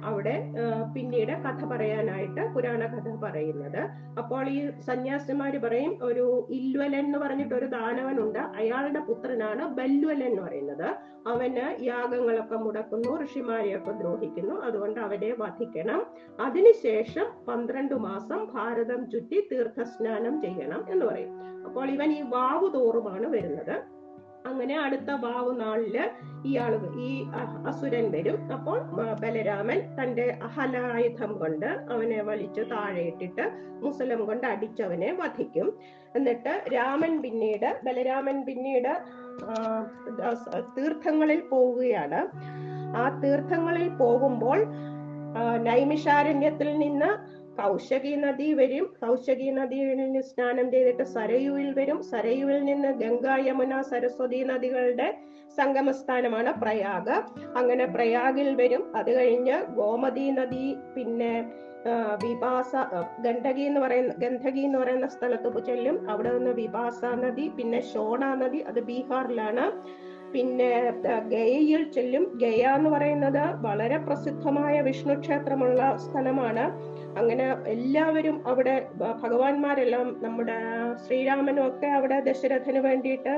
അവിടെ 0.05 0.53
പിന്നീട് 0.95 1.33
കഥ 1.33 1.65
പറയാനായിട്ട് 1.65 2.55
പുരാണ 2.55 2.87
കഥ 2.87 3.15
പറയുന്നത്. 3.15 3.83
അപ്പോൾ 4.19 4.49
ഈ 4.49 4.71
സന്യാസിമാര് 4.81 5.63
പറയും 5.63 5.99
ഒരു 6.03 6.47
ഇല്വലൻ 6.51 7.07
എന്ന് 7.07 7.19
പറഞ്ഞിട്ട് 7.19 7.55
ഒരു 7.55 7.67
ദാനവനുണ്ട്. 7.67 8.39
അയാളുടെ 8.39 9.01
പുത്രനാണ് 9.01 9.67
ബല്വലൻ 9.69 10.23
എന്ന് 10.23 10.43
പറയുന്നത്. 10.43 10.89
അവന് 11.29 11.83
യാഗങ്ങളൊക്കെ 11.83 12.57
മുടക്കുന്നു 12.57 13.25
ഋഷിമാരെയൊക്കെ 13.25 13.91
ദ്രോഹിക്കുന്നു. 13.91 14.55
അതുകൊണ്ട് 14.55 15.01
അവരെ 15.01 15.37
വധിക്കണം. 15.39 16.07
അതിനുശേഷം 16.41 17.27
പന്ത്രണ്ട് 17.49 17.95
മാസം 17.95 18.49
ഭാരതം 18.55 19.11
ചുറ്റി 19.11 19.49
തീർത്ഥസ്നാനം 19.53 20.43
ചെയ്യണം 20.43 20.85
എന്ന് 20.91 21.07
പറയും. 21.07 21.33
അപ്പോൾ 21.67 21.91
ഇവൻ 21.91 22.13
ഈ 22.13 22.23
വാവ് 22.23 22.75
തോറുമാണ് 22.75 23.27
വരുന്നത്. 23.27 23.96
അങ്ങനെ 24.49 24.75
അടുത്ത 24.85 25.11
വാവ് 25.25 25.53
നാളിൽ 25.61 25.97
ഇയാൾ 26.49 26.73
ഈ 27.07 27.11
അസുരൻ 27.71 28.07
വരും. 28.15 28.39
അപ്പോൾ 28.57 28.79
ബലരാമൻ 29.23 29.79
തന്റെ 29.99 30.27
അഹലായുധം 30.49 31.31
കൊണ്ട് 31.41 31.69
അവനെ 31.95 32.21
വലിച്ചു 32.29 32.63
താഴെയിട്ടിട്ട് 32.73 33.45
മുസലം 33.85 34.21
കൊണ്ട് 34.27 34.47
അടിച്ചവനെ 34.47 35.11
വധിക്കും. 35.21 35.69
എന്നിട്ട് 36.17 36.53
രാമൻ 36.75 37.15
പിന്നീട് 37.23 37.69
ബലരാമൻ 37.87 38.37
പിന്നീട് 38.49 38.93
തീർത്ഥങ്ങളിൽ 40.77 41.41
പോവുകയാണ്. 41.53 42.21
ആ 43.01 43.05
തീർത്ഥങ്ങളിൽ 43.23 43.89
പോകുമ്പോൾ 44.03 44.61
നൈമിഷാരണ്യത്തിൽ 45.69 46.69
നിന്ന് 46.79 47.11
കൗശകി 47.59 48.15
നദി 48.15 48.53
വരും 48.53 48.87
കൗശകി 49.05 49.51
നദിയിൽ 49.51 49.95
നിന്ന് 49.97 50.21
സ്നാനം 50.21 50.71
ചെയ്തിട്ട് 50.71 51.03
സരയുവിൽ 51.03 51.73
വരും. 51.79 52.03
സരയുവിൽ 52.03 52.65
നിന്ന് 52.65 52.89
ഗംഗ 52.89 53.27
യമുന 53.49 53.81
സരസ്വതി 53.81 54.43
നദികളുടെ 54.43 55.09
സംഗമസ്ഥാനമാണ് 55.57 56.53
പ്രയാഗ്. 56.61 57.17
അങ്ങനെ 57.59 57.87
പ്രയാഗിൽ 57.87 58.55
വരും. 58.55 58.83
അത് 58.97 59.11
കഴിഞ്ഞ് 59.17 59.57
ഗോമതി 59.77 60.31
നദി 60.31 60.77
പിന്നെ 60.97 61.33
വിഭാസ 62.25 62.73
ഗണ്ഡകി 63.21 63.61
എന്ന് 63.61 63.81
പറയുന്ന 63.81 64.15
ഗന്ധകി 64.19 64.61
എന്ന് 64.61 64.79
പറയുന്ന 64.79 65.07
സ്ഥലത്ത് 65.07 65.67
ചെല്ലും. 65.67 66.11
അവിടെ 66.11 66.31
നിന്ന് 66.39 66.51
വിപാസ 66.51 67.05
നദി 67.05 67.49
പിന്നെ 67.49 67.81
ഷോണ 67.93 68.25
നദി 68.35 68.59
അത് 68.59 68.81
ബീഹാറിലാണ്. 68.81 69.67
പിന്നെ 70.33 70.71
ഗയയിൽ 71.29 71.83
ചെല്ലും. 71.93 72.25
ഗയ 72.43 72.63
എന്ന് 72.77 72.91
പറയുന്നത് 72.91 73.43
വളരെ 73.67 73.97
പ്രസിദ്ധമായ 73.97 74.81
വിഷ്ണു 74.81 75.15
ക്ഷേത്രമുള്ള 75.21 75.97
സ്ഥലമാണ്. 75.97 76.65
അങ്ങനെ 77.17 77.47
എല്ലാവരും 77.67 78.37
അവിടെ 78.47 78.75
ഭഗവാന്മാരെല്ലാം 79.23 80.17
നമ്മുടെ 80.23 80.57
ശ്രീരാമനും 81.07 81.67
ഒക്കെ 81.67 81.87
അവിടെ 81.87 82.21
ദശരഥന് 82.21 82.79
വേണ്ടിയിട്ട് 82.79 83.35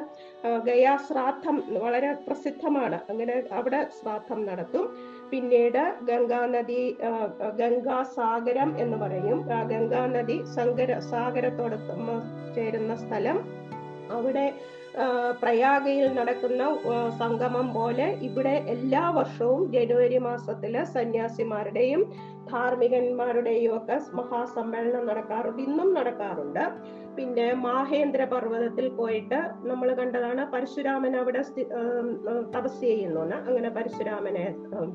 ഗയാ 0.64 0.96
ശ്രാദ്ധം 0.96 1.56
വളരെ 1.84 2.12
പ്രസിദ്ധമാണ്. 2.26 2.98
അങ്ങനെ 3.10 3.42
അവിടെ 3.52 3.86
ശ്രാദ്ധം 4.00 4.46
നടത്തും. 4.46 4.84
പിന്നീട് 5.30 5.82
ഗംഗാനദി 6.02 6.82
ഗംഗാസാഗരം 7.00 7.56
ഗംഗാ 7.60 8.02
സാഗരം 8.16 8.70
എന്ന് 8.78 8.96
പറയും. 8.96 9.40
ഗംഗാനദി 9.72 10.38
സങ്കര 10.56 10.98
സാഗരത്തോട് 10.98 11.76
ചേരുന്ന 12.54 12.94
സ്ഥലം. 12.96 13.38
അവിടെ 14.10 14.46
പ്രയാഗയിൽ 15.42 16.06
നടക്കുന്ന 16.18 16.62
സംഗമം 17.20 17.66
പോലെ 17.74 18.06
ഇവിടെ 18.28 18.54
എല്ലാ 18.74 19.10
വർഷവും 19.10 19.72
ജനുവരി 19.72 20.18
മാസത്തിൽ 20.18 20.84
സന്യാസിമാരുടെയും 20.96 22.02
ധാർമ്മികന്മാരുടെയും 22.52 23.76
ഒക്കെ 23.76 23.96
മഹാസമ്മേളനം 24.20 25.04
നടക്കാറുണ്ട്. 25.06 25.62
ഇന്നും 25.62 25.94
നടക്കാറുണ്ട്. 25.94 26.64
പിന്നെ 27.16 27.46
മാഹേന്ദ്ര 27.52 28.24
പർവതത്തിൽ 28.24 28.88
പോയിട്ട് 28.88 29.38
നമ്മൾ 29.68 29.88
കണ്ടതാണ് 29.94 30.42
പരശുരാമൻ 30.52 31.16
അവിടെ 31.16 31.42
തപസ് 32.54 32.80
ചെയ്യുന്നു 32.80 33.22
അങ്ങനെ 33.48 33.68
പരശുരാമനെ 33.68 34.44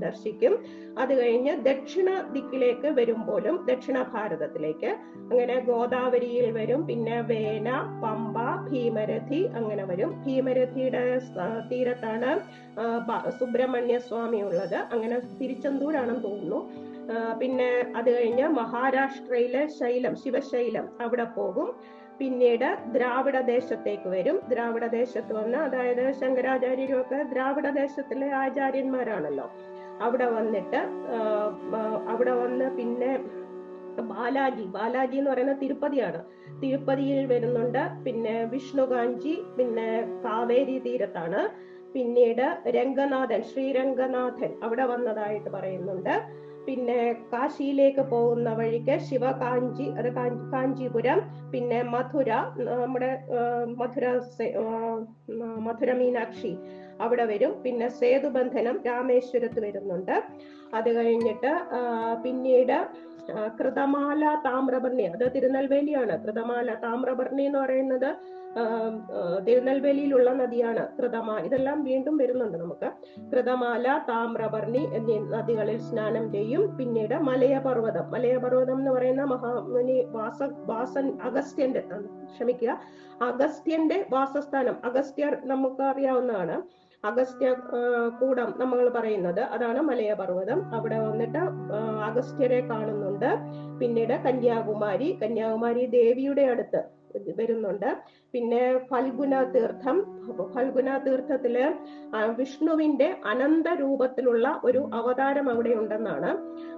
ദർശിക്കും. 0.06 0.54
അത് 1.00 1.14
കഴിഞ്ഞ് 1.22 1.54
ദക്ഷിണ 1.68 2.10
ദിക്കിലേക്ക് 2.36 2.88
വരുമ്പോഴും 3.00 3.66
ദക്ഷിണ 3.70 4.02
ഭാരതത്തിലേക്ക്. 4.14 4.91
അങ്ങനെ 5.32 5.60
ഗോദാവരിയിൽ 5.60 6.52
വരും. 6.52 6.88
പിന്നെ 6.88 7.22
വേന 7.22 7.70
പമ്പ 8.04 8.38
ഭീമരഥി 8.70 9.41
അങ്ങനെ 9.60 9.82
വരും. 9.91 10.09
ഭീമരഥിയുടെ 10.25 11.03
തീരത്താണ് 11.71 12.29
സുബ്രഹ്മണ്യ 13.39 13.97
സ്വാമി 14.07 14.39
ഉള്ളത് 14.41 14.79
അങ്ങനെ 14.93 15.17
തിരുച്ചെന്തൂരാണെന്ന് 15.39 16.23
തോന്നുന്നു. 16.23 16.59
പിന്നെ 17.39 17.69
അത് 17.95 18.09
കഴിഞ്ഞ് 18.15 18.45
മഹാരാഷ്ട്രയിലെ 18.59 19.63
ശൈലം 19.79 20.15
ശിവശൈലം 20.15 20.86
അവിടെ 21.01 21.25
പോകും. 21.38 21.69
പിന്നീട് 22.19 22.67
ദ്രാവിഡ 22.95 23.38
ദേശത്തേക്ക് 23.53 24.07
വരും. 24.07 24.38
ദ്രാവിഡ 24.49 24.86
ദേശത്ത് 24.86 25.34
വന്ന് 25.34 25.57
അതായത് 25.57 26.03
ശങ്കരാചാര്യരുമൊക്കെ 26.21 27.19
ദ്രാവിഡ 27.34 27.67
ദേശത്തിലെ 27.81 28.27
ആചാര്യന്മാരാണല്ലോ. 28.43 29.47
അവിടെ 30.01 30.27
വന്നിട്ട് 30.38 30.79
അവിടെ 32.13 32.31
വന്ന് 32.31 32.65
പിന്നെ 32.77 33.11
ബാലാജി. 34.02 34.64
ബാലാജി 34.64 35.18
എന്ന് 35.18 35.32
പറയുന്ന 35.32 35.54
തിരുപ്പതിയാണ്. 35.54 36.24
തിരുപ്പതിയിൽ 36.64 37.26
വരുന്നുണ്ട്. 37.26 38.04
പിന്നെ 38.06 38.46
വിഷ്ണുകാഞ്ചി 38.46 39.41
പിന്നെ 39.58 40.02
കാവേരി 40.26 40.80
തീരത്താണ്. 40.80 41.74
പിന്നീട് 41.94 42.58
രംഗനാഥൻ 42.68 43.41
ശ്രീരംഗനാഥൻ 43.41 44.54
അവിടെ 44.64 44.86
വന്നതായിട്ട് 44.86 45.50
പറയുന്നുണ്ട്. 45.50 46.22
പിന്നെ 46.66 47.16
കാശിയിലേക്ക് 47.34 48.02
പോകുന്ന 48.02 48.54
വഴിക്ക് 48.54 49.00
ശിവകാഞ്ചി 49.00 49.84
അത് 49.84 50.16
കാഞ്ചി- 50.16 50.52
കാഞ്ചീപുരം 50.52 51.22
പിന്നെ 51.52 51.82
മധുര 51.82 52.32
നമ്മുടെ 52.58 53.20
മധുര 53.66 54.22
മധുര 55.60 55.94
മീനാക്ഷി 55.94 56.56
അവിടെ 57.02 57.26
വരും. 57.26 57.64
പിന്നെ 57.64 57.89
സേതുബന്ധനം 57.89 58.82
രാമേശ്വരത്ത് 58.86 59.60
വരുന്നുണ്ട്. 59.60 60.24
അത് 60.74 60.96
കഴിഞ്ഞിട്ട് 60.96 61.60
പിന്നീട് 62.24 62.88
കൃതമാല 63.59 64.41
താമ്രപർണി 64.45 65.03
അത് 65.03 65.32
തിരുനെൽവേലിയാണ്. 65.36 66.24
കൃതമാല 66.24 66.74
താമ്രപർണി 66.84 67.43
എന്ന് 67.43 67.59
പറയുന്നത് 67.59 68.09
തിരുനെൽവേലിയിലുള്ള 69.47 70.34
നദിയാണ് 70.34 70.88
കൃതമാ 70.97 71.39
ഇതെല്ലാം 71.39 71.84
വീണ്ടും 71.84 72.17
വരുന്നുണ്ട് 72.17 72.57
നമുക്ക്. 72.57 72.91
കൃതമാല 73.32 73.86
താമ്രപർണി 74.09 74.84
എന്നീ 74.93 75.19
നദികളിൽ 75.19 75.80
സ്നാനം 75.80 76.32
ചെയ്യും. 76.32 76.78
പിന്നീട് 76.78 77.15
മലയപർവതം. 77.15 78.11
മലയപർവതം 78.11 78.78
എന്ന് 78.80 78.91
പറയുന്ന 78.91 79.24
മഹാമുനി 79.24 79.97
വാസ 80.09 80.43
വാസൻ 80.43 81.19
അഗസ്ത്യന്റെ 81.24 81.84
ക്ഷമിക്കുക 82.36 82.80
അഗസ്ത്യന്റെ 83.21 84.05
വാസസ്ഥാനം. 84.11 84.78
അഗസ്ത്യർ 84.86 85.38
നമുക്ക് 85.45 85.82
അറിയാവുന്നതാണ് 85.82 86.61
അഗസ്ത്യ 87.06 87.56
കൂടം 88.22 88.54
നമ്മൾ 88.58 88.89
പറയുന്നത്. 88.89 89.39
അതാണ് 89.39 89.82
മലയപർവതം. 89.82 90.76
അവിടെ 90.76 90.99
വന്നിട്ട് 90.99 91.38
അഗസ്ത്യരെ 92.04 92.60
കാണുന്നുണ്ട്. 92.68 93.30
പിന്നീട് 93.80 94.14
കന്യാകുമാരി 94.14 95.20
കന്യാകുമാരി 95.24 95.86
ദേവിയുടെ 95.86 96.41
അടുത്ത് 96.41 96.84
വരുന്നുണ്ട്. 97.39 97.89
പിന്നെ 98.32 98.78
ഫൽഗുന 98.78 99.43
തീർത്ഥം. 99.43 99.97
ഫൽഗുന 100.54 100.97
തീർത്ഥത്തിൽ 100.97 101.74
വിഷ്ണുവിന്റെ 102.38 103.18
അനന്ത 103.26 103.68
രൂപത്തിലുള്ള 103.68 104.62
ഒരു 104.64 104.89
അവതാരം 104.93 105.49
അവിടെ 105.49 105.70
ഉണ്ടെന്നാണ്. 105.70 106.32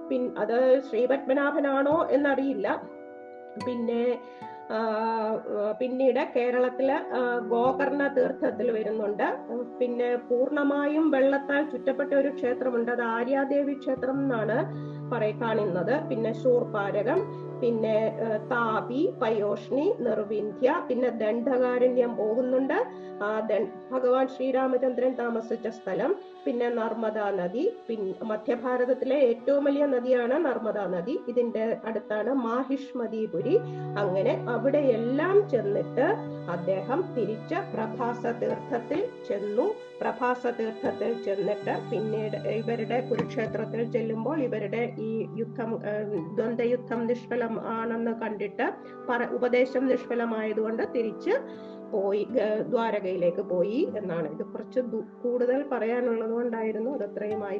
പിൻ 0.08 0.34
അത് 0.38 0.80
ശ്രീപത്മനാഭനാണോ 0.90 2.06
എന്നറിയില്ല. 2.10 2.82
പിന്നെ 3.66 4.02
പിന്നീട് 5.80 6.20
കേരളത്തിൽ 6.36 6.88
ഗോകർണ 7.52 8.02
തീർത്ഥത്തിൽ 8.16 8.68
വരുന്നുണ്ട്. 8.76 9.26
പിന്നെ 9.80 10.08
പൂർണമായും 10.28 11.04
വെള്ളത്താൽ 11.14 11.62
ചുറ്റപ്പെട്ട 11.72 12.12
ഒരു 12.22 12.30
ക്ഷേത്രമുണ്ട്. 12.38 12.90
അത് 12.96 13.04
ആര്യാദേവി 13.16 13.74
ക്ഷേത്രം 13.82 14.18
എന്നാണ്. 14.24 14.58
പറയ 15.12 15.32
കാണുന്നത്. 15.42 15.94
പിന്നെ 16.10 16.32
ശൂർപാരകം 16.42 17.20
പിന്നെ 17.60 17.98
താപി 18.52 19.02
പയോഷ്ണി 19.20 19.84
നിർവിന്ധ്യ 20.06 20.70
പിന്നെ 20.88 21.10
ദണ്ഡകാരണ്യം 21.22 22.12
പോകുന്നുണ്ട്. 22.20 22.78
ഭഗവാൻ 23.92 24.26
ശ്രീരാമചന്ദ്രൻ 24.32 25.12
താമസിച്ച 25.20 25.66
സ്ഥലം 25.76 26.10
പിന്നെ 26.44 26.68
നർമ്മദാ 26.78 27.26
നദി 27.38 27.64
പിന്നെ 27.86 28.12
മധ്യഭാരതത്തിലെ 28.30 29.18
ഏറ്റവും 29.28 29.62
വലിയ 29.68 29.84
നദിയാണ് 29.94 30.36
നർമ്മദാ 30.46 30.84
നദി. 30.94 31.14
ഇതിന്റെ 31.32 31.64
അടുത്താണ് 31.90 32.32
മാഹിഷ്മതിപുരി 32.46 33.56
അങ്ങനെ 34.02 34.34
അവിടെയെല്ലാം 34.54 35.36
ചെന്നിട്ട് 35.54 36.06
അദ്ദേഹം 36.56 37.00
തിരിച്ച് 37.14 37.58
പ്രഭാസ 37.72 38.22
തീർത്ഥത്തിൽ 38.42 39.00
ചെന്നു. 39.28 39.66
പ്രഭാസ 40.00 40.46
തീർത്ഥത്തിൽ 40.46 41.10
ചെന്നിട്ട് 41.24 41.74
പിന്നീട് 41.90 42.36
ഇവരുടെ 42.48 42.98
കുരുക്ഷേത്രത്തിൽ 43.00 43.82
ചെല്ലുമ്പോൾ 43.90 44.38
ഇവരുടെ 44.42 44.82
ഈ 44.98 45.12
യുദ്ധം 45.34 45.70
ദ്വന്ദ്യുദ്ധം 46.34 47.06
നിഷ്ഫലം 47.06 47.54
ആണെന്ന് 47.68 48.14
കണ്ടിട്ട് 48.20 48.66
ഉപദേശം 49.32 49.86
നിഷ്ഫലമായതുകൊണ്ട് 49.86 50.82
തിരിച്ച് 50.94 51.34
പോയി 51.92 52.28
ദ്വാരകയിലേക്ക് 52.68 53.42
പോയി 53.42 53.88
എന്നാണ്. 53.96 54.28
ഇത് 54.28 54.44
കുറച്ച് 54.44 54.80
കൂടുതൽ 55.22 55.64
പറയാനുള്ളത് 55.72 56.30
കൊണ്ടായിരുന്നു 56.30 56.90
അത് 56.90 57.06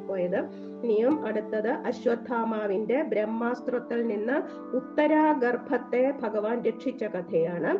പോയത്. 0.09 0.41
ഇനിയും 0.85 1.27
അടുത്തത് 1.27 1.68
അശ്വത്ഥാമാവിന്റെ 1.68 3.03
ബ്രഹ്മാസ്ത്രത്തിൽ 3.03 4.07
നിന്ന് 4.07 4.37
ഉത്തരാഗർഭത്തെ 4.77 6.14
ഭഗവാൻ 6.22 6.62
രക്ഷിച്ച 6.64 7.05
കഥയാണ്. 7.05 7.72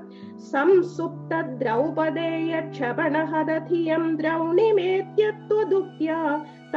സംസുപ്ത 0.53 1.41
ദ്രൗപദേയ 1.41 2.61
ക്ഷപണഹദധിയം 2.71 4.17
ദ്രൗണിമേത്യത്വദുഃഖ്യ 4.17 6.11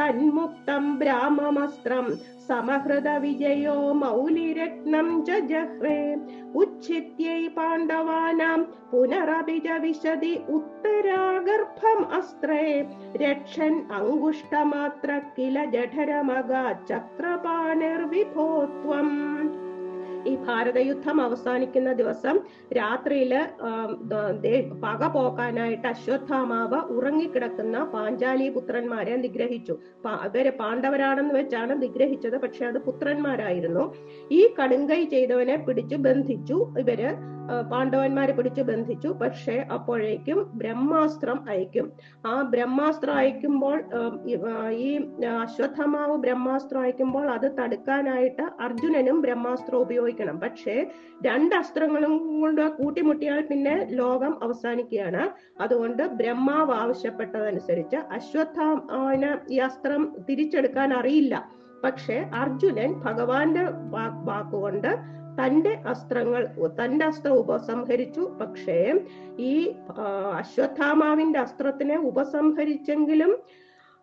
തന്മുക്തം 0.00 0.98
ബ്രാഹ്മമസ്ത്രം 0.98 2.18
സമഹൃത 2.48 3.18
വിജയോ 3.18 3.92
മൗലിരത്നം 3.92 5.26
ച 5.26 5.30
ജഹ്രേ 5.50 6.16
ഉച്ഛിത്യൈ 6.54 7.48
പാണ്ഡവാനാം 7.48 8.66
പുനരഭിജ 8.92 9.68
വിശതി 9.78 10.44
ഉത്തരാഗർഭം 10.48 12.12
അസ്ത്രേ. 12.12 12.86
രക്ഷൻ 13.16 13.92
അങ്കുഷ്ടമാത്ര 13.92 15.20
കില 15.38 15.64
ജഠരമഗ 15.64 16.78
ചക്രപാണിർവിഭോത്വം 16.88 19.10
ഈ 20.28 20.32
ഭാരതയുദ്ധം 20.36 21.20
അവസാനിക്കുന്ന 21.20 21.92
ദിവസം 21.92 22.36
രാത്രിയിൽ 22.78 23.32
പക 24.84 25.06
പോക്കാനായിട്ട് 25.06 25.86
അശ്വത്ഥാമാവ് 25.88 26.80
ഉറങ്ങിക്കിടക്കുന്ന 26.96 27.84
പാഞ്ചാലി 27.84 28.48
പുത്രന്മാരെ 28.48 29.16
നിഗ്രഹിച്ചു 29.16 29.76
ഇവർ 30.26 30.48
പാണ്ഡവരാണെന്ന് 30.58 31.34
വെച്ചാണ് 31.34 31.82
നിഗ്രഹിച്ചത് 31.82 32.36
പക്ഷെ 32.36 32.64
അത് 32.66 32.78
പുത്രന്മാരായിരുന്നു. 32.78 33.84
ഈ 34.30 34.40
കടുങ്കൈ 34.60 35.04
ചെയ്തവനെ 35.04 35.56
പിടിച്ചു 35.56 35.96
ബന്ധിച്ചു. 35.96 36.58
ഇവർ 36.78 37.02
പാണ്ഡവന്മാരെ 37.70 38.32
പിടിച്ചു 38.32 38.62
ബന്ധിച്ചു. 38.62 39.08
പക്ഷെ 39.22 39.66
അപ്പോഴേക്കും 39.76 40.38
ബ്രഹ്മാസ്ത്രം 40.54 41.38
അയക്കും. 41.48 41.92
ആ 42.26 42.42
ബ്രഹ്മാസ്ത്രം 42.42 43.14
അയക്കുമ്പോൾ 43.14 43.78
ഈ 44.86 44.90
അശ്വത്ഥമാവ് 45.44 46.16
ബ്രഹ്മാസ്ത്രം 46.16 46.80
അയക്കുമ്പോൾ 46.80 47.26
അത് 47.30 47.48
തടുക്കാനായിട്ട് 47.58 48.42
അർജുനനും 48.66 49.20
ബ്രഹ്മാസ്ത്രം 49.22 49.78
ഉപയോഗിക്കണം 50.10 50.38
പക്ഷേ 50.44 50.74
രണ്ട് 51.26 51.54
അസ്ത്രങ്ങളും 51.54 52.14
കൊണ്ട് 52.40 52.62
കൂട്ടിമുട്ടിയാൽ 52.78 53.40
പിന്നെ 53.50 53.74
ലോകം 54.00 54.32
അവസാനിക്കുകയാണ്. 54.44 55.22
അതുകൊണ്ട് 55.62 56.02
ബ്രഹ്മാവ് 56.20 56.72
ആവശ്യപ്പെട്ടതനുസരിച്ച് 56.82 57.98
അശ്വത്ഥാമന് 58.16 59.30
ഈ 59.52 59.58
അസ്ത്രം 59.68 60.02
തിരിച്ചെടുക്കാൻ 60.28 60.88
അറിയില്ല. 60.94 61.34
പക്ഷെ 61.84 62.16
അർജുനൻ 62.34 62.90
ഭഗവാന്റെ 63.06 63.64
വാക്കുകൊണ്ട് 64.28 64.90
തന്റെ 65.38 65.72
അസ്ത്രങ്ങൾ 65.92 66.42
തന്റെ 66.80 67.04
അസ്ത്രം 67.10 67.34
ഉപസംഹരിച്ചു. 67.42 68.22
പക്ഷേ 68.40 68.78
ഈ 69.50 69.54
അശ്വത്ഥാമാവിന്റെ 70.38 71.38
അസ്ത്രത്തിനെ 71.38 71.96
ഉപസംഹരിച്ചെങ്കിലും 72.10 73.32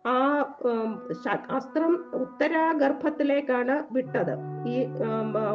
ആ 0.06 0.44
അസ്ത്രം 1.50 2.04
ഉത്തരാഗർഭത്തിലേക്കാണ് 2.14 3.94
വിട്ടത്. 3.94 4.34
ഈ 4.68 4.84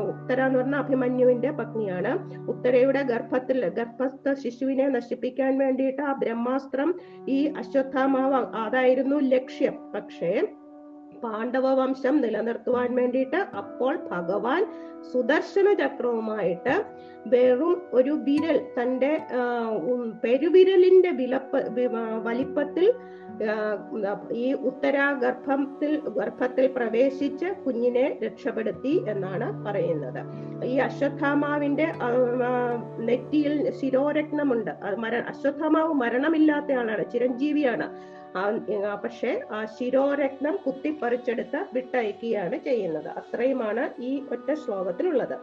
ഉത്തര 0.09 0.41
എന്ന് 0.41 0.59
പറഞ്ഞ 0.59 0.75
അഭിമന്യുവിന്റെ 0.75 1.51
പത്നിയാണ്. 1.51 2.11
ഉത്തരയുടെ 2.47 3.01
ഗർഭത്തിൽ 3.01 3.69
ഗർഭസ്ഥ 3.69 4.33
ശിശുവിനെ 4.33 4.87
നശിപ്പിക്കാൻ 4.87 5.57
വേണ്ടിയിട്ട് 5.57 6.01
ആ 6.01 6.13
ബ്രഹ്മാസ്ത്രം 6.13 6.95
ഈ 7.29 7.53
അശ്വത്ഥാമാവ് 7.57 8.55
അതായിരുന്നു 8.55 9.15
ലക്ഷ്യം. 9.15 9.91
പക്ഷേ 9.95 10.47
പാണ്ഡവ 11.23 11.67
വംശം 11.79 12.15
നിലനിർത്തുവാൻ 12.21 12.89
വേണ്ടിയിട്ട് 12.99 13.39
അപ്പോൾ 13.61 13.93
ഭഗവാൻ 14.11 14.63
സുദർശന 15.11 15.67
ചക്രവുമായിട്ട് 15.73 16.75
വെറും 17.31 17.79
ഒരു 17.97 18.13
വിരൽ 18.27 18.59
തന്റെ 18.77 19.11
പെരുവിരലിന്റെ 20.23 21.11
വിലപ്പ 21.21 21.63
വലിപ്പത്തിൽ 22.27 22.87
ഈ 24.43 24.47
ഉത്തരാ 24.69 25.05
ഗർഭത്തിൽ 25.23 25.93
ഗർഭത്തിൽ 26.17 26.65
പ്രവേശിച്ച് 26.75 27.47
കുഞ്ഞിനെ 27.63 28.03
രക്ഷപ്പെടുത്തി 28.23 28.93
എന്നാണ് 29.07 29.47
പറയുന്നത്. 29.65 30.19
ഈ 30.71 30.73
അശ്വത്ഥാമാവിന്റെ 30.87 31.87
നെറ്റിയിൽ 33.09 33.55
ശിരോരത്നമുണ്ട്. 33.79 34.71
മര 35.03 35.23
അശ്വത്ഥാമാവ് 35.31 35.93
മരണമില്ലാത്ത 36.03 36.77
ആളാണ് 36.81 37.05
ചിരഞ്ജീവിയാണ്. 37.13 37.87
പക്ഷെ 39.03 39.31
ആ 39.57 39.59
ശിരോരത്നം 39.75 40.55
കുത്തിപ്പറിച്ചെടുത്ത് 40.65 41.59
വിട്ടയക്കുകയാണ് 41.75 42.57
ചെയ്യുന്നത്. 42.67 43.09
അത്രയുമാണ് 43.19 43.83
ഈ 44.09 44.11
ഒറ്റ 44.35 44.49
ശ്ലോകത്തിലുള്ളത്. 44.63 45.35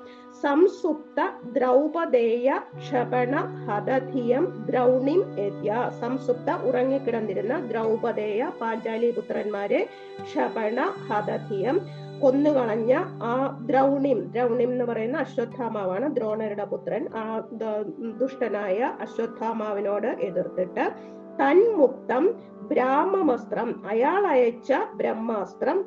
സംസുപ്ത 0.43 1.21
ദ്രൗപദേയ 1.57 2.49
ക്ഷപണ 2.83 3.35
ഹതധിയം 3.69 4.45
ദ്രൗണിം 4.71 5.23
എത്യ 5.47 5.71
സംസുപ്ത 6.03 6.51
ഉറങ്ങിക്കിടന്നിരുന്ന 6.71 7.57
ദ്രൗപദേയ 7.71 8.51
പാഞ്ചാലി 8.61 9.11
പുത്രന്മാരെ 9.19 9.83
ക്ഷപണ 10.29 10.79
ഹതധിയം 11.09 11.79
കൊന്നുകളഞ്ഞ 12.23 12.93
ആ 13.29 13.35
ദ്രൗണിം 13.69 14.19
ദ്രൗണിം 14.33 14.71
എന്ന് 14.73 14.85
പറയുന്ന 14.85 15.19
അശ്വത്ഥാമാവാണ് 15.19 16.07
ദ്രോണരുടെ 16.17 16.67
പുത്രൻ. 16.73 17.03
ആ 17.21 17.25
ദുഷ്ടനായ 18.21 18.79
അശ്വത്ഥാമാവിനോട് 19.05 20.11
എതിർത്തിട്ട് 20.29 20.85
തന്മുക്തം 21.41 22.35
ബ്രാഹ്മമസ്ത്രം. 22.63 23.83
അയാൾ 23.91 24.27
അയച്ച 24.27 24.73
ബ്രഹ്മാസ്ത്രം. 24.97 25.85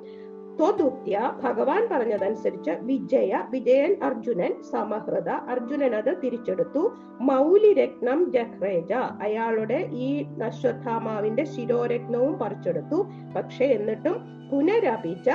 ത്വതുത്യ 0.60 1.34
ഭഗവാൻ 1.44 1.88
പറഞ്ഞതനുസരിച്ച് 1.92 2.72
വിജയ 2.82 3.40
വിജയൻ 3.50 3.96
അർജുനൻ 4.04 4.54
സമഹൃത 4.72 5.30
അർജുനൻ 5.30 5.96
അത് 5.96 6.18
തിരിച്ചെടുത്തു. 6.24 6.92
മൗലിരത്നം 7.22 8.32
ജഹ്രേജ. 8.32 8.94
അയാളുടെ 8.94 9.90
ഈ 9.94 10.26
അശ്വത്ഥാമാവിന്റെ 10.44 11.44
ശിരോരത്നവും 11.44 12.34
പറിച്ചെടുത്തു. 12.34 13.06
പക്ഷെ 13.36 13.66
എന്നിട്ടും 13.66 14.16
പുനരപിച്ച 14.52 15.30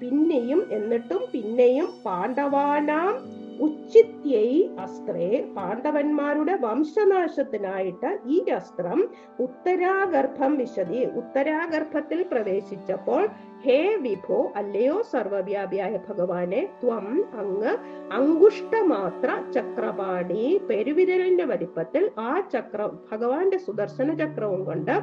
പിന്നെയും 0.00 0.66
എന്നിട്ടും 0.70 1.20
പിന്നെയും 1.32 1.88
പാണ്ഡവാനാം 2.04 3.14
ഉച്ചിത്യൈ 3.60 4.50
അസ്ത്രേ 4.78 5.28
പാണ്ഡവന്മാരുടെ 5.56 6.54
വംശനാശത്തിനായിട്ട് 6.56 8.10
ഈ 8.26 8.38
അസ്ത്രം 8.50 9.00
ഉത്തരാഗർഭം 9.38 10.56
വിശദി 10.56 11.00
ഉത്തരാഗർഭത്തിൽ 11.04 12.22
പ്രവേശിച്ചപ്പോൾ 12.32 13.22
ഹേ 13.64 13.78
വിഭോ 13.96 14.38
അല്ലയോ 14.56 15.02
സർവവ്യാപിയായ 15.02 15.94
ഭഗവാനെ 16.08 16.62
ത്വം 16.82 17.06
അങ്ങ് 17.32 17.72
അങ്കുഷ്ടമാത്ര 18.12 19.30
ചക്രപാണി 19.50 20.60
പെരുവിരലിന്റെ 20.68 21.44
വലിപ്പത്തിൽ 21.44 22.10
ആ 22.18 22.40
ചക്രം 22.54 22.92
ഭഗവാന്റെ 23.12 23.58
സുദർശന 23.58 24.14
ചക്രവും 24.14 24.64
കൊണ്ട് 24.64 24.94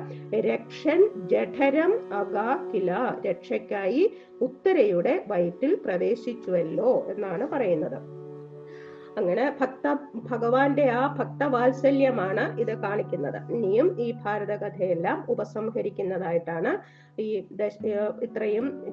രക്ഷൻ 0.50 1.02
ജഠരം 1.28 1.94
അഗാ 2.14 2.50
കില 2.72 2.92
രക്ഷയ്ക്കായി 3.28 4.04
ഉത്തരയുടെ 4.42 5.24
വയറ്റിൽ 5.28 5.74
പ്രവേശിച്ചുവല്ലോ 5.86 7.06
എന്നാണ് 7.10 7.48
പറയുന്നത്. 7.48 8.17
അങ്ങനെ 9.18 9.56
ഭക്ത 9.62 9.96
ഭഗവാന്റെ 10.16 10.90
ആ 10.90 11.16
ഭക്തവാത്സല്യമാണ് 11.20 12.60
ഇത് 12.60 12.82
കാണിക്കുന്നത്. 12.82 13.52
ഇനിയും 13.52 13.96
ഈ 14.00 14.14
ഭാരതകഥയെല്ലാം 14.26 15.26
ഉപസംഹരിക്കുന്നതായിട്ടാണ് 15.30 16.78
ഈ 17.22 17.44
ഇത്രയും 18.24 18.84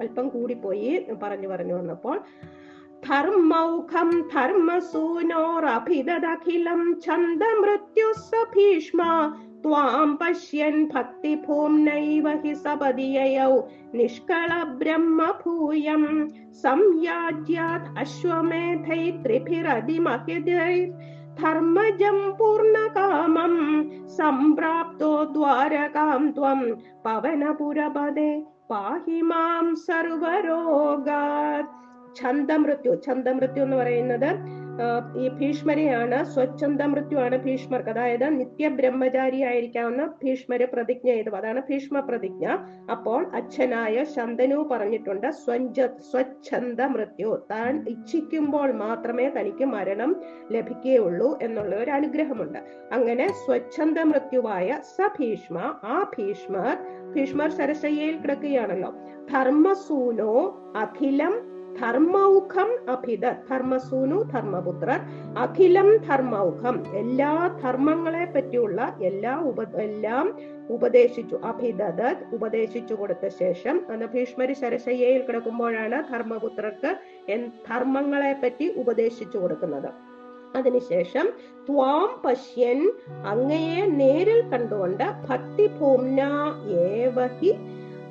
അല്പം 0.00 0.28
കൂടി 0.28 0.54
പോയി 0.54 1.06
പറഞ്ഞു 1.22 1.48
പറഞ്ഞു 1.48 1.74
വന്നപ്പോൾ. 1.74 2.20
ധർമ്മൗഖം 3.06 4.28
ധർമ്മസൂനോരഭിദഖിലം 4.34 7.00
ഛന്ദമൃത്യു 7.06 8.12
ഭീഷ്മ 8.54 9.02
ത്വാം 9.02 9.34
പശ്യൻ 9.34 9.53
ഭക്തിഭൂംനൈവ 10.90 12.26
ഹി 12.42 12.52
സപതിയയൗ 12.54 13.52
നിഷ്കള 13.94 14.50
ബ്രഹ്മഭൂയം 14.78 16.04
സംയാജ്യാത് 16.64 17.90
അശ്വമേധൈ 17.98 19.02
ത്രിഭിരതിമഹിതൈ 19.22 20.76
ധർമ്മജം 21.40 22.18
പൂർണകാമം 22.38 23.54
സംപ്രാപ്തോ 24.18 25.12
ദ്വാരകാം 25.32 26.24
ത്വം 26.30 26.60
പവനപുരപദേ 27.04 28.30
പാഹി 28.70 29.20
മാം 29.22 29.66
സർവരോഗാത് 29.86 31.72
ഛന്ദമൃത്യു 32.20 32.92
ഛന്ദമൃത്യു 33.06 33.62
എന്ന് 33.62 33.76
പറയുന്നത് 33.76 34.30
ഈ 35.22 35.28
ഭീഷ്മരെയാണ് 35.28 36.24
സ്വച്ഛന്ത 36.24 36.82
മൃത്യുവാണ് 36.82 37.36
ഭീഷ്മർക്ക്. 37.36 37.90
അതായത് 37.90 38.24
നിത്യ 38.40 38.68
ബ്രഹ്മചാരി 38.68 39.42
ആയിരിക്കാവുന്ന 39.42 40.06
ഭീഷ്മര് 40.06 40.66
പ്രതിജ്ഞ 40.66 41.08
ചെയ്തു 41.10 41.30
അതാണ് 41.30 41.60
ഭീഷ്മ 41.60 42.00
പ്രതിജ്ഞ 42.00 42.46
അപ്പോൾ 42.90 43.26
അച്ഛനായ 43.34 44.04
ശന്തനു 44.04 44.68
പറഞ്ഞിട്ടുണ്ട് 44.72 45.30
സ്വഞ്ച 45.30 45.80
സ്വച്ഛന്ത 45.80 46.80
മൃത്യു 46.80 47.46
താൻ 47.50 47.84
ഇച്ഛിക്കുമ്പോൾ 47.88 48.72
മാത്രമേ 48.72 49.28
തനിക്ക് 49.28 49.64
മരണം 49.64 50.16
ലഭിക്കുകയുള്ളൂ 50.50 51.38
എന്നുള്ള 51.42 51.76
ഒരു 51.76 51.90
അനുഗ്രഹമുണ്ട്. 51.90 52.58
അങ്ങനെ 52.92 53.28
സ്വച്ഛന്ത 53.28 53.98
മൃത്യുവായ 53.98 54.78
സ 54.96 55.10
ഭീഷ്മ 55.18 55.58
ആ 55.84 56.10
ഭീഷ്മർ 56.18 56.76
ഭീഷ്മർ 57.14 57.50
ശരശയ്യയിൽ 57.50 58.16
കിടക്കുകയാണല്ലോ. 58.16 58.92
ധർമ്മസൂനോ 59.32 60.32
അഖിലം 60.76 61.53
ധർമ്മൗഖം 61.80 62.70
അഭിത 62.88 63.24
ധർമ്മസൂനു 63.50 64.18
ധർമ്മപുത്രർ 64.32 65.00
അഖിലം 65.38 65.88
ധർമ്മൗഖം. 66.08 66.76
എല്ലാ 66.96 67.32
ധർമ്മങ്ങളെ 67.62 68.24
പറ്റിയുള്ള 68.24 68.96
എല്ലാ 69.00 69.34
ഉപ 69.50 69.62
എല്ലാം 69.86 70.26
ഉപദേശിച്ചു. 70.70 71.36
അഭിതത് 71.44 72.08
ഉപദേശിച്ചു 72.32 72.94
കൊടുത്ത 72.94 73.28
ശേഷം 73.40 73.82
അന്ന് 73.90 74.06
ഭീഷ്മര് 74.06 74.54
ശരശയ്യയിൽ 74.54 75.22
കിടക്കുമ്പോഴാണ് 75.22 75.98
ധർമ്മപുത്രർക്ക് 76.12 76.92
ധർമ്മങ്ങളെ 77.68 78.32
പറ്റി 78.42 78.68
ഉപദേശിച്ചു 78.76 79.38
കൊടുക്കുന്നത്. 79.38 79.90
അതിനുശേഷം 80.56 81.26
ത്വാം 81.66 82.10
പശ്യൻ 82.24 82.80
അങ്ങയെ 83.26 83.80
നേരിൽ 84.00 84.40
കണ്ടുകൊണ്ട് 84.50 85.04
ഭക്തിഭൂംന 85.28 86.20
ഏവഹി 86.68 87.52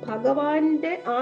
ഭഗവാന്റെ 0.08 1.02
ആ 1.08 1.20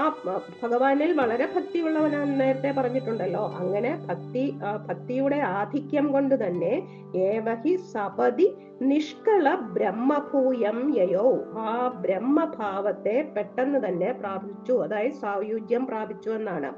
ഭഗവാനിൽ 0.63 1.11
വളരെ 1.13 1.45
ഭക്തിയുള്ളവനാണ് 1.55 2.39
നേരത്തെ 2.39 2.71
പറഞ്ഞിട്ടുണ്ടല്ലോ. 2.71 3.53
അങ്ങനെ 3.55 3.91
ഭക്തി 4.09 4.43
ഭക്തിയുടെ 4.87 5.35
ആധിക്യം 5.35 6.11
കൊണ്ട് 6.11 6.47
തന്നെ 6.47 6.73
ഏവഹി 7.15 7.75
സപതി 7.93 8.47
നിഷ്കള 8.81 9.55
ബ്രഹ്മഭൂയം 9.55 10.93
യയോ. 10.97 11.27
ആ 11.57 11.87
ബ്രഹ്മഭാവത്തെ 12.01 13.33
പെട്ടെന്ന് 13.37 13.79
തന്നെ 13.87 14.11
പ്രാപിച്ചു. 14.11 14.73
അതായത് 14.73 15.19
സായുജ്യം 15.21 15.85
പ്രാപിച്ചു 15.87 16.29
എന്നാണ്. 16.29 16.71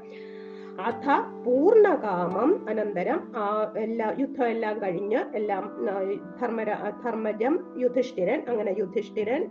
അഥ 0.80 1.20
പൂർണകാമം 1.46 2.66
അനന്തരം 2.68 3.32
ആ 3.36 3.72
എല്ലാ 3.78 4.14
യുദ്ധം 4.18 4.48
എല്ലാം 4.48 4.82
കഴിഞ്ഞ് 4.82 5.36
എല്ലാം 5.36 5.86
ധർമ്മര 6.40 6.74
ധർമ്മജം 7.04 7.74
യുധിഷ്ഠിരൻ 7.78 8.42
അങ്ങനെ 8.48 8.74
യുധിഷ്ഠിരൻ 8.78 9.48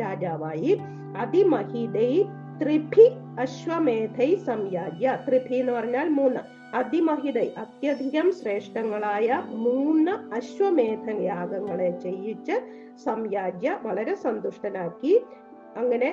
രാജാവായി. 0.00 0.78
അതിമഹിതൈ 1.18 2.24
ത്രിഭി 2.62 3.10
അശ്വമേധൈ 3.40 4.36
സംയാജ്യ. 4.36 5.18
ത്രിഭി 5.28 5.54
എന്ന് 5.54 5.72
പറഞ്ഞാൽ 5.72 6.08
മൂന്ന്. 6.08 6.40
അതിമഹിതൈ 6.76 7.48
അത്യധികം 7.58 8.32
ശ്രേഷ്ഠങ്ങളായ 8.32 9.42
മൂന്ന് 9.46 10.34
അശ്വമേധ 10.34 11.10
യാഗങ്ങളെ 11.10 11.90
ചെയ്യിച്ച് 11.90 12.60
സംയാജ്യ 13.04 13.78
വളരെ 13.82 14.14
സന്തുഷ്ടനാക്കി. 14.14 15.24
അങ്ങനെ 15.78 16.08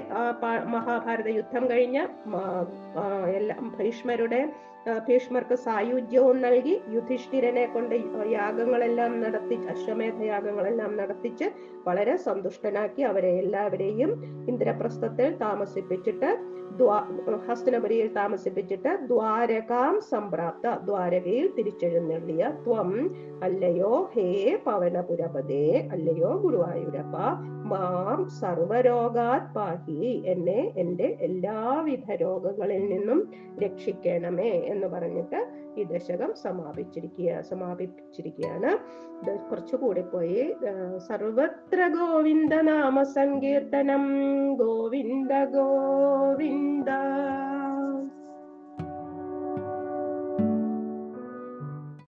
മഹാഭാരത 0.66 1.30
യുദ്ധം 1.30 1.64
കഴിഞ്ഞ 1.70 1.98
എല്ലാ 3.36 3.56
ഭീഷ്മരുടെ 3.78 4.42
ഭീഷ്മർക്ക് 5.06 5.56
സായുജ്യവും 5.58 6.38
നൽകി 6.42 6.74
യുധിഷ്ഠിരനെ 6.94 7.66
കൊണ്ട് 7.66 7.96
യാഗങ്ങളെല്ലാം 8.32 9.14
നടത്തി 9.22 9.58
അശ്വമേധ 9.70 10.20
യാഗങ്ങളെല്ലാം 10.24 10.92
നടത്തിച്ച് 10.98 11.48
വളരെ 11.88 12.16
സന്തുഷ്ടനാക്കി 12.18 13.04
അവരെ 13.04 13.32
എല്ലാവരെയും 13.38 14.12
ഇന്ദ്രപ്രസ്ഥത്തിൽ 14.50 15.30
താമസിപ്പിച്ചിട്ട് 15.38 16.30
ഹസ്തനപുരിയിൽ 17.46 18.08
താമസിപ്പിച്ചിട്ട് 18.16 18.92
ദ്വാരകാം 19.08 19.96
സംപ്രാപ്ത 20.10 20.74
ദ്വാരകയിൽ 20.86 21.46
തിരിച്ചെഴുന്നള്ളിയ 21.58 22.46
ത്വം 22.66 22.90
അല്ലയോ 23.44 23.92
ഹേ 24.16 24.28
പവനപുരപതേ 24.66 25.66
അല്ലയോ 25.92 26.32
ഗുരുവായൂരപ്പ 26.38 27.16
മാം 27.66 28.20
സർവരോഗാത് 28.40 29.48
പാഹി 29.56 30.12
എന്നെ 30.26 30.60
എന്റെ 30.78 31.08
എല്ലാവിധ 31.22 32.08
രോഗങ്ങളിൽ 32.22 32.84
നിന്നും 32.90 33.22
രക്ഷിക്കണമേ 33.60 34.52
എന്ന് 34.76 34.88
പറഞ്ഞിട്ട് 34.88 35.40
ഈ 35.78 35.84
ദശകം 35.84 36.34
സമാപിച്ചിരിക്കുക 36.34 37.42
സമാപിച്ചിരിക്കുകയാണ് 37.42 38.72
കുറച്ചുകൂടി 39.50 40.02
പോയി. 40.02 40.56
സർവത്ര 41.08 41.88
ഗോവിന്ദ 41.88 42.54
നാമ 42.54 43.04
സങ്കീർത്തനം. 43.04 44.04
ഗോവിന്ദ 44.56 45.32
ഗോവിന്ദ. 45.54 46.90